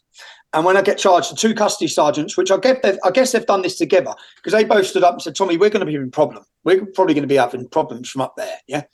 And 0.52 0.64
when 0.64 0.76
I 0.76 0.82
get 0.82 0.98
charged, 0.98 1.32
the 1.32 1.36
two 1.36 1.52
custody 1.52 1.88
sergeants, 1.88 2.36
which 2.36 2.52
I, 2.52 2.58
get, 2.58 2.84
I 3.02 3.10
guess 3.10 3.32
they've 3.32 3.44
done 3.44 3.62
this 3.62 3.76
together 3.76 4.14
because 4.36 4.52
they 4.52 4.62
both 4.62 4.86
stood 4.86 5.02
up 5.02 5.14
and 5.14 5.22
said, 5.22 5.34
Tommy, 5.34 5.56
we're 5.56 5.70
going 5.70 5.84
to 5.84 5.86
be 5.86 5.96
in 5.96 6.12
problem. 6.12 6.44
We're 6.62 6.86
probably 6.86 7.14
going 7.14 7.24
to 7.24 7.28
be 7.28 7.34
having 7.34 7.66
problems 7.68 8.08
from 8.08 8.20
up 8.20 8.36
there. 8.36 8.58
Yeah. 8.68 8.84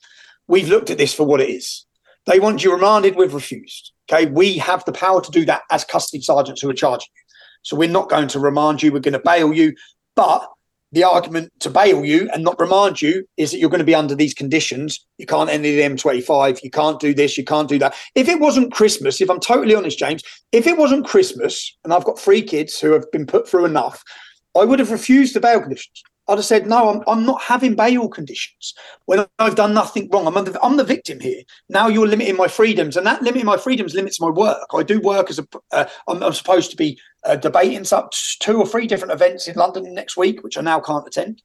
We've 0.49 0.68
looked 0.68 0.90
at 0.90 0.99
this 0.99 1.14
for 1.14 1.24
what 1.24 1.40
it 1.40 1.51
is. 1.51 1.86
They 2.26 2.38
want 2.38 2.62
you 2.62 2.72
remanded, 2.72 3.16
we've 3.16 3.34
refused. 3.34 3.93
Okay. 4.11 4.30
We 4.30 4.59
have 4.59 4.84
the 4.84 4.93
power 4.93 5.20
to 5.20 5.30
do 5.30 5.45
that 5.47 5.62
as 5.70 5.84
custody 5.84 6.22
sergeants 6.22 6.61
who 6.61 6.70
are 6.70 6.74
charging 6.74 7.09
you. 7.14 7.22
So 7.62 7.76
we're 7.76 7.88
not 7.88 8.09
going 8.09 8.28
to 8.28 8.38
remand 8.38 8.82
you, 8.82 8.93
we're 8.93 9.01
going 9.01 9.12
to 9.12 9.18
bail 9.18 9.53
you. 9.53 9.74
But 10.14 10.49
the 10.93 11.05
argument 11.05 11.51
to 11.61 11.70
bail 11.70 12.05
you 12.05 12.28
and 12.34 12.45
not 12.45 12.61
remand 12.61 13.01
you 13.01 13.26
is 13.38 13.51
that 13.51 13.59
you're 13.59 13.70
going 13.70 13.78
to 13.78 13.84
be 13.84 13.95
under 13.95 14.14
these 14.14 14.34
conditions. 14.34 15.05
You 15.16 15.24
can't 15.24 15.49
enter 15.49 15.62
the 15.62 15.80
M25. 15.80 16.62
You 16.62 16.70
can't 16.70 17.01
do 17.01 17.14
this. 17.14 17.38
You 17.38 17.45
can't 17.45 17.68
do 17.68 17.78
that. 17.78 17.95
If 18.14 18.28
it 18.28 18.40
wasn't 18.40 18.72
Christmas, 18.72 19.20
if 19.20 19.30
I'm 19.30 19.40
totally 19.40 19.74
honest, 19.74 19.99
James, 19.99 20.22
if 20.53 20.66
it 20.66 20.76
wasn't 20.76 21.07
Christmas 21.07 21.74
and 21.82 21.95
I've 21.95 22.05
got 22.05 22.18
three 22.18 22.43
kids 22.43 22.78
who 22.78 22.93
have 22.93 23.11
been 23.11 23.26
put 23.26 23.49
through 23.49 23.64
enough, 23.64 24.05
I 24.55 24.64
would 24.64 24.80
have 24.80 24.90
refused 24.90 25.34
the 25.34 25.40
bail 25.40 25.61
conditions. 25.61 26.03
I'd 26.29 26.39
have 26.39 26.45
said, 26.45 26.66
no, 26.66 26.89
I'm, 26.89 27.03
I'm 27.09 27.27
not 27.27 27.43
having 27.43 27.75
bail 27.75 28.09
conditions 28.09 28.75
when 29.07 29.27
I've 29.39 29.57
done 29.57 29.75
nothing 29.75 30.09
wrong. 30.11 30.27
I'm, 30.27 30.45
the, 30.45 30.59
I'm 30.62 30.77
the 30.77 30.85
victim 30.85 31.18
here. 31.18 31.43
Now 31.68 31.89
you're 31.89 32.07
limiting 32.07 32.37
my 32.37 32.49
freedoms, 32.49 32.97
and 32.97 33.05
that 33.07 33.23
limiting 33.23 33.47
my 33.47 33.57
freedoms 33.57 33.95
limits 33.95 34.20
my 34.20 34.31
work. 34.31 34.68
I 34.73 34.83
do 34.85 35.01
work 35.01 35.31
as 35.31 35.41
a, 35.41 35.47
uh, 35.73 35.87
I'm, 36.07 36.23
I'm 36.23 36.33
supposed 36.33 36.70
to 36.70 36.77
be 36.77 36.99
uh, 37.25 37.37
debating 37.37 37.85
some 37.85 38.09
two 38.39 38.57
or 38.57 38.66
three 38.66 38.87
different 38.87 39.12
events 39.12 39.49
in 39.49 39.57
London 39.57 39.93
next 39.95 40.16
week, 40.16 40.45
which 40.45 40.57
I 40.57 40.61
now 40.61 40.79
can't 40.81 41.07
attend. 41.07 41.43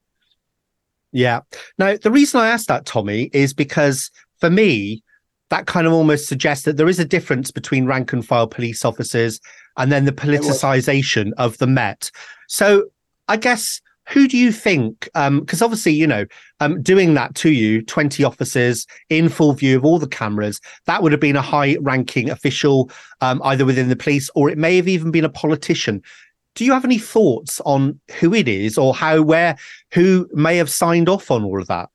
Yeah. 1.12 1.42
Now, 1.80 1.98
the 1.98 2.12
reason 2.12 2.40
I 2.40 2.50
asked 2.50 2.68
that, 2.68 2.86
Tommy, 2.86 3.32
is 3.34 3.54
because 3.54 4.12
for 4.40 4.50
me, 4.50 5.04
that 5.50 5.66
kind 5.66 5.88
of 5.88 5.94
almost 5.94 6.28
suggests 6.28 6.66
that 6.66 6.78
there 6.78 6.90
is 6.90 7.00
a 7.00 7.06
difference 7.06 7.52
between 7.52 7.86
rank 7.86 8.14
and 8.14 8.26
file 8.26 8.48
police 8.48 8.84
officers 8.84 9.40
and 9.78 9.92
then 9.92 10.06
the 10.06 10.12
politicization 10.12 11.32
of 11.38 11.58
the 11.58 11.68
Met. 11.68 12.12
So 12.48 12.88
I 13.28 13.38
guess 13.38 13.82
who 14.10 14.28
do 14.28 14.38
you 14.38 14.52
think? 14.52 15.02
Because 15.14 15.62
um, 15.62 15.66
obviously, 15.66 15.94
you 15.94 16.08
know, 16.08 16.26
um, 16.60 16.82
doing 16.82 17.14
that 17.16 17.36
to 17.36 17.52
you, 17.52 17.82
20 17.84 18.24
officers 18.24 18.88
in 19.10 19.30
full 19.30 19.54
view 19.54 19.78
of 19.78 19.86
all 19.86 20.00
the 20.00 20.08
cameras, 20.08 20.62
that 20.86 21.04
would 21.04 21.12
have 21.12 21.22
been 21.22 21.36
a 21.36 21.42
high 21.42 21.78
ranking 21.82 22.30
official, 22.30 22.90
um, 23.22 23.42
either 23.44 23.66
within 23.66 23.90
the 23.90 23.96
police 23.96 24.30
or 24.36 24.50
it 24.50 24.58
may 24.58 24.76
have 24.78 24.88
even 24.88 25.12
been 25.12 25.26
a 25.26 25.30
politician. 25.30 26.02
Do 26.56 26.66
you 26.66 26.74
have 26.74 26.86
any 26.86 26.98
thoughts 26.98 27.62
on 27.66 28.00
who 28.20 28.34
it 28.34 28.48
is 28.48 28.78
or 28.78 28.96
how, 28.96 29.22
where, 29.22 29.58
who 29.92 30.28
may 30.34 30.58
have 30.58 30.70
signed 30.70 31.10
off 31.10 31.30
on 31.30 31.44
all 31.44 31.62
of 31.62 31.68
that? 31.68 31.90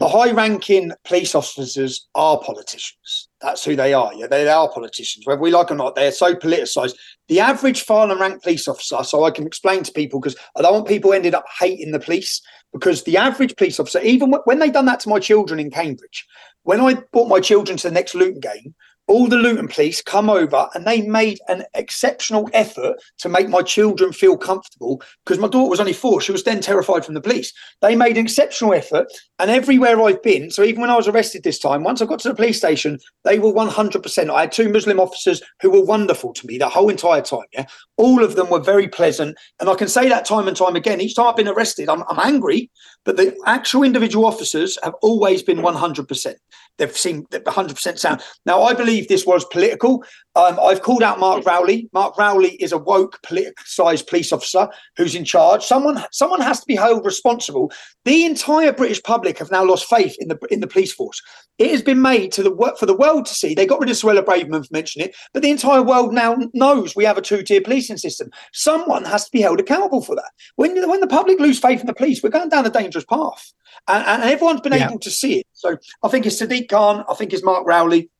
The 0.00 0.08
high 0.08 0.32
ranking 0.32 0.92
police 1.04 1.34
officers 1.34 2.08
are 2.14 2.40
politicians. 2.40 3.28
That's 3.40 3.64
who 3.64 3.76
they 3.76 3.94
are. 3.94 4.12
Yeah, 4.14 4.26
they, 4.26 4.44
they 4.44 4.50
are 4.50 4.70
politicians, 4.70 5.26
whether 5.26 5.40
we 5.40 5.50
like 5.50 5.70
or 5.70 5.76
not. 5.76 5.94
They're 5.94 6.10
so 6.10 6.34
politicized. 6.34 6.94
The 7.28 7.40
average 7.40 7.82
file 7.82 8.10
and 8.10 8.20
rank 8.20 8.42
police 8.42 8.66
officer, 8.66 9.04
so 9.04 9.24
I 9.24 9.30
can 9.30 9.46
explain 9.46 9.82
to 9.84 9.92
people 9.92 10.20
because 10.20 10.36
I 10.56 10.62
don't 10.62 10.74
want 10.74 10.88
people 10.88 11.12
ended 11.12 11.34
up 11.34 11.44
hating 11.60 11.92
the 11.92 12.00
police 12.00 12.42
because 12.72 13.04
the 13.04 13.16
average 13.16 13.54
police 13.56 13.78
officer, 13.78 14.00
even 14.00 14.32
when 14.44 14.58
they 14.58 14.70
done 14.70 14.86
that 14.86 15.00
to 15.00 15.08
my 15.08 15.20
children 15.20 15.60
in 15.60 15.70
Cambridge, 15.70 16.26
when 16.64 16.80
I 16.80 16.94
brought 17.12 17.28
my 17.28 17.40
children 17.40 17.78
to 17.78 17.88
the 17.88 17.94
next 17.94 18.14
Luton 18.14 18.40
game, 18.40 18.74
all 19.06 19.26
the 19.26 19.36
Luton 19.36 19.68
police 19.68 20.00
come 20.00 20.30
over 20.30 20.68
and 20.74 20.86
they 20.86 21.02
made 21.02 21.38
an 21.48 21.64
exceptional 21.74 22.48
effort 22.52 22.96
to 23.18 23.28
make 23.28 23.48
my 23.48 23.60
children 23.60 24.12
feel 24.12 24.36
comfortable 24.36 25.02
because 25.24 25.38
my 25.38 25.48
daughter 25.48 25.68
was 25.68 25.80
only 25.80 25.92
four. 25.92 26.20
She 26.20 26.32
was 26.32 26.44
then 26.44 26.60
terrified 26.60 27.04
from 27.04 27.14
the 27.14 27.20
police. 27.20 27.52
They 27.82 27.96
made 27.96 28.16
an 28.16 28.24
exceptional 28.24 28.72
effort. 28.72 29.06
And 29.38 29.50
everywhere 29.50 30.00
I've 30.00 30.22
been, 30.22 30.50
so 30.50 30.62
even 30.62 30.80
when 30.80 30.90
I 30.90 30.96
was 30.96 31.08
arrested 31.08 31.42
this 31.42 31.58
time, 31.58 31.82
once 31.82 32.00
I 32.00 32.06
got 32.06 32.20
to 32.20 32.28
the 32.28 32.34
police 32.34 32.56
station, 32.56 32.98
they 33.24 33.38
were 33.38 33.52
100%. 33.52 34.30
I 34.30 34.40
had 34.42 34.52
two 34.52 34.70
Muslim 34.70 34.98
officers 35.00 35.42
who 35.60 35.70
were 35.70 35.84
wonderful 35.84 36.32
to 36.32 36.46
me 36.46 36.56
the 36.56 36.68
whole 36.68 36.88
entire 36.88 37.22
time. 37.22 37.46
Yeah. 37.52 37.66
All 37.96 38.22
of 38.24 38.36
them 38.36 38.48
were 38.48 38.60
very 38.60 38.88
pleasant. 38.88 39.36
And 39.60 39.68
I 39.68 39.74
can 39.74 39.88
say 39.88 40.08
that 40.08 40.24
time 40.24 40.48
and 40.48 40.56
time 40.56 40.76
again. 40.76 41.00
Each 41.00 41.14
time 41.14 41.26
I've 41.26 41.36
been 41.36 41.48
arrested, 41.48 41.88
I'm, 41.88 42.04
I'm 42.08 42.20
angry, 42.20 42.70
but 43.04 43.16
the 43.16 43.36
actual 43.44 43.82
individual 43.82 44.24
officers 44.24 44.78
have 44.82 44.94
always 45.02 45.42
been 45.42 45.58
100%. 45.58 46.34
They've 46.78 46.96
seemed 46.96 47.28
100% 47.30 47.98
sound. 47.98 48.22
Now, 48.46 48.62
I 48.62 48.74
believe 48.74 49.06
this 49.06 49.24
was 49.24 49.44
political. 49.46 50.04
Um, 50.34 50.58
I've 50.60 50.82
called 50.82 51.02
out 51.02 51.20
Mark 51.20 51.46
Rowley. 51.46 51.88
Mark 51.92 52.18
Rowley 52.18 52.56
is 52.56 52.72
a 52.72 52.78
woke, 52.78 53.20
politicized 53.24 54.08
police 54.08 54.32
officer 54.32 54.68
who's 54.96 55.14
in 55.14 55.24
charge. 55.24 55.64
Someone, 55.64 56.04
someone 56.10 56.40
has 56.40 56.60
to 56.60 56.66
be 56.66 56.74
held 56.74 57.04
responsible. 57.04 57.70
The 58.04 58.24
entire 58.24 58.72
British 58.72 59.02
public 59.02 59.38
have 59.38 59.50
now 59.50 59.64
lost 59.64 59.88
faith 59.88 60.16
in 60.18 60.28
the 60.28 60.38
in 60.50 60.60
the 60.60 60.66
police 60.66 60.92
force. 60.92 61.22
It 61.58 61.70
has 61.70 61.82
been 61.82 62.02
made 62.02 62.32
to 62.32 62.42
the 62.42 62.74
for 62.78 62.86
the 62.86 62.96
world 62.96 63.26
to 63.26 63.34
see. 63.34 63.54
They 63.54 63.66
got 63.66 63.80
rid 63.80 63.90
of 63.90 63.96
Suella 63.96 64.22
Braverman 64.22 64.66
for 64.66 64.72
mentioning 64.72 65.08
it, 65.08 65.16
but 65.32 65.42
the 65.42 65.50
entire 65.50 65.82
world 65.82 66.12
now 66.12 66.36
knows 66.52 66.94
we 66.94 67.04
have 67.04 67.16
a 67.16 67.22
two-tier 67.22 67.60
policing 67.62 67.96
system. 67.96 68.30
Someone 68.52 69.04
has 69.04 69.24
to 69.24 69.30
be 69.30 69.40
held 69.40 69.60
accountable 69.60 70.02
for 70.02 70.14
that. 70.16 70.30
When 70.56 70.88
when 70.88 71.00
the 71.00 71.06
public 71.06 71.40
lose 71.40 71.58
faith 71.58 71.80
in 71.80 71.86
the 71.86 71.94
police, 71.94 72.22
we're 72.22 72.30
going 72.30 72.50
down 72.50 72.66
a 72.66 72.70
dangerous 72.70 73.04
path, 73.04 73.52
and, 73.88 74.04
and 74.04 74.22
everyone's 74.30 74.60
been 74.60 74.72
yeah. 74.72 74.88
able 74.88 74.98
to 74.98 75.10
see 75.10 75.40
it. 75.40 75.46
So 75.52 75.76
I 76.02 76.08
think 76.08 76.26
it's 76.26 76.40
Sadiq 76.40 76.68
Khan. 76.68 77.04
I 77.08 77.14
think 77.14 77.32
it's 77.32 77.44
Mark 77.44 77.66
Rowley. 77.66 78.10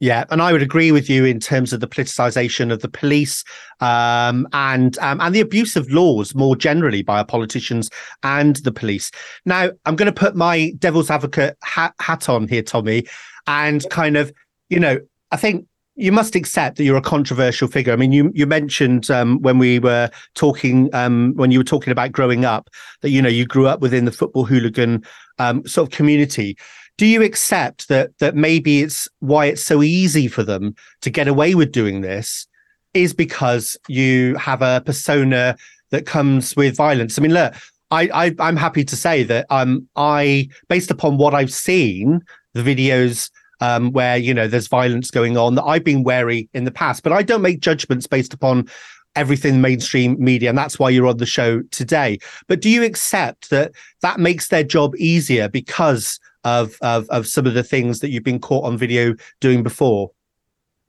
Yeah, 0.00 0.24
and 0.30 0.42
I 0.42 0.52
would 0.52 0.62
agree 0.62 0.92
with 0.92 1.08
you 1.08 1.24
in 1.24 1.38
terms 1.38 1.72
of 1.72 1.80
the 1.80 1.86
politicization 1.86 2.72
of 2.72 2.82
the 2.82 2.88
police 2.88 3.44
um, 3.80 4.46
and 4.52 4.98
um, 4.98 5.20
and 5.20 5.34
the 5.34 5.40
abuse 5.40 5.76
of 5.76 5.90
laws 5.90 6.34
more 6.34 6.56
generally 6.56 7.02
by 7.02 7.18
our 7.18 7.24
politicians 7.24 7.90
and 8.22 8.56
the 8.56 8.72
police. 8.72 9.10
Now, 9.44 9.70
I'm 9.86 9.96
going 9.96 10.12
to 10.12 10.20
put 10.20 10.34
my 10.34 10.72
devil's 10.78 11.10
advocate 11.10 11.56
hat, 11.62 11.94
hat 12.00 12.28
on 12.28 12.48
here, 12.48 12.62
Tommy, 12.62 13.06
and 13.46 13.88
kind 13.88 14.16
of, 14.16 14.32
you 14.68 14.80
know, 14.80 14.98
I 15.30 15.36
think 15.36 15.66
you 15.96 16.10
must 16.10 16.34
accept 16.34 16.76
that 16.76 16.84
you're 16.84 16.96
a 16.96 17.02
controversial 17.02 17.68
figure. 17.68 17.92
I 17.92 17.96
mean, 17.96 18.10
you 18.10 18.32
you 18.34 18.46
mentioned 18.46 19.10
um, 19.10 19.40
when 19.42 19.58
we 19.58 19.78
were 19.78 20.10
talking 20.34 20.92
um, 20.92 21.34
when 21.36 21.52
you 21.52 21.60
were 21.60 21.64
talking 21.64 21.92
about 21.92 22.10
growing 22.10 22.44
up 22.44 22.68
that 23.02 23.10
you 23.10 23.22
know 23.22 23.28
you 23.28 23.46
grew 23.46 23.68
up 23.68 23.80
within 23.80 24.04
the 24.04 24.12
football 24.12 24.44
hooligan 24.44 25.04
um, 25.38 25.64
sort 25.66 25.88
of 25.88 25.96
community 25.96 26.56
do 26.96 27.06
you 27.06 27.22
accept 27.22 27.88
that 27.88 28.16
that 28.18 28.36
maybe 28.36 28.82
it's 28.82 29.08
why 29.20 29.46
it's 29.46 29.64
so 29.64 29.82
easy 29.82 30.28
for 30.28 30.42
them 30.42 30.74
to 31.00 31.10
get 31.10 31.28
away 31.28 31.54
with 31.54 31.72
doing 31.72 32.00
this 32.00 32.46
is 32.92 33.12
because 33.12 33.76
you 33.88 34.36
have 34.36 34.62
a 34.62 34.82
persona 34.86 35.56
that 35.90 36.06
comes 36.06 36.54
with 36.54 36.76
violence? 36.76 37.18
I 37.18 37.22
mean, 37.22 37.34
look, 37.34 37.54
I, 37.90 38.34
I 38.38 38.48
am 38.48 38.56
happy 38.56 38.84
to 38.84 38.96
say 38.96 39.22
that 39.24 39.46
um 39.50 39.88
I 39.96 40.48
based 40.68 40.90
upon 40.90 41.18
what 41.18 41.34
I've 41.34 41.52
seen, 41.52 42.20
the 42.52 42.62
videos 42.62 43.30
um, 43.60 43.92
where 43.92 44.16
you 44.16 44.34
know 44.34 44.46
there's 44.46 44.68
violence 44.68 45.10
going 45.10 45.36
on 45.36 45.54
that 45.56 45.64
I've 45.64 45.84
been 45.84 46.04
wary 46.04 46.48
in 46.54 46.64
the 46.64 46.70
past, 46.70 47.02
but 47.02 47.12
I 47.12 47.22
don't 47.22 47.42
make 47.42 47.60
judgments 47.60 48.06
based 48.06 48.34
upon 48.34 48.68
everything 49.16 49.60
mainstream 49.60 50.16
media 50.18 50.48
and 50.48 50.58
that's 50.58 50.76
why 50.76 50.90
you're 50.90 51.06
on 51.06 51.18
the 51.18 51.24
show 51.24 51.62
today 51.70 52.18
but 52.48 52.60
do 52.60 52.68
you 52.68 52.82
accept 52.82 53.48
that 53.48 53.70
that 54.00 54.18
makes 54.18 54.48
their 54.48 54.64
job 54.64 54.92
easier 54.96 55.48
because 55.48 56.18
of, 56.44 56.76
of 56.82 57.08
of 57.10 57.26
some 57.26 57.46
of 57.46 57.54
the 57.54 57.62
things 57.62 58.00
that 58.00 58.10
you've 58.10 58.24
been 58.24 58.40
caught 58.40 58.64
on 58.64 58.76
video 58.76 59.14
doing 59.40 59.62
before? 59.62 60.10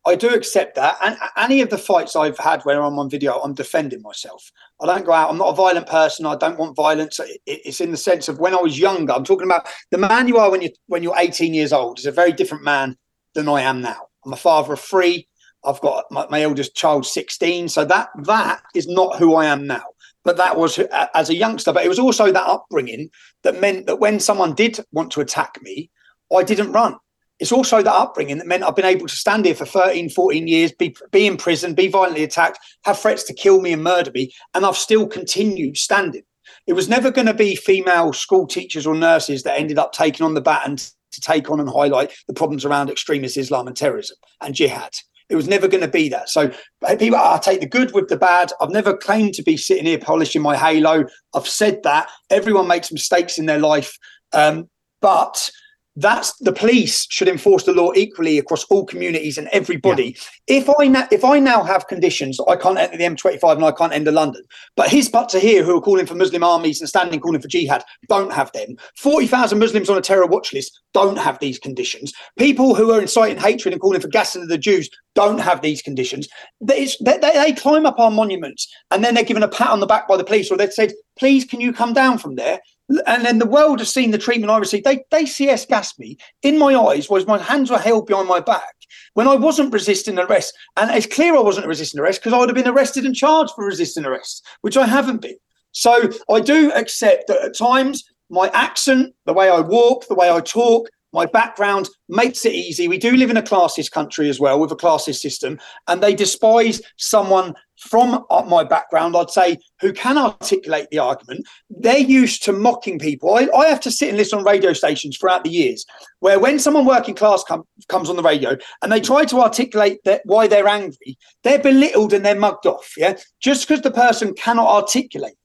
I 0.07 0.15
do 0.15 0.29
accept 0.29 0.75
that. 0.75 0.97
And 1.03 1.17
any 1.35 1.61
of 1.61 1.71
the 1.71 1.79
fights 1.79 2.15
I've 2.15 2.37
had 2.37 2.61
where 2.61 2.83
I'm 2.83 2.99
on 2.99 3.09
video, 3.09 3.39
I'm 3.39 3.55
defending 3.55 4.03
myself. 4.03 4.51
I 4.79 4.85
don't 4.85 5.05
go 5.05 5.13
out. 5.13 5.31
I'm 5.31 5.37
not 5.37 5.49
a 5.49 5.55
violent 5.55 5.87
person. 5.87 6.27
I 6.27 6.35
don't 6.35 6.59
want 6.59 6.75
violence. 6.75 7.19
It's 7.47 7.81
in 7.81 7.89
the 7.89 7.97
sense 7.97 8.27
of 8.27 8.39
when 8.39 8.53
I 8.53 8.61
was 8.61 8.79
younger. 8.79 9.13
I'm 9.13 9.23
talking 9.23 9.47
about 9.47 9.67
the 9.89 9.97
man 9.97 10.27
you 10.27 10.37
are 10.37 10.51
when 10.51 10.61
you 10.61 10.69
when 10.87 11.01
you're 11.01 11.17
18 11.17 11.55
years 11.55 11.73
old 11.73 11.97
is 11.97 12.05
a 12.05 12.11
very 12.11 12.31
different 12.31 12.63
man 12.63 12.95
than 13.33 13.49
I 13.49 13.61
am 13.61 13.81
now. 13.81 14.07
I'm 14.23 14.33
a 14.33 14.37
father 14.37 14.73
of 14.73 14.79
three. 14.79 15.27
I've 15.63 15.81
got 15.81 16.05
my, 16.11 16.27
my 16.29 16.43
eldest 16.43 16.75
child 16.75 17.07
16. 17.07 17.69
So 17.69 17.83
that 17.85 18.09
that 18.25 18.61
is 18.75 18.87
not 18.87 19.17
who 19.17 19.35
I 19.35 19.45
am 19.45 19.65
now 19.65 19.83
but 20.25 20.37
that 20.37 20.57
was 20.57 20.77
uh, 20.79 21.07
as 21.13 21.29
a 21.29 21.35
youngster. 21.35 21.71
But 21.71 21.85
it 21.85 21.89
was 21.89 21.99
also 21.99 22.31
that 22.31 22.47
upbringing 22.47 23.09
that 23.43 23.61
meant 23.61 23.85
that 23.85 23.99
when 23.99 24.19
someone 24.19 24.53
did 24.53 24.79
want 24.91 25.11
to 25.11 25.21
attack 25.21 25.59
me, 25.61 25.89
I 26.35 26.43
didn't 26.43 26.73
run. 26.73 26.97
It's 27.39 27.51
also 27.51 27.81
that 27.81 27.93
upbringing 27.93 28.37
that 28.37 28.47
meant 28.47 28.63
I've 28.63 28.75
been 28.75 28.85
able 28.85 29.07
to 29.07 29.15
stand 29.15 29.45
here 29.45 29.55
for 29.55 29.65
13, 29.65 30.09
14 30.09 30.47
years, 30.47 30.71
be, 30.71 30.95
be 31.11 31.27
in 31.27 31.37
prison, 31.37 31.73
be 31.73 31.87
violently 31.89 32.23
attacked, 32.23 32.59
have 32.85 32.99
threats 32.99 33.23
to 33.23 33.33
kill 33.33 33.61
me 33.61 33.73
and 33.73 33.83
murder 33.83 34.11
me, 34.13 34.31
and 34.53 34.65
I've 34.65 34.77
still 34.77 35.05
continued 35.05 35.77
standing. 35.77 36.23
It 36.65 36.73
was 36.73 36.87
never 36.87 37.11
going 37.11 37.27
to 37.27 37.33
be 37.33 37.55
female 37.55 38.13
school 38.13 38.47
teachers 38.47 38.87
or 38.87 38.95
nurses 38.95 39.43
that 39.43 39.59
ended 39.59 39.77
up 39.77 39.91
taking 39.91 40.25
on 40.25 40.33
the 40.33 40.41
baton 40.41 40.77
to 40.77 41.21
take 41.21 41.49
on 41.49 41.59
and 41.59 41.69
highlight 41.69 42.13
the 42.27 42.33
problems 42.33 42.63
around 42.63 42.89
extremist 42.89 43.37
Islam 43.37 43.67
and 43.67 43.75
terrorism 43.75 44.17
and 44.41 44.55
jihad. 44.55 44.93
It 45.29 45.35
was 45.35 45.47
never 45.47 45.67
going 45.67 45.81
to 45.83 45.89
be 45.89 46.09
that. 46.09 46.29
So 46.29 46.51
people, 46.99 47.17
I 47.17 47.39
take 47.41 47.59
the 47.59 47.67
good 47.67 47.93
with 47.93 48.09
the 48.09 48.17
bad. 48.17 48.51
I've 48.61 48.69
never 48.69 48.95
claimed 48.95 49.33
to 49.35 49.43
be 49.43 49.57
sitting 49.57 49.85
here 49.85 49.97
polishing 49.97 50.41
my 50.41 50.55
halo. 50.55 51.05
I've 51.33 51.47
said 51.47 51.81
that 51.83 52.09
everyone 52.29 52.67
makes 52.67 52.91
mistakes 52.91 53.37
in 53.37 53.45
their 53.45 53.59
life, 53.59 53.97
um, 54.33 54.69
but 55.01 55.49
that's 55.95 56.33
the 56.39 56.51
police 56.51 57.07
should 57.09 57.27
enforce 57.27 57.63
the 57.63 57.73
law 57.73 57.91
equally 57.95 58.37
across 58.37 58.63
all 58.65 58.85
communities 58.85 59.37
and 59.37 59.47
everybody. 59.51 60.15
Yeah. 60.47 60.57
If 60.57 60.69
I 60.79 60.87
na- 60.87 61.07
if 61.11 61.23
I 61.23 61.39
now 61.39 61.63
have 61.63 61.87
conditions 61.87 62.39
I 62.47 62.55
can't 62.55 62.77
enter 62.77 62.97
the 62.97 63.03
M25 63.03 63.55
and 63.55 63.65
I 63.65 63.71
can't 63.71 63.93
enter 63.93 64.11
London, 64.11 64.43
but 64.75 64.89
his 64.89 65.09
but 65.09 65.29
to 65.29 65.39
here 65.39 65.63
who 65.63 65.77
are 65.77 65.81
calling 65.81 66.05
for 66.05 66.15
Muslim 66.15 66.43
armies 66.43 66.81
and 66.81 66.89
standing 66.89 67.19
calling 67.19 67.41
for 67.41 67.47
jihad 67.47 67.83
don't 68.09 68.33
have 68.33 68.51
them. 68.51 68.75
Forty 68.97 69.27
thousand 69.27 69.59
Muslims 69.59 69.89
on 69.89 69.97
a 69.97 70.01
terror 70.01 70.25
watch 70.25 70.53
list 70.53 70.79
don't 70.93 71.17
have 71.17 71.39
these 71.39 71.59
conditions. 71.59 72.13
People 72.37 72.75
who 72.75 72.91
are 72.91 73.01
inciting 73.01 73.37
hatred 73.37 73.73
and 73.73 73.81
calling 73.81 74.01
for 74.01 74.07
gas 74.07 74.35
of 74.35 74.47
the 74.47 74.57
Jews 74.57 74.89
don't 75.15 75.39
have 75.39 75.61
these 75.61 75.81
conditions. 75.81 76.27
They, 76.61 76.87
they, 77.01 77.17
they, 77.17 77.53
climb 77.53 77.85
up 77.85 77.99
our 77.99 78.11
monuments 78.11 78.71
and 78.91 79.03
then 79.03 79.15
they're 79.15 79.23
given 79.23 79.43
a 79.43 79.47
pat 79.47 79.69
on 79.69 79.79
the 79.79 79.85
back 79.85 80.07
by 80.07 80.17
the 80.17 80.23
police 80.23 80.51
or 80.51 80.57
they've 80.57 80.71
said, 80.71 80.93
please, 81.17 81.45
can 81.45 81.61
you 81.61 81.73
come 81.73 81.93
down 81.93 82.17
from 82.17 82.35
there? 82.35 82.59
And 83.07 83.25
then 83.25 83.39
the 83.39 83.47
world 83.47 83.79
has 83.79 83.93
seen 83.93 84.11
the 84.11 84.17
treatment 84.17 84.51
I 84.51 84.57
received. 84.57 84.85
They 84.85 85.03
they 85.11 85.25
CS 85.25 85.65
gassed 85.65 85.99
me 85.99 86.17
in 86.43 86.59
my 86.59 86.75
eyes 86.75 87.09
was 87.09 87.25
my 87.25 87.37
hands 87.37 87.71
were 87.71 87.79
held 87.79 88.07
behind 88.07 88.27
my 88.27 88.39
back 88.39 88.75
when 89.13 89.27
I 89.27 89.35
wasn't 89.35 89.73
resisting 89.73 90.19
arrest. 90.19 90.53
And 90.77 90.91
it's 90.91 91.13
clear 91.13 91.35
I 91.35 91.41
wasn't 91.41 91.67
resisting 91.67 91.99
arrest 91.99 92.21
because 92.21 92.33
I 92.33 92.37
would 92.37 92.49
have 92.49 92.55
been 92.55 92.67
arrested 92.67 93.05
and 93.05 93.15
charged 93.15 93.53
for 93.55 93.65
resisting 93.65 94.05
arrest, 94.05 94.45
which 94.61 94.77
I 94.77 94.85
haven't 94.85 95.21
been. 95.21 95.37
So 95.71 96.09
I 96.29 96.39
do 96.39 96.71
accept 96.73 97.27
that 97.27 97.41
at 97.41 97.57
times 97.57 98.03
my 98.29 98.49
accent, 98.53 99.13
the 99.25 99.33
way 99.33 99.49
I 99.49 99.59
walk, 99.59 100.07
the 100.07 100.15
way 100.15 100.31
I 100.31 100.39
talk, 100.39 100.89
my 101.15 101.25
background 101.25 101.89
makes 102.09 102.45
it 102.45 102.53
easy. 102.53 102.87
We 102.87 102.97
do 102.97 103.15
live 103.15 103.29
in 103.29 103.37
a 103.37 103.41
classist 103.41 103.91
country 103.91 104.29
as 104.29 104.39
well 104.39 104.59
with 104.59 104.71
a 104.71 104.75
classist 104.75 105.21
system, 105.21 105.57
and 105.87 106.03
they 106.03 106.13
despise 106.13 106.81
someone 106.97 107.55
from 107.77 108.25
uh, 108.29 108.43
my 108.47 108.63
background, 108.63 109.15
I'd 109.15 109.29
say, 109.29 109.57
who 109.79 109.93
can 109.93 110.17
articulate 110.17 110.87
the 110.91 110.99
argument. 110.99 111.45
They're 111.69 111.97
used 111.97 112.43
to 112.43 112.53
mocking 112.53 112.99
people. 112.99 113.33
I, 113.33 113.47
I 113.55 113.67
have 113.67 113.79
to 113.81 113.91
sit 113.91 114.09
and 114.09 114.17
listen 114.17 114.39
on 114.39 114.45
radio 114.45 114.73
stations 114.73 115.17
throughout 115.17 115.43
the 115.43 115.49
years 115.49 115.85
where 116.19 116.39
when 116.39 116.59
someone 116.59 116.85
working 116.85 117.15
class 117.15 117.43
com- 117.43 117.67
comes 117.87 118.09
on 118.09 118.15
the 118.15 118.23
radio 118.23 118.57
and 118.81 118.91
they 118.91 119.01
try 119.01 119.25
to 119.25 119.41
articulate 119.41 119.99
that, 120.05 120.21
why 120.25 120.47
they're 120.47 120.67
angry, 120.67 121.17
they're 121.43 121.59
belittled 121.59 122.13
and 122.13 122.25
they're 122.25 122.39
mugged 122.39 122.65
off. 122.65 122.93
Yeah. 122.97 123.17
Just 123.41 123.67
because 123.67 123.81
the 123.81 123.91
person 123.91 124.33
cannot 124.33 124.67
articulate 124.67 125.35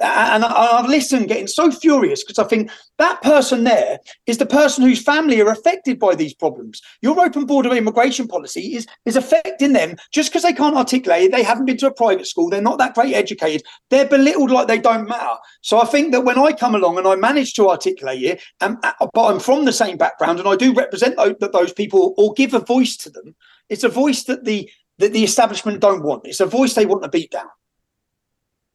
and 0.00 0.44
I've 0.44 0.88
listened 0.88 1.28
getting 1.28 1.46
so 1.46 1.70
furious 1.70 2.22
because 2.22 2.38
I 2.38 2.44
think 2.44 2.70
that 2.98 3.20
person 3.22 3.64
there 3.64 3.98
is 4.26 4.38
the 4.38 4.46
person 4.46 4.84
whose 4.84 5.02
family 5.02 5.40
are 5.40 5.50
affected 5.50 5.98
by 5.98 6.14
these 6.14 6.34
problems. 6.34 6.80
Your 7.02 7.18
open 7.18 7.46
border 7.46 7.74
immigration 7.74 8.28
policy 8.28 8.76
is 8.76 8.86
is 9.06 9.16
affecting 9.16 9.72
them 9.72 9.96
just 10.12 10.30
because 10.30 10.42
they 10.42 10.52
can't 10.52 10.76
articulate 10.76 11.24
it. 11.24 11.32
They 11.32 11.42
haven't 11.42 11.66
been 11.66 11.76
to 11.78 11.88
a 11.88 11.94
private 11.94 12.26
school. 12.26 12.48
They're 12.48 12.60
not 12.60 12.78
that 12.78 12.94
great 12.94 13.14
educated. 13.14 13.62
They're 13.90 14.08
belittled 14.08 14.50
like 14.50 14.68
they 14.68 14.78
don't 14.78 15.08
matter. 15.08 15.36
So 15.62 15.80
I 15.80 15.84
think 15.84 16.12
that 16.12 16.22
when 16.22 16.38
I 16.38 16.52
come 16.52 16.74
along 16.74 16.98
and 16.98 17.06
I 17.06 17.16
manage 17.16 17.54
to 17.54 17.68
articulate 17.68 18.22
it, 18.22 18.42
and 18.60 18.76
uh, 18.82 18.92
but 19.12 19.32
I'm 19.32 19.40
from 19.40 19.64
the 19.64 19.72
same 19.72 19.96
background 19.96 20.38
and 20.38 20.48
I 20.48 20.56
do 20.56 20.72
represent 20.72 21.16
those, 21.16 21.34
those 21.52 21.72
people 21.72 22.14
or 22.16 22.32
give 22.34 22.54
a 22.54 22.60
voice 22.60 22.96
to 22.98 23.10
them. 23.10 23.34
It's 23.68 23.84
a 23.84 23.88
voice 23.88 24.24
that 24.24 24.44
the 24.44 24.70
that 24.98 25.12
the 25.12 25.24
establishment 25.24 25.80
don't 25.80 26.02
want. 26.02 26.26
It's 26.26 26.40
a 26.40 26.46
voice 26.46 26.74
they 26.74 26.86
want 26.86 27.02
to 27.02 27.08
beat 27.08 27.30
down. 27.30 27.48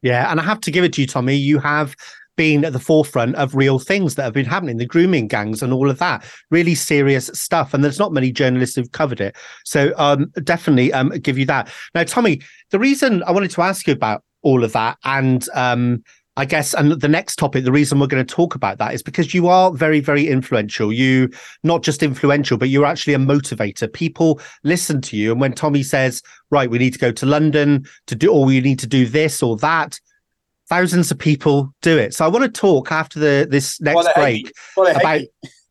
Yeah, 0.04 0.30
and 0.30 0.40
I 0.40 0.44
have 0.44 0.60
to 0.62 0.72
give 0.72 0.84
it 0.84 0.94
to 0.94 1.02
you, 1.02 1.08
Tommy. 1.08 1.36
You 1.36 1.58
have 1.60 1.96
been 2.36 2.66
at 2.66 2.74
the 2.74 2.80
forefront 2.80 3.36
of 3.36 3.56
real 3.56 3.80
things 3.80 4.16
that 4.16 4.24
have 4.24 4.34
been 4.34 4.46
happening, 4.46 4.78
the 4.78 4.86
grooming 4.86 5.28
gangs 5.28 5.64
and 5.64 5.72
all 5.72 5.90
of 5.90 6.00
that, 6.00 6.26
really 6.52 6.76
serious 6.76 7.28
stuff. 7.34 7.74
And 7.74 7.84
there's 7.84 8.00
not 8.00 8.12
many 8.12 8.32
journalists 8.32 8.76
who've 8.76 8.92
covered 8.92 9.22
it. 9.22 9.36
So 9.66 9.94
um, 9.98 10.32
definitely 10.44 10.92
um, 10.94 11.10
give 11.10 11.38
you 11.38 11.46
that. 11.46 11.72
Now, 11.96 12.04
Tommy, 12.04 12.42
the 12.72 12.80
reason 12.80 13.24
I 13.24 13.32
wanted 13.32 13.52
to 13.52 13.62
ask 13.62 13.88
you 13.88 13.94
about 13.94 14.24
all 14.42 14.64
of 14.64 14.74
that 14.74 14.98
and 15.06 15.48
um, 15.54 16.04
I 16.36 16.46
guess, 16.46 16.74
and 16.74 16.92
the 16.94 17.08
next 17.08 17.36
topic, 17.36 17.64
the 17.64 17.72
reason 17.72 18.00
we're 18.00 18.08
going 18.08 18.26
to 18.26 18.36
talk 18.36 18.56
about 18.56 18.80
that 18.80 18.96
is 18.96 19.04
because 19.04 19.36
you 19.36 19.48
are 19.48 19.72
very, 19.72 20.00
very 20.00 20.28
influential. 20.28 20.92
You 20.92 21.30
not 21.62 21.84
just 21.84 22.02
influential, 22.02 22.58
but 22.58 22.70
you're 22.70 22.88
actually 22.88 23.14
a 23.14 23.20
motivator. 23.20 23.92
People 23.92 24.42
listen 24.64 25.00
to 25.02 25.18
you, 25.18 25.32
and 25.32 25.40
when 25.40 25.54
Tommy 25.54 25.84
says, 25.84 26.24
"Right, 26.50 26.70
we 26.70 26.80
need 26.80 26.94
to 26.94 27.00
go 27.00 27.12
to 27.12 27.26
London 27.28 27.86
to 28.08 28.16
do, 28.16 28.32
or 28.32 28.46
we 28.46 28.62
need 28.62 28.80
to 28.80 28.88
do 28.88 29.06
this 29.06 29.44
or 29.44 29.58
that," 29.58 30.00
thousands 30.68 31.12
of 31.12 31.20
people 31.20 31.72
do 31.84 32.00
it. 32.00 32.16
So 32.16 32.26
I 32.26 32.30
want 32.30 32.46
to 32.46 32.62
talk 32.62 32.92
after 32.92 33.20
the 33.20 33.48
this 33.50 33.80
next 33.80 34.10
break 34.16 34.52
about. 34.76 35.22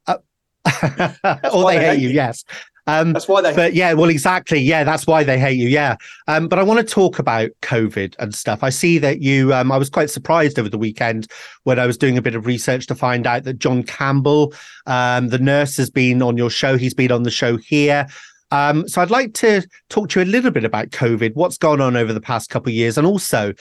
Uh, 0.07 0.19
or 1.53 1.73
they, 1.73 1.79
hate 1.81 1.99
you, 1.99 2.09
you, 2.09 2.15
yes. 2.15 2.45
Um, 2.87 3.13
that's 3.13 3.29
why 3.29 3.41
they. 3.41 3.55
But 3.55 3.75
yeah, 3.75 3.93
well, 3.93 4.11
exactly. 4.11 4.59
Yeah, 4.59 4.85
that's 4.85 5.07
why 5.07 5.23
they 5.23 5.39
hate 5.39 5.57
you. 5.57 5.69
Yeah. 5.69 5.97
Um, 6.27 6.49
but 6.49 6.59
I 6.59 6.63
want 6.63 6.81
to 6.81 6.95
talk 6.95 7.19
about 7.19 7.51
COVID 7.63 8.17
and 8.19 8.35
stuff. 8.35 8.63
I 8.63 8.71
see 8.71 8.99
that 8.99 9.21
you. 9.21 9.55
Um, 9.55 9.71
I 9.71 9.77
was 9.77 9.89
quite 9.89 10.11
surprised 10.11 10.59
over 10.59 10.69
the 10.69 10.79
weekend 10.79 11.29
when 11.63 11.79
I 11.79 11.87
was 11.87 11.97
doing 11.97 12.19
a 12.19 12.23
bit 12.23 12.35
of 12.35 12.47
research 12.47 12.87
to 12.89 12.95
find 12.95 13.27
out 13.27 13.45
that 13.45 13.59
John 13.59 13.83
Campbell, 13.85 14.53
um, 14.87 15.29
the 15.29 15.39
nurse, 15.39 15.77
has 15.77 15.91
been 15.91 16.23
on 16.23 16.37
your 16.37 16.51
show. 16.51 16.77
He's 16.77 16.95
been 16.95 17.13
on 17.13 17.23
the 17.23 17.31
show 17.31 17.57
here. 17.57 18.07
Um, 18.51 18.87
so 18.87 19.01
I'd 19.01 19.11
like 19.11 19.33
to 19.35 19.67
talk 19.89 20.11
to 20.11 20.21
you 20.21 20.27
a 20.27 20.29
little 20.29 20.51
bit 20.51 20.65
about 20.65 20.91
COVID, 20.91 21.35
what's 21.35 21.57
gone 21.57 21.81
on 21.81 21.97
over 21.97 22.13
the 22.13 22.21
past 22.21 22.51
couple 22.51 22.69
of 22.69 22.75
years, 22.75 22.99
and 22.99 23.07
also 23.07 23.55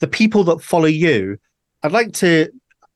the 0.00 0.06
people 0.06 0.44
that 0.44 0.62
follow 0.62 0.86
you. 0.86 1.38
I'd 1.82 1.92
like 1.92 2.12
to 2.14 2.50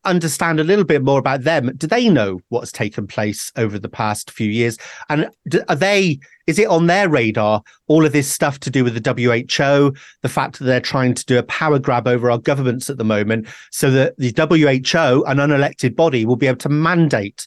understand 0.05 0.61
a 0.61 0.65
little 0.65 0.85
bit 0.85 1.03
more 1.03 1.19
about 1.19 1.43
them. 1.43 1.73
Do 1.77 1.87
they 1.87 2.09
know 2.09 2.41
what's 2.49 2.73
taken 2.73 3.07
place 3.07 3.53
over 3.57 3.79
the 3.79 3.89
past 3.89 4.31
few 4.31 4.49
years? 4.49 4.79
And 5.09 5.29
are 5.69 5.77
they, 5.77 6.19
is 6.47 6.59
it 6.59 6.69
on 6.69 6.87
their 6.87 7.09
radar, 7.09 7.63
all 7.87 8.05
of 8.07 8.13
this 8.13 8.31
stuff 8.31 8.61
to 8.61 8.71
do 8.71 8.85
with 8.85 8.95
the 8.95 9.13
WHO, 9.13 9.95
the 10.23 10.29
fact 10.29 10.59
that 10.59 10.65
they're 10.65 10.81
trying 10.81 11.15
to 11.15 11.25
do 11.27 11.39
a 11.39 11.43
power 11.45 11.79
grab 11.79 12.09
over 12.09 12.31
our 12.31 12.39
governments 12.39 12.89
at 12.89 12.99
the 12.99 13.05
moment 13.05 13.47
so 13.71 13.91
that 13.91 14.17
the 14.17 14.33
WHO, 14.37 15.25
an 15.25 15.39
unelected 15.39 15.95
body, 15.97 16.25
will 16.25 16.37
be 16.37 16.47
able 16.47 16.59
to 16.59 16.69
mandate 16.69 17.47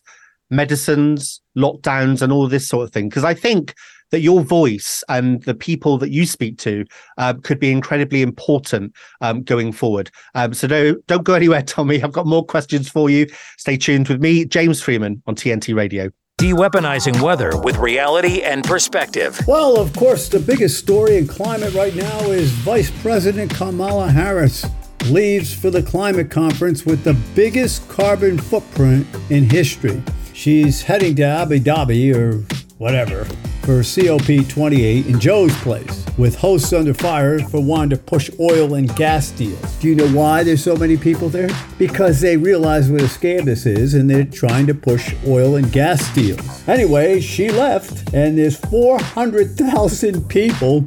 medicines, 0.49 1.41
lockdowns, 1.57 2.21
and 2.21 2.31
all 2.31 2.47
this 2.47 2.67
sort 2.67 2.83
of 2.85 2.93
thing? 2.93 3.09
Because 3.09 3.23
I 3.23 3.33
think 3.33 3.73
that 4.13 4.21
your 4.21 4.41
voice 4.41 5.03
and 5.09 5.41
the 5.41 5.55
people 5.55 5.97
that 5.97 6.11
you 6.11 6.23
speak 6.27 6.59
to 6.59 6.85
uh, 7.17 7.33
could 7.41 7.59
be 7.59 7.71
incredibly 7.71 8.21
important 8.21 8.93
um, 9.21 9.41
going 9.41 9.71
forward. 9.71 10.11
Um, 10.35 10.53
so 10.53 10.67
don't, 10.67 11.05
don't 11.07 11.23
go 11.23 11.33
anywhere, 11.33 11.61
Tommy. 11.73 12.01
I've 12.01 12.11
got 12.11 12.27
more 12.27 12.45
questions 12.45 12.87
for 12.87 13.09
you. 13.09 13.27
Stay 13.57 13.75
tuned 13.75 14.07
with 14.07 14.21
me, 14.21 14.45
James 14.45 14.81
Freeman, 14.83 15.23
on 15.25 15.35
TNT 15.35 15.75
Radio. 15.75 16.11
De-weaponizing 16.37 17.19
weather 17.21 17.59
with 17.61 17.77
reality 17.77 18.43
and 18.43 18.63
perspective. 18.63 19.39
Well, 19.47 19.79
of 19.79 19.93
course, 19.93 20.29
the 20.29 20.39
biggest 20.39 20.77
story 20.77 21.17
in 21.17 21.27
climate 21.27 21.73
right 21.73 21.95
now 21.95 22.19
is 22.29 22.51
Vice 22.51 22.91
President 23.01 23.51
Kamala 23.51 24.09
Harris 24.09 24.63
leaves 25.05 25.51
for 25.53 25.71
the 25.71 25.81
climate 25.81 26.29
conference 26.29 26.85
with 26.85 27.03
the 27.03 27.15
biggest 27.33 27.87
carbon 27.89 28.37
footprint 28.37 29.07
in 29.31 29.49
history. 29.49 30.03
She's 30.33 30.83
heading 30.83 31.15
to 31.15 31.23
Abu 31.23 31.59
Dhabi 31.59 32.15
or 32.15 32.43
whatever 32.77 33.25
for 33.63 33.79
COP28 33.79 35.05
in 35.05 35.19
Joe's 35.21 35.55
place, 35.61 36.05
with 36.17 36.35
hosts 36.35 36.73
under 36.73 36.93
fire 36.93 37.39
for 37.39 37.63
wanting 37.63 37.91
to 37.91 37.97
push 37.97 38.29
oil 38.37 38.73
and 38.73 38.93
gas 38.97 39.31
deals. 39.31 39.75
Do 39.77 39.87
you 39.87 39.95
know 39.95 40.09
why 40.09 40.43
there's 40.43 40.61
so 40.61 40.75
many 40.75 40.97
people 40.97 41.29
there? 41.29 41.49
Because 41.77 42.19
they 42.19 42.35
realize 42.35 42.91
what 42.91 43.01
a 43.01 43.05
scam 43.05 43.45
this 43.45 43.65
is 43.65 43.93
and 43.93 44.09
they're 44.09 44.25
trying 44.25 44.67
to 44.67 44.73
push 44.73 45.15
oil 45.25 45.55
and 45.55 45.71
gas 45.71 46.13
deals. 46.13 46.67
Anyway, 46.67 47.21
she 47.21 47.49
left, 47.49 48.13
and 48.13 48.37
there's 48.37 48.57
400,000 48.57 50.27
people 50.27 50.85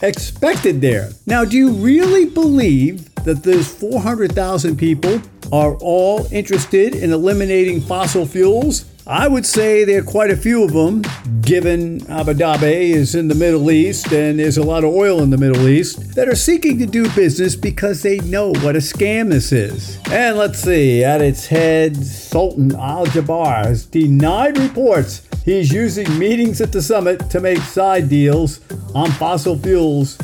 expected 0.00 0.80
there. 0.80 1.10
Now, 1.26 1.44
do 1.44 1.56
you 1.58 1.72
really 1.72 2.24
believe 2.24 3.14
that 3.24 3.42
those 3.42 3.68
400,000 3.68 4.76
people 4.76 5.20
are 5.52 5.74
all 5.76 6.26
interested 6.32 6.94
in 6.94 7.12
eliminating 7.12 7.82
fossil 7.82 8.24
fuels? 8.24 8.86
I 9.08 9.28
would 9.28 9.46
say 9.46 9.84
there 9.84 10.00
are 10.00 10.04
quite 10.04 10.32
a 10.32 10.36
few 10.36 10.64
of 10.64 10.72
them, 10.72 11.02
given 11.40 12.04
Abu 12.10 12.32
Dhabi 12.34 12.90
is 12.90 13.14
in 13.14 13.28
the 13.28 13.36
Middle 13.36 13.70
East 13.70 14.12
and 14.12 14.40
there's 14.40 14.56
a 14.58 14.64
lot 14.64 14.82
of 14.82 14.92
oil 14.92 15.22
in 15.22 15.30
the 15.30 15.38
Middle 15.38 15.68
East, 15.68 16.16
that 16.16 16.28
are 16.28 16.34
seeking 16.34 16.76
to 16.80 16.86
do 16.86 17.08
business 17.10 17.54
because 17.54 18.02
they 18.02 18.18
know 18.18 18.48
what 18.48 18.74
a 18.74 18.80
scam 18.80 19.30
this 19.30 19.52
is. 19.52 20.00
And 20.10 20.36
let's 20.36 20.58
see, 20.58 21.04
at 21.04 21.20
its 21.20 21.46
head, 21.46 21.96
Sultan 21.96 22.74
Al 22.74 23.06
Jaber 23.06 23.64
has 23.66 23.86
denied 23.86 24.58
reports 24.58 25.22
he's 25.44 25.72
using 25.72 26.18
meetings 26.18 26.60
at 26.60 26.72
the 26.72 26.82
summit 26.82 27.30
to 27.30 27.38
make 27.38 27.58
side 27.58 28.08
deals 28.08 28.58
on 28.92 29.12
fossil 29.12 29.56
fuels 29.56 30.16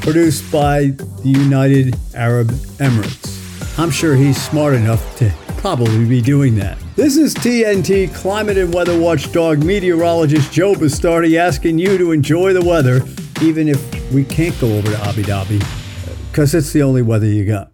produced 0.00 0.50
by 0.50 0.86
the 1.22 1.28
United 1.28 1.96
Arab 2.14 2.48
Emirates. 2.78 3.78
I'm 3.78 3.92
sure 3.92 4.16
he's 4.16 4.42
smart 4.42 4.74
enough 4.74 5.16
to 5.18 5.30
probably 5.64 6.04
be 6.04 6.20
doing 6.20 6.54
that. 6.54 6.76
This 6.94 7.16
is 7.16 7.34
TNT 7.34 8.14
climate 8.14 8.58
and 8.58 8.74
weather 8.74 9.00
watchdog 9.00 9.64
meteorologist 9.64 10.52
Joe 10.52 10.74
Bastardi 10.74 11.38
asking 11.38 11.78
you 11.78 11.96
to 11.96 12.12
enjoy 12.12 12.52
the 12.52 12.60
weather, 12.60 13.00
even 13.40 13.68
if 13.68 14.12
we 14.12 14.24
can't 14.24 14.54
go 14.60 14.70
over 14.76 14.90
to 14.90 15.00
Abu 15.04 15.22
Dhabi, 15.22 15.62
uh, 15.62 16.16
because 16.30 16.54
it's 16.54 16.74
the 16.74 16.82
only 16.82 17.00
weather 17.00 17.24
you 17.24 17.46
got. 17.46 17.70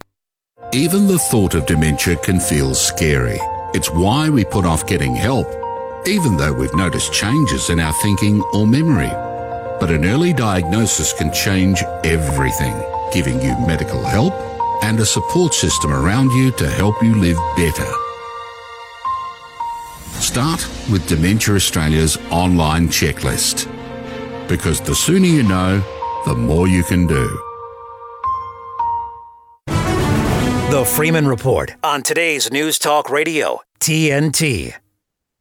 Even 0.72 1.08
the 1.08 1.18
thought 1.18 1.56
of 1.56 1.66
dementia 1.66 2.14
can 2.18 2.38
feel 2.38 2.74
scary. 2.76 3.40
It's 3.74 3.90
why 3.90 4.30
we 4.30 4.44
put 4.44 4.64
off 4.64 4.86
getting 4.86 5.16
help, 5.16 5.48
even 6.06 6.36
though 6.36 6.52
we've 6.52 6.72
noticed 6.76 7.12
changes 7.12 7.70
in 7.70 7.80
our 7.80 7.92
thinking 7.94 8.40
or 8.52 8.68
memory. 8.68 9.10
But 9.80 9.90
an 9.90 10.04
early 10.04 10.32
diagnosis 10.32 11.12
can 11.12 11.32
change 11.32 11.82
everything, 12.04 12.80
giving 13.12 13.42
you 13.42 13.58
medical 13.66 14.04
help 14.04 14.49
and 14.82 14.98
a 15.00 15.06
support 15.06 15.54
system 15.54 15.92
around 15.92 16.30
you 16.30 16.50
to 16.52 16.68
help 16.68 17.02
you 17.02 17.14
live 17.14 17.38
better. 17.56 17.90
Start 20.20 20.68
with 20.90 21.06
Dementia 21.08 21.54
Australia's 21.54 22.16
online 22.30 22.88
checklist. 22.88 23.66
Because 24.48 24.80
the 24.80 24.94
sooner 24.94 25.26
you 25.26 25.42
know, 25.42 25.82
the 26.26 26.34
more 26.34 26.68
you 26.68 26.82
can 26.84 27.06
do. 27.06 27.26
The 30.70 30.84
Freeman 30.84 31.26
Report 31.26 31.74
on 31.82 32.02
today's 32.02 32.52
News 32.52 32.78
Talk 32.78 33.10
Radio, 33.10 33.60
TNT. 33.80 34.74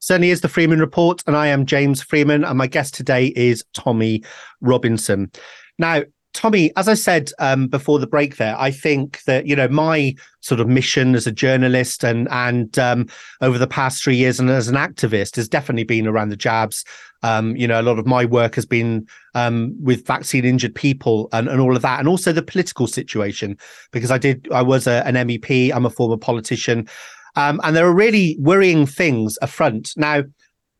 Certainly 0.00 0.30
is 0.30 0.40
the 0.40 0.48
Freeman 0.48 0.80
Report, 0.80 1.22
and 1.26 1.36
I 1.36 1.48
am 1.48 1.66
James 1.66 2.02
Freeman, 2.02 2.42
and 2.42 2.56
my 2.56 2.66
guest 2.66 2.94
today 2.94 3.26
is 3.36 3.64
Tommy 3.74 4.24
Robinson. 4.60 5.30
Now, 5.78 6.02
Tommy, 6.32 6.70
as 6.76 6.86
I 6.86 6.94
said 6.94 7.30
um, 7.40 7.66
before 7.66 7.98
the 7.98 8.06
break, 8.06 8.36
there, 8.36 8.56
I 8.58 8.70
think 8.70 9.22
that 9.24 9.46
you 9.46 9.56
know 9.56 9.68
my 9.68 10.14
sort 10.40 10.60
of 10.60 10.68
mission 10.68 11.14
as 11.14 11.26
a 11.26 11.32
journalist 11.32 12.04
and 12.04 12.28
and 12.30 12.78
um, 12.78 13.06
over 13.40 13.58
the 13.58 13.66
past 13.66 14.02
three 14.02 14.16
years 14.16 14.38
and 14.38 14.48
as 14.48 14.68
an 14.68 14.76
activist 14.76 15.36
has 15.36 15.48
definitely 15.48 15.84
been 15.84 16.06
around 16.06 16.28
the 16.28 16.36
jabs. 16.36 16.84
Um, 17.22 17.56
you 17.56 17.66
know, 17.66 17.80
a 17.80 17.82
lot 17.82 17.98
of 17.98 18.06
my 18.06 18.24
work 18.24 18.54
has 18.54 18.64
been 18.64 19.06
um, 19.34 19.76
with 19.82 20.06
vaccine 20.06 20.44
injured 20.44 20.74
people 20.74 21.28
and, 21.32 21.48
and 21.48 21.60
all 21.60 21.76
of 21.76 21.82
that, 21.82 21.98
and 21.98 22.08
also 22.08 22.32
the 22.32 22.42
political 22.42 22.86
situation 22.86 23.58
because 23.90 24.10
I 24.10 24.18
did 24.18 24.48
I 24.52 24.62
was 24.62 24.86
a, 24.86 25.06
an 25.06 25.16
MEP, 25.16 25.72
I'm 25.74 25.86
a 25.86 25.90
former 25.90 26.16
politician, 26.16 26.88
um, 27.34 27.60
and 27.64 27.74
there 27.74 27.86
are 27.86 27.94
really 27.94 28.36
worrying 28.38 28.86
things 28.86 29.36
afront 29.42 29.92
now. 29.96 30.22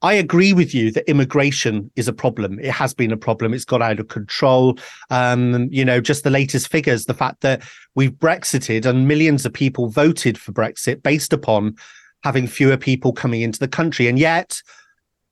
I 0.03 0.15
agree 0.15 0.53
with 0.55 0.75
you 0.75 0.91
that 0.93 1.09
immigration 1.11 1.91
is 1.95 2.09
a 2.09 2.13
problem. 2.13 2.59
It 2.59 2.71
has 2.71 2.95
been 2.95 3.13
a 3.13 3.19
problem. 3.19 3.53
It's 3.53 3.67
got 3.67 3.83
out 3.83 4.01
of 4.01 4.09
control. 4.09 4.79
Um, 5.11 5.69
you 5.71 5.85
know, 5.85 6.01
just 6.01 6.25
the 6.25 6.31
latest 6.31 6.71
figures, 6.71 7.05
the 7.05 7.15
fact 7.15 7.43
that 7.43 7.63
we've 7.95 8.13
Brexited 8.13 8.87
and 8.87 9.07
millions 9.07 9.45
of 9.45 9.53
people 9.53 9.89
voted 9.89 10.39
for 10.39 10.53
Brexit 10.53 11.03
based 11.03 11.33
upon 11.33 11.77
having 12.25 12.47
fewer 12.47 12.79
people 12.79 13.13
coming 13.13 13.43
into 13.43 13.59
the 13.59 13.69
country. 13.69 14.09
And 14.09 14.19
yet, 14.19 14.63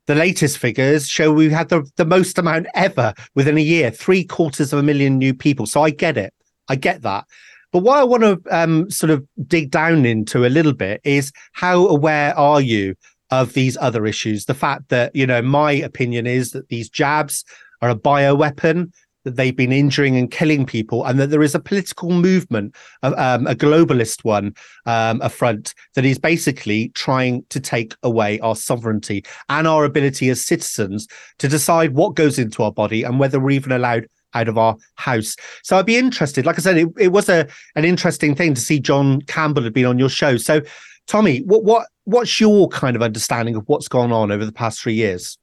the 0.07 0.15
latest 0.15 0.59
figures 0.59 1.09
show 1.09 1.33
we've 1.33 1.51
had 1.51 1.69
the, 1.69 1.89
the 1.97 2.05
most 2.05 2.39
amount 2.39 2.67
ever 2.75 3.15
within 3.35 3.59
a 3.59 3.63
year, 3.63 3.91
three 3.91 4.25
quarters 4.25 4.73
of 4.73 4.79
a 4.79 4.83
million 4.83 5.19
new 5.19 5.35
people. 5.35 5.67
So 5.67 5.83
I 5.83 5.91
get 5.91 6.17
it. 6.17 6.35
I 6.69 6.77
get 6.77 7.03
that. 7.03 7.25
But 7.73 7.81
what 7.81 7.99
I 7.99 8.05
want 8.05 8.23
to 8.23 8.41
um, 8.51 8.91
sort 8.91 9.11
of 9.11 9.27
dig 9.47 9.71
down 9.71 10.07
into 10.07 10.47
a 10.47 10.49
little 10.49 10.73
bit 10.73 11.01
is 11.05 11.33
how 11.53 11.87
aware 11.89 12.37
are 12.39 12.61
you 12.61 12.95
of 13.31 13.53
these 13.53 13.77
other 13.81 14.07
issues. 14.07 14.45
The 14.45 14.55
fact 14.55 14.89
that, 14.89 15.15
you 15.15 15.27
know, 15.27 15.43
my 15.43 15.73
opinion 15.73 16.27
is 16.27 16.53
that 16.53 16.69
these 16.69 16.89
jabs 16.89 17.45
are 17.83 17.91
a 17.91 17.95
bioweapon, 17.95 18.93
that 19.25 19.37
they've 19.37 19.57
been 19.57 19.73
injuring 19.73 20.17
and 20.17 20.31
killing 20.31 20.65
people, 20.65 21.05
and 21.05 21.19
that 21.21 21.31
there 21.31 21.43
is 21.43 21.55
a 21.55 21.61
political 21.61 22.11
movement, 22.11 22.75
um, 23.03 23.47
a 23.47 23.55
globalist 23.55 24.25
one, 24.25 24.55
um, 24.87 25.21
a 25.23 25.29
front 25.29 25.75
that 25.95 26.05
is 26.05 26.19
basically 26.19 26.91
trying 26.91 27.45
to 27.51 27.61
take 27.61 27.95
away 28.03 28.41
our 28.41 28.57
sovereignty 28.57 29.25
and 29.49 29.67
our 29.67 29.85
ability 29.85 30.31
as 30.31 30.45
citizens 30.45 31.07
to 31.39 31.49
decide 31.49 31.95
what 31.95 32.15
goes 32.15 32.39
into 32.39 32.63
our 32.63 32.73
body 32.73 33.03
and 33.03 33.19
whether 33.19 33.39
we're 33.39 33.51
even 33.51 33.73
allowed 33.73 34.07
out 34.35 34.49
of 34.49 34.59
our 34.59 34.77
house. 34.97 35.37
So 35.63 35.77
I'd 35.77 35.87
be 35.87 35.97
interested. 35.97 36.47
Like 36.47 36.59
I 36.59 36.63
said, 36.63 36.77
it, 36.77 36.89
it 36.99 37.09
was 37.09 37.29
a 37.29 37.49
an 37.77 37.85
interesting 37.85 38.35
thing 38.35 38.55
to 38.55 38.61
see 38.61 38.79
John 38.79 39.23
Campbell 39.23 39.63
had 39.63 39.73
been 39.73 39.87
on 39.87 39.99
your 39.99 40.11
show. 40.11 40.37
So 40.37 40.61
Tommy, 41.07 41.41
what 41.41 41.65
what 41.65 41.89
what's 42.09 42.41
your 42.41 42.69
kind 42.69 42.97
of 42.97 43.03
understanding 43.03 43.55
of 43.55 43.65
what's 43.67 43.87
gone 43.87 44.13
on 44.13 44.33
over 44.33 44.47
the 44.47 44.53
past 44.53 44.81
three 44.81 44.95
years? 44.95 45.37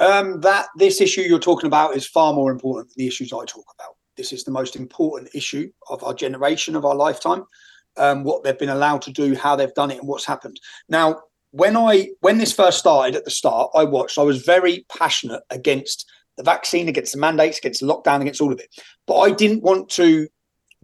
Um, 0.00 0.40
that 0.40 0.66
this 0.76 1.00
issue 1.00 1.20
you're 1.20 1.38
talking 1.38 1.68
about 1.68 1.94
is 1.94 2.04
far 2.04 2.34
more 2.34 2.50
important 2.50 2.88
than 2.88 3.04
the 3.04 3.06
issues 3.06 3.32
I 3.32 3.44
talk 3.44 3.66
about. 3.78 3.94
This 4.16 4.32
is 4.32 4.42
the 4.42 4.50
most 4.50 4.74
important 4.74 5.30
issue 5.34 5.70
of 5.88 6.02
our 6.02 6.12
generation, 6.12 6.74
of 6.74 6.84
our 6.84 6.96
lifetime. 6.96 7.44
Um, 7.96 8.24
what 8.24 8.42
they've 8.42 8.58
been 8.58 8.70
allowed 8.70 9.02
to 9.02 9.12
do, 9.12 9.36
how 9.36 9.54
they've 9.54 9.72
done 9.74 9.92
it, 9.92 9.98
and 9.98 10.08
what's 10.08 10.24
happened. 10.24 10.58
Now, 10.88 11.20
when 11.52 11.76
I 11.76 12.08
when 12.20 12.38
this 12.38 12.52
first 12.52 12.80
started 12.80 13.14
at 13.14 13.24
the 13.24 13.30
start, 13.30 13.70
I 13.72 13.84
watched. 13.84 14.18
I 14.18 14.22
was 14.22 14.42
very 14.42 14.84
passionate 14.88 15.42
against 15.50 16.10
the 16.36 16.42
vaccine, 16.42 16.88
against 16.88 17.12
the 17.12 17.20
mandates, 17.20 17.58
against 17.58 17.80
the 17.80 17.86
lockdown, 17.86 18.20
against 18.20 18.40
all 18.40 18.52
of 18.52 18.58
it. 18.58 18.68
But 19.06 19.20
I 19.20 19.30
didn't 19.30 19.62
want 19.62 19.90
to 19.90 20.26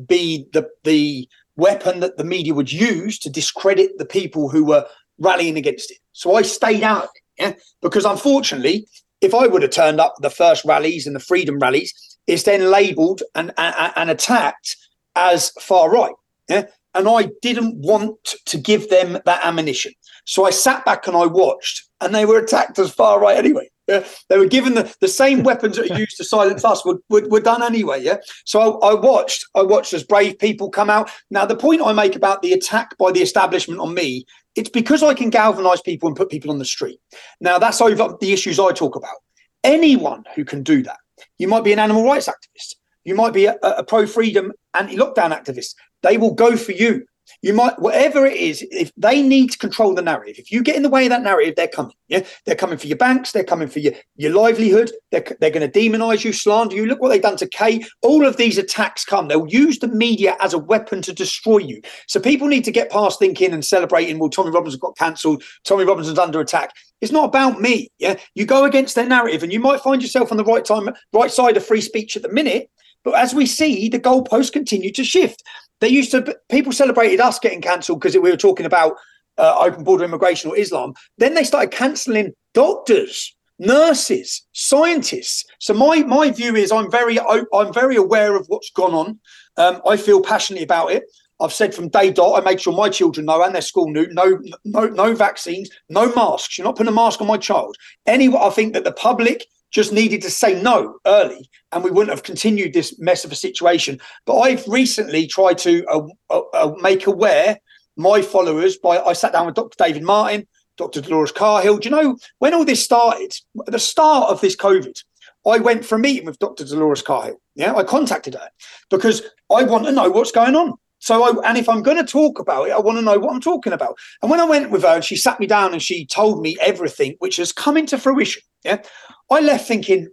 be 0.06 0.46
the 0.52 0.68
the 0.84 1.28
weapon 1.56 2.00
that 2.00 2.16
the 2.16 2.24
media 2.24 2.54
would 2.54 2.72
use 2.72 3.18
to 3.18 3.30
discredit 3.30 3.98
the 3.98 4.06
people 4.06 4.48
who 4.48 4.64
were 4.64 4.86
rallying 5.20 5.56
against 5.56 5.90
it. 5.90 5.98
So 6.12 6.34
I 6.34 6.42
stayed 6.42 6.82
out 6.82 7.04
of 7.04 7.10
it. 7.14 7.42
Yeah. 7.42 7.52
Because 7.80 8.04
unfortunately, 8.04 8.86
if 9.20 9.34
I 9.34 9.46
would 9.46 9.62
have 9.62 9.70
turned 9.70 10.00
up 10.00 10.14
the 10.20 10.30
first 10.30 10.64
rallies 10.64 11.06
and 11.06 11.14
the 11.14 11.20
freedom 11.20 11.58
rallies, 11.58 11.94
it's 12.26 12.42
then 12.42 12.70
labeled 12.70 13.22
and, 13.34 13.52
and, 13.56 13.92
and 13.96 14.10
attacked 14.10 14.76
as 15.14 15.50
far 15.60 15.90
right. 15.90 16.14
Yeah. 16.48 16.66
And 16.94 17.08
I 17.08 17.30
didn't 17.40 17.76
want 17.76 18.34
to 18.46 18.58
give 18.58 18.90
them 18.90 19.18
that 19.24 19.44
ammunition. 19.44 19.92
So 20.24 20.44
I 20.44 20.50
sat 20.50 20.84
back 20.84 21.06
and 21.06 21.16
I 21.16 21.26
watched, 21.26 21.84
and 22.00 22.14
they 22.14 22.24
were 22.24 22.38
attacked 22.38 22.78
as 22.78 22.92
far 22.92 23.20
right 23.20 23.36
anyway. 23.36 23.69
They 24.28 24.38
were 24.38 24.46
given 24.46 24.74
the, 24.74 24.94
the 25.00 25.08
same 25.08 25.42
weapons 25.42 25.76
that 25.76 25.90
are 25.90 25.98
used 25.98 26.16
to 26.18 26.24
silence 26.24 26.64
us 26.64 26.84
were, 26.84 26.98
were, 27.08 27.26
were 27.28 27.40
done 27.40 27.62
anyway. 27.62 28.02
Yeah. 28.02 28.18
So 28.44 28.80
I, 28.80 28.90
I, 28.90 28.94
watched, 28.94 29.46
I 29.54 29.62
watched 29.62 29.92
as 29.92 30.04
brave 30.04 30.38
people 30.38 30.70
come 30.70 30.90
out. 30.90 31.10
Now, 31.30 31.44
the 31.46 31.56
point 31.56 31.82
I 31.84 31.92
make 31.92 32.16
about 32.16 32.42
the 32.42 32.52
attack 32.52 32.96
by 32.98 33.12
the 33.12 33.22
establishment 33.22 33.80
on 33.80 33.94
me, 33.94 34.24
it's 34.56 34.70
because 34.70 35.02
I 35.02 35.14
can 35.14 35.30
galvanize 35.30 35.80
people 35.80 36.08
and 36.08 36.16
put 36.16 36.30
people 36.30 36.50
on 36.50 36.58
the 36.58 36.64
street. 36.64 37.00
Now, 37.40 37.58
that's 37.58 37.80
over 37.80 38.16
the 38.20 38.32
issues 38.32 38.58
I 38.58 38.72
talk 38.72 38.96
about. 38.96 39.16
Anyone 39.62 40.24
who 40.34 40.44
can 40.44 40.62
do 40.62 40.82
that, 40.82 40.98
you 41.38 41.48
might 41.48 41.64
be 41.64 41.72
an 41.72 41.78
animal 41.78 42.04
rights 42.04 42.28
activist, 42.28 42.76
you 43.04 43.14
might 43.14 43.32
be 43.32 43.46
a, 43.46 43.56
a 43.62 43.84
pro 43.84 44.06
freedom 44.06 44.52
anti 44.74 44.96
lockdown 44.96 45.36
activist. 45.36 45.74
They 46.02 46.16
will 46.16 46.34
go 46.34 46.56
for 46.56 46.72
you 46.72 47.06
you 47.42 47.54
might 47.54 47.78
whatever 47.78 48.26
it 48.26 48.36
is 48.36 48.66
if 48.70 48.92
they 48.96 49.22
need 49.22 49.50
to 49.50 49.58
control 49.58 49.94
the 49.94 50.02
narrative 50.02 50.36
if 50.38 50.50
you 50.50 50.62
get 50.62 50.76
in 50.76 50.82
the 50.82 50.88
way 50.88 51.04
of 51.04 51.10
that 51.10 51.22
narrative 51.22 51.54
they're 51.56 51.68
coming 51.68 51.94
yeah? 52.08 52.24
They're 52.44 52.56
coming 52.56 52.78
for 52.78 52.86
your 52.86 52.96
banks 52.96 53.32
they're 53.32 53.44
coming 53.44 53.68
for 53.68 53.78
your 53.78 53.92
your 54.16 54.32
livelihood 54.32 54.90
they're, 55.10 55.24
they're 55.40 55.50
going 55.50 55.68
to 55.68 55.80
demonize 55.80 56.24
you 56.24 56.32
slander 56.32 56.74
you. 56.74 56.86
Look 56.86 57.00
what 57.00 57.08
they've 57.08 57.22
done 57.22 57.36
to 57.38 57.48
Kay. 57.48 57.84
All 58.02 58.24
of 58.26 58.36
these 58.36 58.58
attacks 58.58 59.04
come. 59.04 59.28
They'll 59.28 59.46
use 59.48 59.78
the 59.78 59.88
media 59.88 60.36
as 60.40 60.54
a 60.54 60.58
weapon 60.58 61.02
to 61.02 61.12
destroy 61.12 61.58
you. 61.58 61.80
So 62.06 62.20
people 62.20 62.48
need 62.48 62.64
to 62.64 62.72
get 62.72 62.90
past 62.90 63.18
thinking 63.18 63.52
and 63.52 63.64
celebrating 63.64 64.18
well 64.18 64.30
Tommy 64.30 64.50
Robinson 64.50 64.80
got 64.80 64.96
cancelled 64.96 65.42
Tommy 65.64 65.84
Robinson's 65.84 66.18
under 66.18 66.40
attack. 66.40 66.72
It's 67.00 67.12
not 67.12 67.24
about 67.24 67.60
me 67.60 67.88
yeah? 67.98 68.16
You 68.34 68.46
go 68.46 68.64
against 68.64 68.94
their 68.94 69.06
narrative 69.06 69.42
and 69.42 69.52
you 69.52 69.60
might 69.60 69.80
find 69.80 70.02
yourself 70.02 70.30
on 70.30 70.36
the 70.36 70.44
right 70.44 70.64
time 70.64 70.88
right 71.12 71.30
side 71.30 71.56
of 71.56 71.64
free 71.64 71.80
speech 71.80 72.16
at 72.16 72.22
the 72.22 72.32
minute 72.32 72.70
but 73.04 73.14
as 73.14 73.34
we 73.34 73.46
see, 73.46 73.88
the 73.88 73.98
goalposts 73.98 74.52
continue 74.52 74.92
to 74.92 75.04
shift. 75.04 75.42
They 75.80 75.88
used 75.88 76.10
to 76.12 76.36
people 76.50 76.72
celebrated 76.72 77.20
us 77.20 77.38
getting 77.38 77.60
cancelled 77.60 78.00
because 78.00 78.14
we 78.14 78.30
were 78.30 78.36
talking 78.36 78.66
about 78.66 78.96
uh, 79.38 79.56
open 79.60 79.84
border 79.84 80.04
immigration 80.04 80.50
or 80.50 80.56
Islam. 80.56 80.94
Then 81.18 81.34
they 81.34 81.44
started 81.44 81.70
cancelling 81.70 82.32
doctors, 82.54 83.34
nurses, 83.58 84.46
scientists. 84.52 85.44
So 85.58 85.74
my 85.74 86.02
my 86.04 86.30
view 86.30 86.54
is 86.56 86.72
I'm 86.72 86.90
very 86.90 87.18
I'm 87.20 87.72
very 87.72 87.96
aware 87.96 88.36
of 88.36 88.46
what's 88.48 88.70
gone 88.70 88.94
on. 88.94 89.18
Um, 89.56 89.80
I 89.86 89.96
feel 89.96 90.22
passionately 90.22 90.64
about 90.64 90.92
it. 90.92 91.04
I've 91.40 91.52
said 91.52 91.74
from 91.74 91.88
day 91.88 92.10
dot, 92.10 92.38
I 92.38 92.44
make 92.44 92.60
sure 92.60 92.72
my 92.72 92.90
children 92.90 93.26
know 93.26 93.42
and 93.42 93.54
their 93.54 93.62
school 93.62 93.90
knew 93.90 94.06
no, 94.12 94.38
no, 94.64 94.86
no 94.88 95.14
vaccines, 95.14 95.70
no 95.88 96.12
masks. 96.14 96.58
You're 96.58 96.66
not 96.66 96.76
putting 96.76 96.92
a 96.92 96.94
mask 96.94 97.20
on 97.22 97.26
my 97.26 97.38
child. 97.38 97.76
Anyway, 98.06 98.38
I 98.38 98.50
think 98.50 98.74
that 98.74 98.84
the 98.84 98.92
public 98.92 99.46
just 99.70 99.92
needed 99.92 100.22
to 100.22 100.30
say 100.30 100.60
no 100.60 100.98
early 101.06 101.48
and 101.72 101.84
we 101.84 101.90
wouldn't 101.90 102.10
have 102.10 102.22
continued 102.22 102.72
this 102.72 102.98
mess 102.98 103.24
of 103.24 103.32
a 103.32 103.36
situation. 103.36 104.00
But 104.26 104.38
I've 104.40 104.66
recently 104.66 105.26
tried 105.26 105.58
to 105.58 105.84
uh, 105.86 106.06
uh, 106.30 106.40
uh, 106.52 106.74
make 106.80 107.06
aware 107.06 107.58
my 107.96 108.22
followers 108.22 108.76
by 108.76 108.98
I 108.98 109.12
sat 109.12 109.32
down 109.32 109.46
with 109.46 109.54
Dr. 109.54 109.76
David 109.78 110.02
Martin, 110.02 110.46
Dr. 110.76 111.00
Dolores 111.00 111.32
Cahill. 111.32 111.78
Do 111.78 111.88
you 111.88 111.94
know 111.94 112.16
when 112.38 112.54
all 112.54 112.64
this 112.64 112.82
started, 112.82 113.34
at 113.66 113.72
the 113.72 113.78
start 113.78 114.30
of 114.30 114.40
this 114.40 114.56
COVID, 114.56 115.02
I 115.46 115.58
went 115.58 115.84
for 115.84 115.96
a 115.96 115.98
meeting 115.98 116.26
with 116.26 116.38
Dr. 116.38 116.64
Dolores 116.64 117.02
Cahill. 117.02 117.40
Yeah, 117.54 117.74
I 117.74 117.84
contacted 117.84 118.34
her 118.34 118.48
because 118.90 119.22
I 119.54 119.64
want 119.64 119.84
to 119.86 119.92
know 119.92 120.10
what's 120.10 120.32
going 120.32 120.54
on. 120.54 120.74
So, 121.00 121.22
I, 121.22 121.48
and 121.48 121.56
if 121.56 121.68
I'm 121.68 121.82
going 121.82 121.96
to 121.96 122.04
talk 122.04 122.38
about 122.38 122.68
it, 122.68 122.72
I 122.72 122.78
want 122.78 122.98
to 122.98 123.02
know 123.02 123.18
what 123.18 123.32
I'm 123.32 123.40
talking 123.40 123.72
about. 123.72 123.96
And 124.20 124.30
when 124.30 124.40
I 124.40 124.44
went 124.44 124.70
with 124.70 124.82
her 124.82 124.96
and 124.96 125.04
she 125.04 125.16
sat 125.16 125.40
me 125.40 125.46
down 125.46 125.72
and 125.72 125.82
she 125.82 126.04
told 126.04 126.42
me 126.42 126.58
everything, 126.60 127.16
which 127.20 127.36
has 127.36 127.52
come 127.52 127.78
into 127.78 127.96
fruition, 127.96 128.42
yeah, 128.64 128.82
I 129.30 129.40
left 129.40 129.66
thinking, 129.66 130.08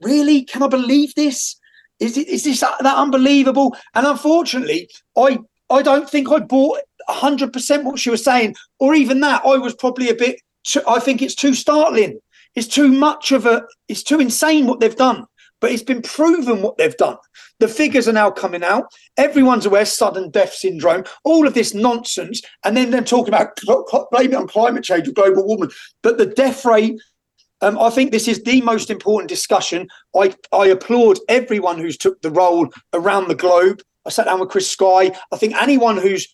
really? 0.00 0.42
Can 0.42 0.62
I 0.62 0.68
believe 0.68 1.14
this? 1.14 1.56
Is, 2.00 2.16
it, 2.18 2.28
is 2.28 2.44
this 2.44 2.60
that 2.60 2.96
unbelievable? 2.96 3.76
And 3.94 4.06
unfortunately, 4.06 4.88
I 5.16 5.38
I 5.70 5.82
don't 5.82 6.08
think 6.08 6.30
I 6.30 6.40
bought 6.40 6.80
100% 7.08 7.84
what 7.84 7.98
she 7.98 8.10
was 8.10 8.22
saying, 8.22 8.54
or 8.78 8.94
even 8.94 9.20
that. 9.20 9.42
I 9.44 9.56
was 9.56 9.74
probably 9.74 10.08
a 10.08 10.14
bit, 10.14 10.40
too, 10.62 10.82
I 10.86 11.00
think 11.00 11.22
it's 11.22 11.34
too 11.34 11.54
startling. 11.54 12.20
It's 12.54 12.68
too 12.68 12.88
much 12.88 13.32
of 13.32 13.46
a, 13.46 13.64
it's 13.88 14.02
too 14.02 14.20
insane 14.20 14.66
what 14.66 14.80
they've 14.80 14.94
done. 14.94 15.26
But 15.60 15.72
it's 15.72 15.82
been 15.82 16.02
proven 16.02 16.60
what 16.60 16.76
they've 16.76 16.96
done. 16.96 17.16
The 17.58 17.68
figures 17.68 18.06
are 18.06 18.12
now 18.12 18.30
coming 18.30 18.62
out. 18.62 18.84
Everyone's 19.16 19.64
aware 19.64 19.86
sudden 19.86 20.30
death 20.30 20.52
syndrome, 20.52 21.04
all 21.24 21.46
of 21.46 21.54
this 21.54 21.72
nonsense. 21.72 22.42
And 22.64 22.76
then 22.76 22.90
they're 22.90 23.02
talking 23.02 23.32
about 23.32 23.58
blaming 24.10 24.32
it 24.32 24.36
on 24.36 24.48
climate 24.48 24.84
change 24.84 25.08
or 25.08 25.12
global 25.12 25.46
warming. 25.46 25.70
But 26.02 26.18
the 26.18 26.26
death 26.26 26.64
rate 26.64 27.00
um, 27.64 27.78
I 27.78 27.88
think 27.88 28.12
this 28.12 28.28
is 28.28 28.42
the 28.42 28.60
most 28.60 28.90
important 28.90 29.30
discussion. 29.30 29.88
I, 30.14 30.34
I 30.52 30.66
applaud 30.66 31.18
everyone 31.30 31.78
who's 31.78 31.96
took 31.96 32.20
the 32.20 32.30
role 32.30 32.68
around 32.92 33.28
the 33.28 33.34
globe. 33.34 33.80
I 34.04 34.10
sat 34.10 34.26
down 34.26 34.40
with 34.40 34.50
Chris 34.50 34.70
Sky. 34.70 35.12
I 35.32 35.36
think 35.38 35.54
anyone 35.54 35.96
who's 35.96 36.28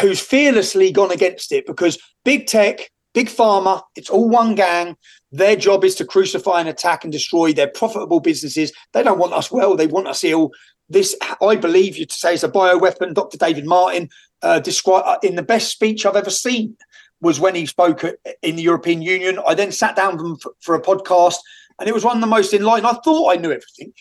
who's 0.00 0.20
fearlessly 0.20 0.92
gone 0.92 1.10
against 1.10 1.50
it 1.50 1.66
because 1.66 1.98
big 2.24 2.46
tech, 2.46 2.90
Big 3.14 3.28
Pharma, 3.28 3.82
it's 3.96 4.10
all 4.10 4.28
one 4.28 4.54
gang. 4.54 4.96
Their 5.32 5.56
job 5.56 5.84
is 5.84 5.96
to 5.96 6.04
crucify 6.04 6.60
and 6.60 6.68
attack 6.68 7.02
and 7.02 7.12
destroy 7.12 7.52
their 7.52 7.68
profitable 7.68 8.20
businesses. 8.20 8.72
They 8.92 9.02
don't 9.02 9.18
want 9.18 9.32
us 9.32 9.50
well, 9.50 9.74
they 9.74 9.88
want 9.88 10.06
us 10.06 10.22
ill. 10.22 10.52
This, 10.88 11.16
I 11.40 11.56
believe 11.56 11.96
you 11.96 12.06
to 12.06 12.14
say, 12.14 12.34
is 12.34 12.44
a 12.44 12.48
bioweapon. 12.48 13.14
Dr. 13.14 13.38
David 13.38 13.66
Martin 13.66 14.08
uh, 14.42 14.60
described 14.60 15.24
in 15.24 15.34
the 15.34 15.42
best 15.42 15.70
speech 15.70 16.06
I've 16.06 16.14
ever 16.14 16.30
seen 16.30 16.76
was 17.20 17.40
when 17.40 17.54
he 17.54 17.66
spoke 17.66 18.04
in 18.42 18.56
the 18.56 18.62
European 18.62 19.02
Union. 19.02 19.38
I 19.46 19.54
then 19.54 19.72
sat 19.72 19.96
down 19.96 20.36
for, 20.60 20.74
a 20.74 20.82
podcast, 20.82 21.36
and 21.78 21.88
it 21.88 21.94
was 21.94 22.04
one 22.04 22.16
of 22.16 22.20
the 22.20 22.26
most 22.26 22.52
enlightening. 22.52 22.90
I 22.90 22.98
thought 23.04 23.32
I 23.32 23.36
knew 23.36 23.50
everything 23.50 23.92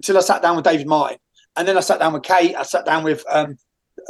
until 0.00 0.18
I 0.18 0.20
sat 0.20 0.42
down 0.42 0.56
with 0.56 0.64
David 0.64 0.86
Martin. 0.86 1.18
And 1.56 1.68
then 1.68 1.76
I 1.76 1.80
sat 1.80 1.98
down 1.98 2.14
with 2.14 2.22
Kate. 2.22 2.56
I 2.56 2.62
sat 2.62 2.86
down 2.86 3.04
with 3.04 3.24
um, 3.30 3.58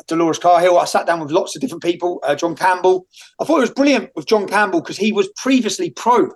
Dolores 0.06 0.38
Cahill. 0.38 0.78
I 0.78 0.84
sat 0.84 1.06
down 1.06 1.20
with 1.20 1.32
lots 1.32 1.56
of 1.56 1.60
different 1.60 1.82
people. 1.82 2.20
Uh, 2.22 2.36
John 2.36 2.54
Campbell. 2.54 3.06
I 3.40 3.44
thought 3.44 3.58
it 3.58 3.62
was 3.62 3.70
brilliant 3.70 4.10
with 4.14 4.26
John 4.26 4.46
Campbell 4.46 4.80
because 4.80 4.96
he 4.96 5.12
was 5.12 5.28
previously 5.36 5.90
pro 5.90 6.30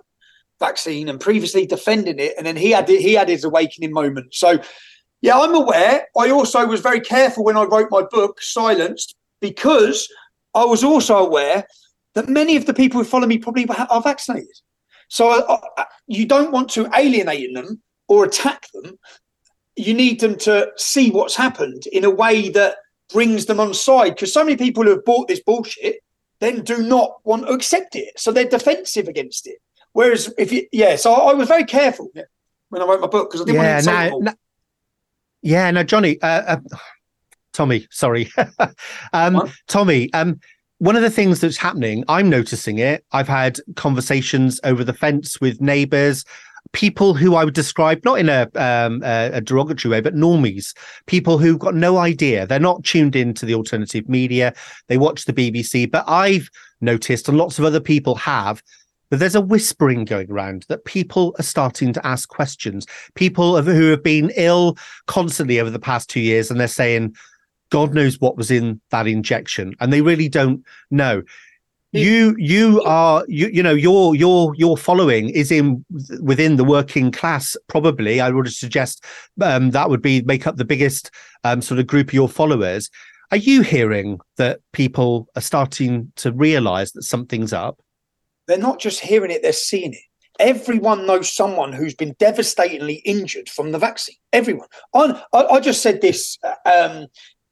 vaccine 0.59 1.07
and 1.07 1.19
previously 1.19 1.65
defending 1.65 2.19
it, 2.19 2.33
and 2.37 2.45
then 2.45 2.57
he 2.57 2.71
had 2.71 2.89
he 2.89 3.13
had 3.13 3.29
his 3.29 3.43
awakening 3.43 3.93
moment. 3.93 4.33
So, 4.33 4.59
yeah, 5.21 5.39
I'm 5.39 5.55
aware. 5.55 6.07
I 6.17 6.29
also 6.29 6.65
was 6.65 6.81
very 6.81 6.99
careful 6.99 7.43
when 7.43 7.57
I 7.57 7.63
wrote 7.63 7.89
my 7.89 8.03
book, 8.09 8.41
Silenced, 8.41 9.15
because 9.39 10.07
I 10.55 10.65
was 10.65 10.83
also 10.83 11.17
aware 11.17 11.65
that 12.17 12.27
many 12.27 12.55
of 12.55 12.65
the 12.65 12.73
people 12.73 12.99
who 12.99 13.05
follow 13.05 13.27
me 13.27 13.37
probably 13.37 13.67
are 13.69 14.01
vaccinated. 14.01 14.57
So 15.07 15.29
I, 15.29 15.59
I, 15.77 15.85
you 16.07 16.25
don't 16.25 16.51
want 16.51 16.67
to 16.71 16.89
alienate 16.95 17.53
them 17.53 17.83
or 18.07 18.25
attack 18.25 18.65
them. 18.73 18.97
You 19.75 19.93
need 19.93 20.19
them 20.19 20.35
to 20.39 20.71
see 20.77 21.11
what's 21.11 21.35
happened 21.35 21.85
in 21.91 22.03
a 22.03 22.09
way 22.09 22.49
that 22.49 22.77
brings 23.13 23.45
them 23.45 23.59
on 23.59 23.71
side. 23.75 24.15
Because 24.15 24.33
so 24.33 24.43
many 24.43 24.57
people 24.57 24.83
who 24.83 24.89
have 24.89 25.05
bought 25.05 25.27
this 25.27 25.43
bullshit 25.43 25.99
then 26.39 26.63
do 26.63 26.81
not 26.81 27.17
want 27.23 27.45
to 27.45 27.53
accept 27.53 27.95
it. 27.95 28.19
So 28.19 28.31
they're 28.31 28.45
defensive 28.45 29.07
against 29.07 29.45
it. 29.45 29.59
Whereas 29.93 30.33
if 30.39 30.51
you, 30.51 30.67
yeah, 30.71 30.95
so 30.95 31.13
I, 31.13 31.33
was 31.35 31.47
very 31.47 31.65
careful 31.65 32.09
when 32.69 32.81
I 32.81 32.85
wrote 32.85 33.01
my 33.01 33.07
book 33.07 33.29
because 33.29 33.41
I 33.41 33.45
didn't 33.45 33.61
yeah, 33.61 33.75
want 33.75 33.85
to 33.85 34.03
insult 34.05 34.23
now, 34.23 34.33
Yeah, 35.43 35.69
no, 35.69 35.83
Johnny, 35.83 36.19
uh, 36.19 36.27
uh, 36.27 36.57
Tommy, 37.53 37.87
sorry, 37.91 38.31
um, 39.13 39.51
Tommy. 39.67 40.11
Um, 40.13 40.39
one 40.79 40.95
of 40.95 41.01
the 41.01 41.09
things 41.09 41.39
that's 41.39 41.57
happening, 41.57 42.03
I'm 42.07 42.29
noticing 42.29 42.77
it. 42.77 43.03
I've 43.11 43.27
had 43.27 43.59
conversations 43.75 44.59
over 44.63 44.83
the 44.83 44.93
fence 44.93 45.41
with 45.41 45.59
neighbours, 45.59 46.23
people 46.73 47.13
who 47.13 47.35
I 47.35 47.43
would 47.43 47.53
describe 47.53 48.03
not 48.05 48.19
in 48.19 48.29
a, 48.29 48.47
um, 48.55 49.01
a, 49.03 49.31
a 49.33 49.41
derogatory 49.41 49.91
way, 49.91 50.01
but 50.01 50.15
normies, 50.15 50.75
people 51.05 51.37
who've 51.37 51.59
got 51.59 51.75
no 51.75 51.97
idea. 51.97 52.45
They're 52.45 52.59
not 52.59 52.83
tuned 52.83 53.15
into 53.15 53.45
the 53.45 53.55
alternative 53.55 54.07
media. 54.07 54.53
They 54.87 54.97
watch 54.97 55.25
the 55.25 55.33
BBC, 55.33 55.89
but 55.89 56.05
I've 56.07 56.49
noticed, 56.81 57.27
and 57.27 57.37
lots 57.37 57.57
of 57.57 57.65
other 57.65 57.79
people 57.79 58.15
have, 58.15 58.61
that 59.09 59.17
there's 59.17 59.35
a 59.35 59.41
whispering 59.41 60.03
going 60.03 60.29
around 60.29 60.65
that 60.67 60.85
people 60.85 61.33
are 61.39 61.43
starting 61.43 61.93
to 61.93 62.05
ask 62.05 62.27
questions. 62.27 62.85
People 63.15 63.61
who 63.61 63.89
have 63.89 64.03
been 64.03 64.31
ill 64.35 64.77
constantly 65.07 65.59
over 65.59 65.69
the 65.69 65.79
past 65.79 66.09
two 66.09 66.19
years, 66.19 66.51
and 66.51 66.59
they're 66.59 66.67
saying, 66.67 67.15
God 67.69 67.93
knows 67.93 68.19
what 68.19 68.37
was 68.37 68.51
in 68.51 68.81
that 68.91 69.07
injection, 69.07 69.75
and 69.79 69.91
they 69.91 70.01
really 70.01 70.29
don't 70.29 70.63
know. 70.91 71.23
You 71.93 72.35
you 72.37 72.81
are 72.83 73.23
you 73.27 73.47
you 73.47 73.63
know 73.63 73.73
your 73.73 74.13
your 74.15 74.53
your 74.55 74.77
following 74.77 75.29
is 75.29 75.51
in 75.51 75.83
within 76.21 76.57
the 76.57 76.63
working 76.63 77.11
class 77.11 77.55
probably 77.67 78.19
I 78.19 78.29
would 78.29 78.51
suggest 78.53 79.03
um, 79.41 79.71
that 79.71 79.89
would 79.89 80.01
be 80.01 80.21
make 80.23 80.45
up 80.45 80.57
the 80.57 80.65
biggest 80.65 81.09
um, 81.43 81.61
sort 81.61 81.79
of 81.79 81.87
group 81.87 82.09
of 82.09 82.13
your 82.13 82.29
followers. 82.29 82.89
Are 83.31 83.37
you 83.37 83.61
hearing 83.61 84.19
that 84.35 84.59
people 84.73 85.27
are 85.35 85.41
starting 85.41 86.11
to 86.17 86.31
realize 86.31 86.91
that 86.91 87.03
something's 87.03 87.53
up? 87.53 87.79
They're 88.47 88.57
not 88.57 88.79
just 88.79 88.99
hearing 88.99 89.31
it; 89.31 89.41
they're 89.41 89.53
seeing 89.53 89.93
it 89.93 89.99
everyone 90.39 91.05
knows 91.05 91.33
someone 91.33 91.73
who's 91.73 91.95
been 91.95 92.15
devastatingly 92.19 92.95
injured 93.05 93.49
from 93.49 93.71
the 93.71 93.79
vaccine. 93.79 94.15
Everyone. 94.33 94.67
I, 94.93 95.23
I, 95.33 95.59
just 95.59 95.81
said 95.81 96.01
this 96.01 96.37
um, 96.65 97.07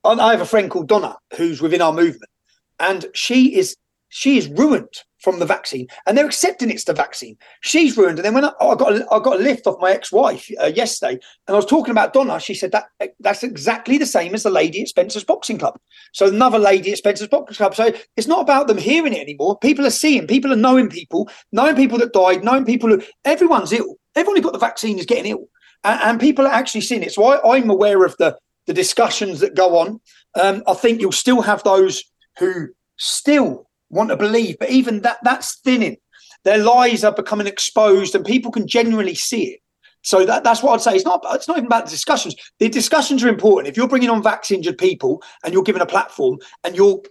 I 0.06 0.32
have 0.32 0.42
a 0.42 0.46
friend 0.46 0.70
called 0.70 0.88
Donna 0.88 1.18
who's 1.36 1.62
within 1.62 1.82
our 1.82 1.94
movement, 1.94 2.32
and 2.80 3.06
she 3.14 3.58
is 3.58 3.76
she 4.10 4.38
is 4.38 4.48
ruined 4.48 4.94
from 5.20 5.40
the 5.40 5.46
vaccine, 5.46 5.88
and 6.06 6.16
they're 6.16 6.28
accepting 6.28 6.70
it's 6.70 6.84
the 6.84 6.94
vaccine. 6.94 7.36
She's 7.62 7.98
ruined, 7.98 8.20
and 8.20 8.26
then 8.26 8.36
when 8.36 8.46
I, 8.46 8.52
I 8.62 8.76
got 8.76 8.94
a, 8.94 9.06
I 9.12 9.20
got 9.20 9.40
a 9.40 9.44
lift 9.44 9.66
off 9.66 9.82
my 9.82 9.92
ex-wife 9.92 10.50
uh, 10.62 10.68
yesterday, 10.68 11.14
and 11.48 11.56
I 11.56 11.56
was 11.56 11.66
talking 11.66 11.92
about 11.92 12.14
Donna, 12.14 12.40
she 12.40 12.54
said 12.54 12.72
that 12.72 12.86
that's 13.20 13.44
exactly 13.44 13.98
the 13.98 14.06
same 14.06 14.36
as 14.36 14.44
the 14.44 14.52
lady 14.52 14.82
at 14.84 14.88
Spencer's 14.88 15.24
Boxing 15.24 15.58
Club. 15.58 15.80
So 16.14 16.28
another 16.28 16.60
lady 16.60 16.92
at 16.92 17.00
Spencer's 17.00 17.28
Boxing 17.28 17.56
Club. 17.56 17.74
So 17.74 17.92
it's 18.16 18.28
not 18.28 18.42
about 18.42 18.68
them 18.68 18.78
hearing 18.78 19.14
it 19.14 19.22
anymore. 19.22 19.58
People 19.60 19.86
are 19.86 19.90
seeing, 19.92 20.28
people 20.28 20.54
are 20.54 20.58
knowing 20.58 20.90
people, 20.90 21.28
knowing 21.52 21.76
people 21.76 21.98
that 21.98 22.14
died, 22.14 22.44
knowing 22.44 22.64
people 22.64 22.90
who 22.90 23.02
everyone's 23.26 23.74
ill. 23.74 23.96
Everyone 24.16 24.38
who 24.38 24.44
got 24.44 24.54
the 24.54 24.60
vaccine 24.60 25.00
is 25.00 25.06
getting 25.06 25.32
ill, 25.32 25.48
and, 25.84 26.00
and 26.04 26.20
people 26.20 26.46
are 26.46 26.54
actually 26.54 26.82
seeing 26.82 27.04
it. 27.04 27.12
So 27.12 27.26
I, 27.26 27.56
I'm 27.56 27.70
aware 27.70 28.06
of 28.06 28.16
the 28.18 28.38
the 28.68 28.74
discussions 28.74 29.40
that 29.40 29.56
go 29.56 29.78
on. 29.78 30.00
Um, 30.36 30.64
I 30.68 30.74
think 30.74 31.02
you'll 31.02 31.12
still 31.12 31.42
have 31.42 31.64
those 31.64 32.04
who 32.40 32.70
still 32.98 33.70
want 33.90 34.10
to 34.10 34.18
believe, 34.18 34.58
but 34.60 34.70
even 34.70 35.02
that 35.02 35.18
that's 35.24 35.60
thinning. 35.60 35.98
Their 36.44 36.58
lies 36.60 37.04
are 37.04 37.12
becoming 37.12 37.48
exposed, 37.48 38.14
and 38.14 38.24
people 38.24 38.52
can 38.52 38.68
genuinely 38.68 39.16
see 39.16 39.46
it. 39.46 39.60
So 40.06 40.24
that, 40.24 40.44
that's 40.44 40.62
what 40.62 40.74
I'd 40.74 40.82
say. 40.82 40.96
It's 40.96 41.06
not 41.06 41.26
it's 41.32 41.48
not 41.48 41.58
even 41.58 41.66
about 41.66 41.86
the 41.86 41.92
discussions. 41.92 42.36
The 42.60 42.70
discussions 42.70 43.24
are 43.24 43.28
important. 43.28 43.68
If 43.68 43.76
you're 43.76 43.88
bringing 43.88 44.12
on 44.12 44.24
injured 44.52 44.78
people 44.78 45.24
and 45.44 45.52
you're 45.52 45.64
given 45.64 45.82
a 45.82 45.88
platform, 45.88 46.38
and 46.64 46.76
you're 46.76 47.02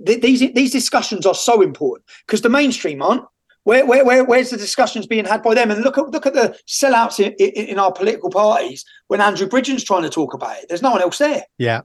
these 0.00 0.40
these 0.52 0.72
discussions 0.72 1.26
are 1.26 1.34
so 1.34 1.62
important 1.62 2.06
because 2.26 2.42
the 2.42 2.48
mainstream 2.48 3.02
aren't. 3.02 3.24
Where, 3.64 3.84
where, 3.84 4.04
where, 4.04 4.24
where's 4.24 4.50
the 4.50 4.56
discussions 4.56 5.06
being 5.06 5.26
had 5.26 5.42
by 5.42 5.54
them? 5.54 5.70
And 5.70 5.82
look 5.82 5.98
at 5.98 6.08
look 6.10 6.26
at 6.26 6.34
the 6.34 6.58
sellouts 6.66 7.20
in, 7.20 7.32
in, 7.34 7.66
in 7.66 7.78
our 7.78 7.92
political 7.92 8.30
parties 8.30 8.84
when 9.08 9.20
Andrew 9.20 9.46
Bridgen's 9.46 9.84
trying 9.84 10.02
to 10.02 10.10
talk 10.10 10.32
about 10.32 10.56
it. 10.58 10.66
There's 10.68 10.82
no 10.82 10.90
one 10.90 11.02
else 11.02 11.18
there. 11.18 11.44
Yeah. 11.58 11.82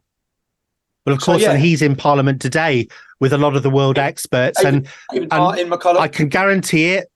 Well, 1.06 1.14
of 1.14 1.22
course, 1.22 1.42
so, 1.42 1.48
yeah. 1.48 1.54
and 1.54 1.62
he's 1.64 1.82
in 1.82 1.96
Parliament 1.96 2.42
today 2.42 2.88
with 3.20 3.32
a 3.32 3.38
lot 3.38 3.56
of 3.56 3.64
the 3.64 3.70
world 3.70 4.00
experts, 4.00 4.64
and, 4.64 4.88
and 5.12 5.32
I 5.32 6.08
can 6.08 6.30
guarantee 6.30 6.94
it. 6.94 7.12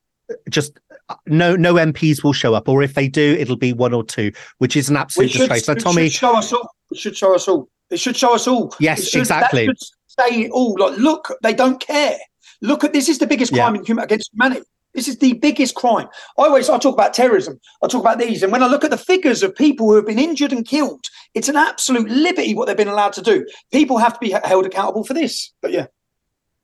Just 0.48 0.78
uh, 1.08 1.16
no, 1.26 1.56
no 1.56 1.74
MPs 1.74 2.22
will 2.22 2.32
show 2.32 2.54
up, 2.54 2.68
or 2.68 2.84
if 2.84 2.94
they 2.94 3.08
do, 3.08 3.36
it'll 3.38 3.56
be 3.56 3.72
one 3.72 3.92
or 3.92 4.04
two, 4.04 4.30
which 4.58 4.76
is 4.76 4.88
an 4.88 4.96
absolute 4.96 5.32
disgrace. 5.32 5.64
So, 5.64 5.74
Tommy, 5.74 6.08
should 6.08 6.20
show 6.20 6.36
us 6.36 6.52
all. 6.52 6.70
It 6.92 6.98
should 6.98 7.16
show 7.16 7.34
us 7.34 7.48
all. 7.48 7.68
It 7.90 7.98
should 7.98 8.16
show 8.16 8.34
us 8.34 8.46
all. 8.46 8.72
Yes, 8.78 9.08
should, 9.08 9.20
exactly. 9.20 9.68
say 10.06 10.42
it 10.42 10.52
all. 10.52 10.76
Like, 10.78 10.96
look, 10.98 11.34
they 11.42 11.52
don't 11.52 11.80
care. 11.80 12.16
Look 12.62 12.84
at 12.84 12.92
this 12.92 13.08
is 13.08 13.18
the 13.18 13.26
biggest 13.26 13.52
crime 13.52 13.74
yeah. 13.74 13.80
in 13.80 13.84
human 13.86 14.04
against 14.04 14.30
humanity. 14.32 14.62
This 14.94 15.06
is 15.06 15.18
the 15.18 15.34
biggest 15.34 15.76
crime. 15.76 16.08
I 16.36 16.42
always 16.42 16.68
I 16.68 16.78
talk 16.78 16.94
about 16.94 17.14
terrorism. 17.14 17.60
I 17.82 17.86
talk 17.86 18.00
about 18.00 18.18
these, 18.18 18.42
and 18.42 18.50
when 18.50 18.62
I 18.62 18.66
look 18.66 18.84
at 18.84 18.90
the 18.90 18.98
figures 18.98 19.42
of 19.42 19.54
people 19.54 19.88
who 19.88 19.96
have 19.96 20.06
been 20.06 20.18
injured 20.18 20.52
and 20.52 20.66
killed, 20.66 21.04
it's 21.34 21.48
an 21.48 21.56
absolute 21.56 22.08
liberty 22.08 22.54
what 22.54 22.66
they've 22.66 22.76
been 22.76 22.88
allowed 22.88 23.12
to 23.14 23.22
do. 23.22 23.46
People 23.72 23.98
have 23.98 24.14
to 24.14 24.18
be 24.20 24.30
held 24.30 24.66
accountable 24.66 25.04
for 25.04 25.14
this. 25.14 25.52
But 25.62 25.72
yeah. 25.72 25.86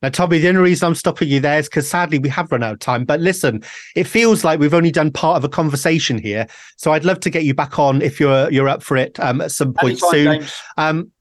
Now, 0.01 0.09
Tommy, 0.09 0.37
the 0.37 0.49
only 0.49 0.61
reason 0.61 0.85
I'm 0.85 0.95
stopping 0.95 1.27
you 1.27 1.39
there 1.39 1.57
is 1.57 1.67
because 1.67 1.89
sadly 1.89 2.19
we 2.19 2.29
have 2.29 2.51
run 2.51 2.61
out 2.61 2.73
of 2.73 2.79
time. 2.79 3.03
But 3.03 3.19
listen, 3.19 3.63
it 3.95 4.03
feels 4.03 4.43
like 4.43 4.59
we've 4.59 4.73
only 4.73 4.91
done 4.91 5.11
part 5.11 5.37
of 5.37 5.43
a 5.43 5.49
conversation 5.49 6.19
here. 6.19 6.45
So 6.77 6.91
I'd 6.91 7.05
love 7.05 7.19
to 7.21 7.31
get 7.31 7.45
you 7.45 7.55
back 7.55 7.79
on 7.79 8.03
if 8.03 8.19
you're 8.19 8.51
you're 8.51 8.69
up 8.69 8.83
for 8.83 8.95
it 8.95 9.19
um, 9.19 9.41
at 9.41 9.51
some 9.51 9.73
point 9.73 10.03
Anytime, 10.03 10.41
soon. 10.41 10.49
Um, 10.77 11.11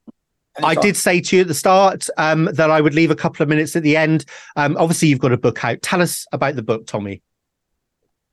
I 0.62 0.74
did 0.74 0.96
say 0.96 1.20
to 1.20 1.36
you 1.36 1.42
at 1.42 1.48
the 1.48 1.54
start 1.54 2.08
um, 2.16 2.46
that 2.52 2.70
I 2.70 2.80
would 2.80 2.94
leave 2.94 3.10
a 3.10 3.16
couple 3.16 3.42
of 3.42 3.48
minutes 3.48 3.76
at 3.76 3.82
the 3.82 3.96
end. 3.96 4.24
Um, 4.56 4.76
obviously, 4.78 5.08
you've 5.08 5.18
got 5.18 5.32
a 5.32 5.36
book 5.36 5.64
out. 5.64 5.82
Tell 5.82 6.02
us 6.02 6.26
about 6.32 6.56
the 6.56 6.62
book, 6.62 6.86
Tommy. 6.86 7.22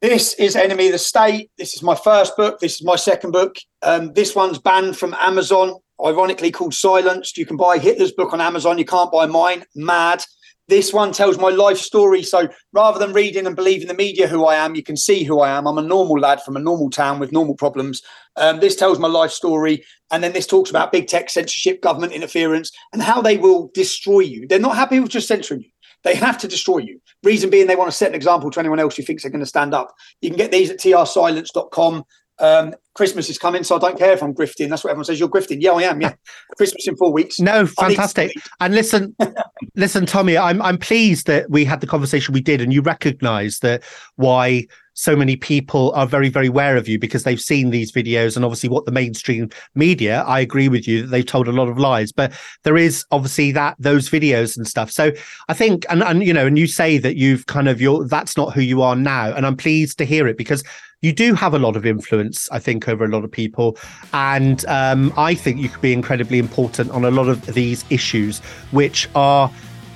This 0.01 0.34
is 0.34 0.55
Enemy 0.55 0.88
of 0.88 0.91
the 0.91 0.97
State. 0.97 1.49
This 1.57 1.74
is 1.74 1.82
my 1.82 1.95
first 1.95 2.36
book. 2.36 2.59
This 2.59 2.76
is 2.76 2.84
my 2.84 2.97
second 2.97 3.32
book. 3.32 3.55
Um, 3.82 4.11
this 4.13 4.36
one's 4.36 4.59
banned 4.59 4.97
from 4.97 5.15
Amazon, 5.19 5.76
ironically 6.03 6.51
called 6.51 6.74
Silenced. 6.74 7.38
You 7.38 7.45
can 7.45 7.55
buy 7.55 7.78
Hitler's 7.78 8.11
book 8.11 8.34
on 8.34 8.41
Amazon. 8.41 8.78
You 8.78 8.86
can't 8.86 9.11
buy 9.11 9.26
mine. 9.28 9.63
Mad. 9.76 10.24
This 10.70 10.93
one 10.93 11.11
tells 11.11 11.38
my 11.38 11.49
life 11.49 11.78
story. 11.78 12.24
So 12.24 12.47
rather 12.72 12.97
than 12.97 13.14
reading 13.14 13.45
and 13.45 13.55
believing 13.55 13.88
the 13.88 13.93
media 13.93 14.28
who 14.28 14.45
I 14.45 14.55
am, 14.55 14.76
you 14.76 14.84
can 14.84 14.95
see 14.95 15.24
who 15.24 15.41
I 15.41 15.49
am. 15.49 15.68
I'm 15.68 15.78
a 15.78 15.82
normal 15.82 16.20
lad 16.20 16.41
from 16.41 16.55
a 16.55 16.59
normal 16.59 16.89
town 16.89 17.20
with 17.20 17.34
normal 17.34 17.55
problems. 17.55 18.01
Um, 18.38 18.59
this 18.59 18.76
tells 18.76 18.97
my 18.97 19.09
life 19.09 19.32
story. 19.32 19.84
And 20.11 20.24
then 20.24 20.32
this 20.32 20.47
talks 20.47 20.70
about 20.70 20.91
big 20.91 21.07
tech 21.07 21.30
censorship, 21.30 21.82
government 21.82 22.14
interference, 22.14 22.72
and 22.93 23.01
how 23.01 23.22
they 23.22 23.38
will 23.38 23.72
destroy 23.74 24.22
you. 24.22 24.47
They're 24.47 24.59
not 24.59 24.78
happy 24.78 24.99
with 24.99 25.11
just 25.11 25.28
censoring 25.28 25.61
you. 25.61 25.70
They 26.03 26.16
have 26.16 26.38
to 26.39 26.47
destroy 26.47 26.80
you. 26.80 26.99
Reason 27.24 27.49
being, 27.49 27.68
they 27.68 27.76
want 27.76 27.89
to 27.89 27.95
set 27.95 28.09
an 28.09 28.16
example 28.16 28.51
to 28.51 28.59
anyone 28.59 28.80
else 28.80 28.95
who 28.95 29.03
thinks 29.03 29.24
they're 29.24 29.32
going 29.32 29.39
to 29.39 29.45
stand 29.45 29.74
up. 29.74 29.93
You 30.22 30.30
can 30.30 30.38
get 30.38 30.51
these 30.51 30.70
at 30.70 30.80
trsilence.com. 30.80 32.03
Um, 32.43 32.75
Christmas 32.93 33.29
is 33.29 33.37
coming, 33.37 33.63
so 33.63 33.77
I 33.77 33.79
don't 33.79 33.97
care 33.97 34.11
if 34.11 34.21
I'm 34.21 34.33
grifting. 34.33 34.69
That's 34.69 34.83
what 34.83 34.91
everyone 34.91 35.05
says. 35.05 35.17
You're 35.17 35.29
grifting. 35.29 35.61
Yeah, 35.61 35.71
I 35.71 35.83
am. 35.83 36.01
Yeah, 36.01 36.13
Christmas 36.57 36.85
in 36.87 36.97
four 36.97 37.13
weeks. 37.13 37.39
No, 37.39 37.65
fantastic. 37.65 38.33
And 38.59 38.75
listen, 38.75 39.15
listen, 39.75 40.05
Tommy, 40.05 40.37
I'm 40.37 40.61
I'm 40.61 40.77
pleased 40.77 41.25
that 41.27 41.49
we 41.49 41.63
had 41.63 41.79
the 41.79 41.87
conversation 41.87 42.33
we 42.33 42.41
did, 42.41 42.59
and 42.59 42.73
you 42.73 42.81
recognise 42.81 43.59
that 43.59 43.81
why 44.17 44.67
so 44.93 45.15
many 45.15 45.35
people 45.35 45.91
are 45.93 46.05
very, 46.05 46.29
very 46.29 46.47
aware 46.47 46.77
of 46.77 46.87
you 46.87 46.99
because 46.99 47.23
they've 47.23 47.41
seen 47.41 47.69
these 47.69 47.91
videos 47.91 48.35
and 48.35 48.45
obviously 48.45 48.69
what 48.69 48.85
the 48.85 48.91
mainstream 48.91 49.49
media, 49.75 50.23
I 50.23 50.39
agree 50.39 50.69
with 50.69 50.87
you 50.87 51.01
that 51.01 51.07
they've 51.07 51.25
told 51.25 51.47
a 51.47 51.51
lot 51.51 51.67
of 51.67 51.77
lies, 51.77 52.11
but 52.11 52.31
there 52.63 52.77
is 52.77 53.05
obviously 53.11 53.51
that 53.53 53.75
those 53.79 54.09
videos 54.09 54.55
and 54.55 54.67
stuff. 54.67 54.91
So 54.91 55.11
I 55.49 55.53
think, 55.53 55.85
and, 55.89 56.03
and 56.03 56.23
you 56.23 56.33
know, 56.33 56.45
and 56.45 56.57
you 56.57 56.67
say 56.67 56.97
that 56.99 57.15
you've 57.15 57.45
kind 57.47 57.67
of 57.67 57.81
your 57.81 58.05
that's 58.07 58.37
not 58.37 58.53
who 58.53 58.61
you 58.61 58.81
are 58.81 58.95
now. 58.95 59.33
And 59.33 59.45
I'm 59.45 59.57
pleased 59.57 59.97
to 59.97 60.05
hear 60.05 60.27
it 60.27 60.37
because 60.37 60.63
you 61.01 61.11
do 61.11 61.33
have 61.33 61.53
a 61.53 61.59
lot 61.59 61.75
of 61.75 61.85
influence, 61.85 62.49
I 62.49 62.59
think, 62.59 62.87
over 62.87 63.03
a 63.03 63.09
lot 63.09 63.25
of 63.25 63.31
people. 63.31 63.77
And 64.13 64.65
um, 64.67 65.11
I 65.17 65.35
think 65.35 65.59
you 65.59 65.67
could 65.67 65.81
be 65.81 65.91
incredibly 65.91 66.39
important 66.39 66.91
on 66.91 67.03
a 67.03 67.11
lot 67.11 67.27
of 67.27 67.45
these 67.47 67.83
issues, 67.89 68.39
which 68.71 69.09
are 69.13 69.51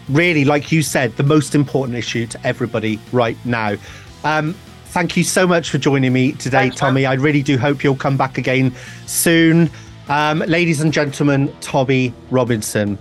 really, 0.09 0.43
like 0.43 0.71
you 0.71 0.81
said, 0.81 1.15
the 1.15 1.23
most 1.23 1.55
important 1.55 1.97
issue 1.97 2.27
to 2.27 2.47
everybody 2.47 2.99
right 3.13 3.37
now. 3.45 3.77
Um, 4.25 4.53
thank 4.97 5.15
you 5.15 5.23
so 5.23 5.45
much 5.45 5.69
for 5.69 5.77
joining 5.77 6.11
me 6.11 6.31
today, 6.31 6.61
Thanks, 6.69 6.77
Tommy. 6.77 7.03
Man. 7.03 7.11
I 7.11 7.13
really 7.21 7.43
do 7.43 7.55
hope 7.55 7.83
you'll 7.83 7.95
come 7.95 8.17
back 8.17 8.39
again 8.39 8.73
soon. 9.05 9.69
Um, 10.09 10.39
ladies 10.39 10.81
and 10.81 10.91
gentlemen, 10.91 11.55
Tommy 11.61 12.15
Robinson. 12.31 12.97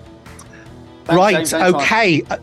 Thanks, 1.05 1.55
right, 1.55 1.74
okay. 1.74 2.22
Uh, 2.28 2.36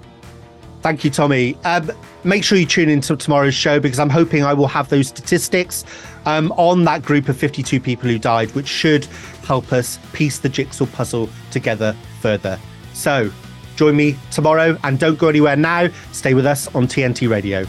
thank 0.81 1.03
you, 1.03 1.11
Tommy. 1.11 1.55
Um, 1.65 1.91
make 2.23 2.43
sure 2.43 2.57
you 2.57 2.65
tune 2.65 2.89
into 2.89 3.15
tomorrow's 3.15 3.53
show 3.53 3.79
because 3.79 3.99
I'm 3.99 4.09
hoping 4.09 4.43
I 4.43 4.55
will 4.55 4.65
have 4.65 4.89
those 4.89 5.09
statistics 5.09 5.85
um, 6.25 6.51
on 6.53 6.83
that 6.85 7.03
group 7.03 7.29
of 7.29 7.37
52 7.37 7.79
people 7.79 8.09
who 8.09 8.17
died, 8.17 8.49
which 8.55 8.67
should 8.67 9.05
help 9.45 9.71
us 9.71 9.99
piece 10.13 10.39
the 10.39 10.49
jigsaw 10.49 10.87
puzzle 10.87 11.29
together 11.51 11.95
further. 12.21 12.57
So, 12.93 13.31
join 13.75 13.97
me 13.97 14.17
tomorrow 14.31 14.79
and 14.83 14.97
don't 14.97 15.19
go 15.19 15.27
anywhere 15.27 15.55
now. 15.55 15.89
Stay 16.11 16.33
with 16.33 16.47
us 16.47 16.73
on 16.73 16.87
TNT 16.87 17.29
Radio. 17.29 17.67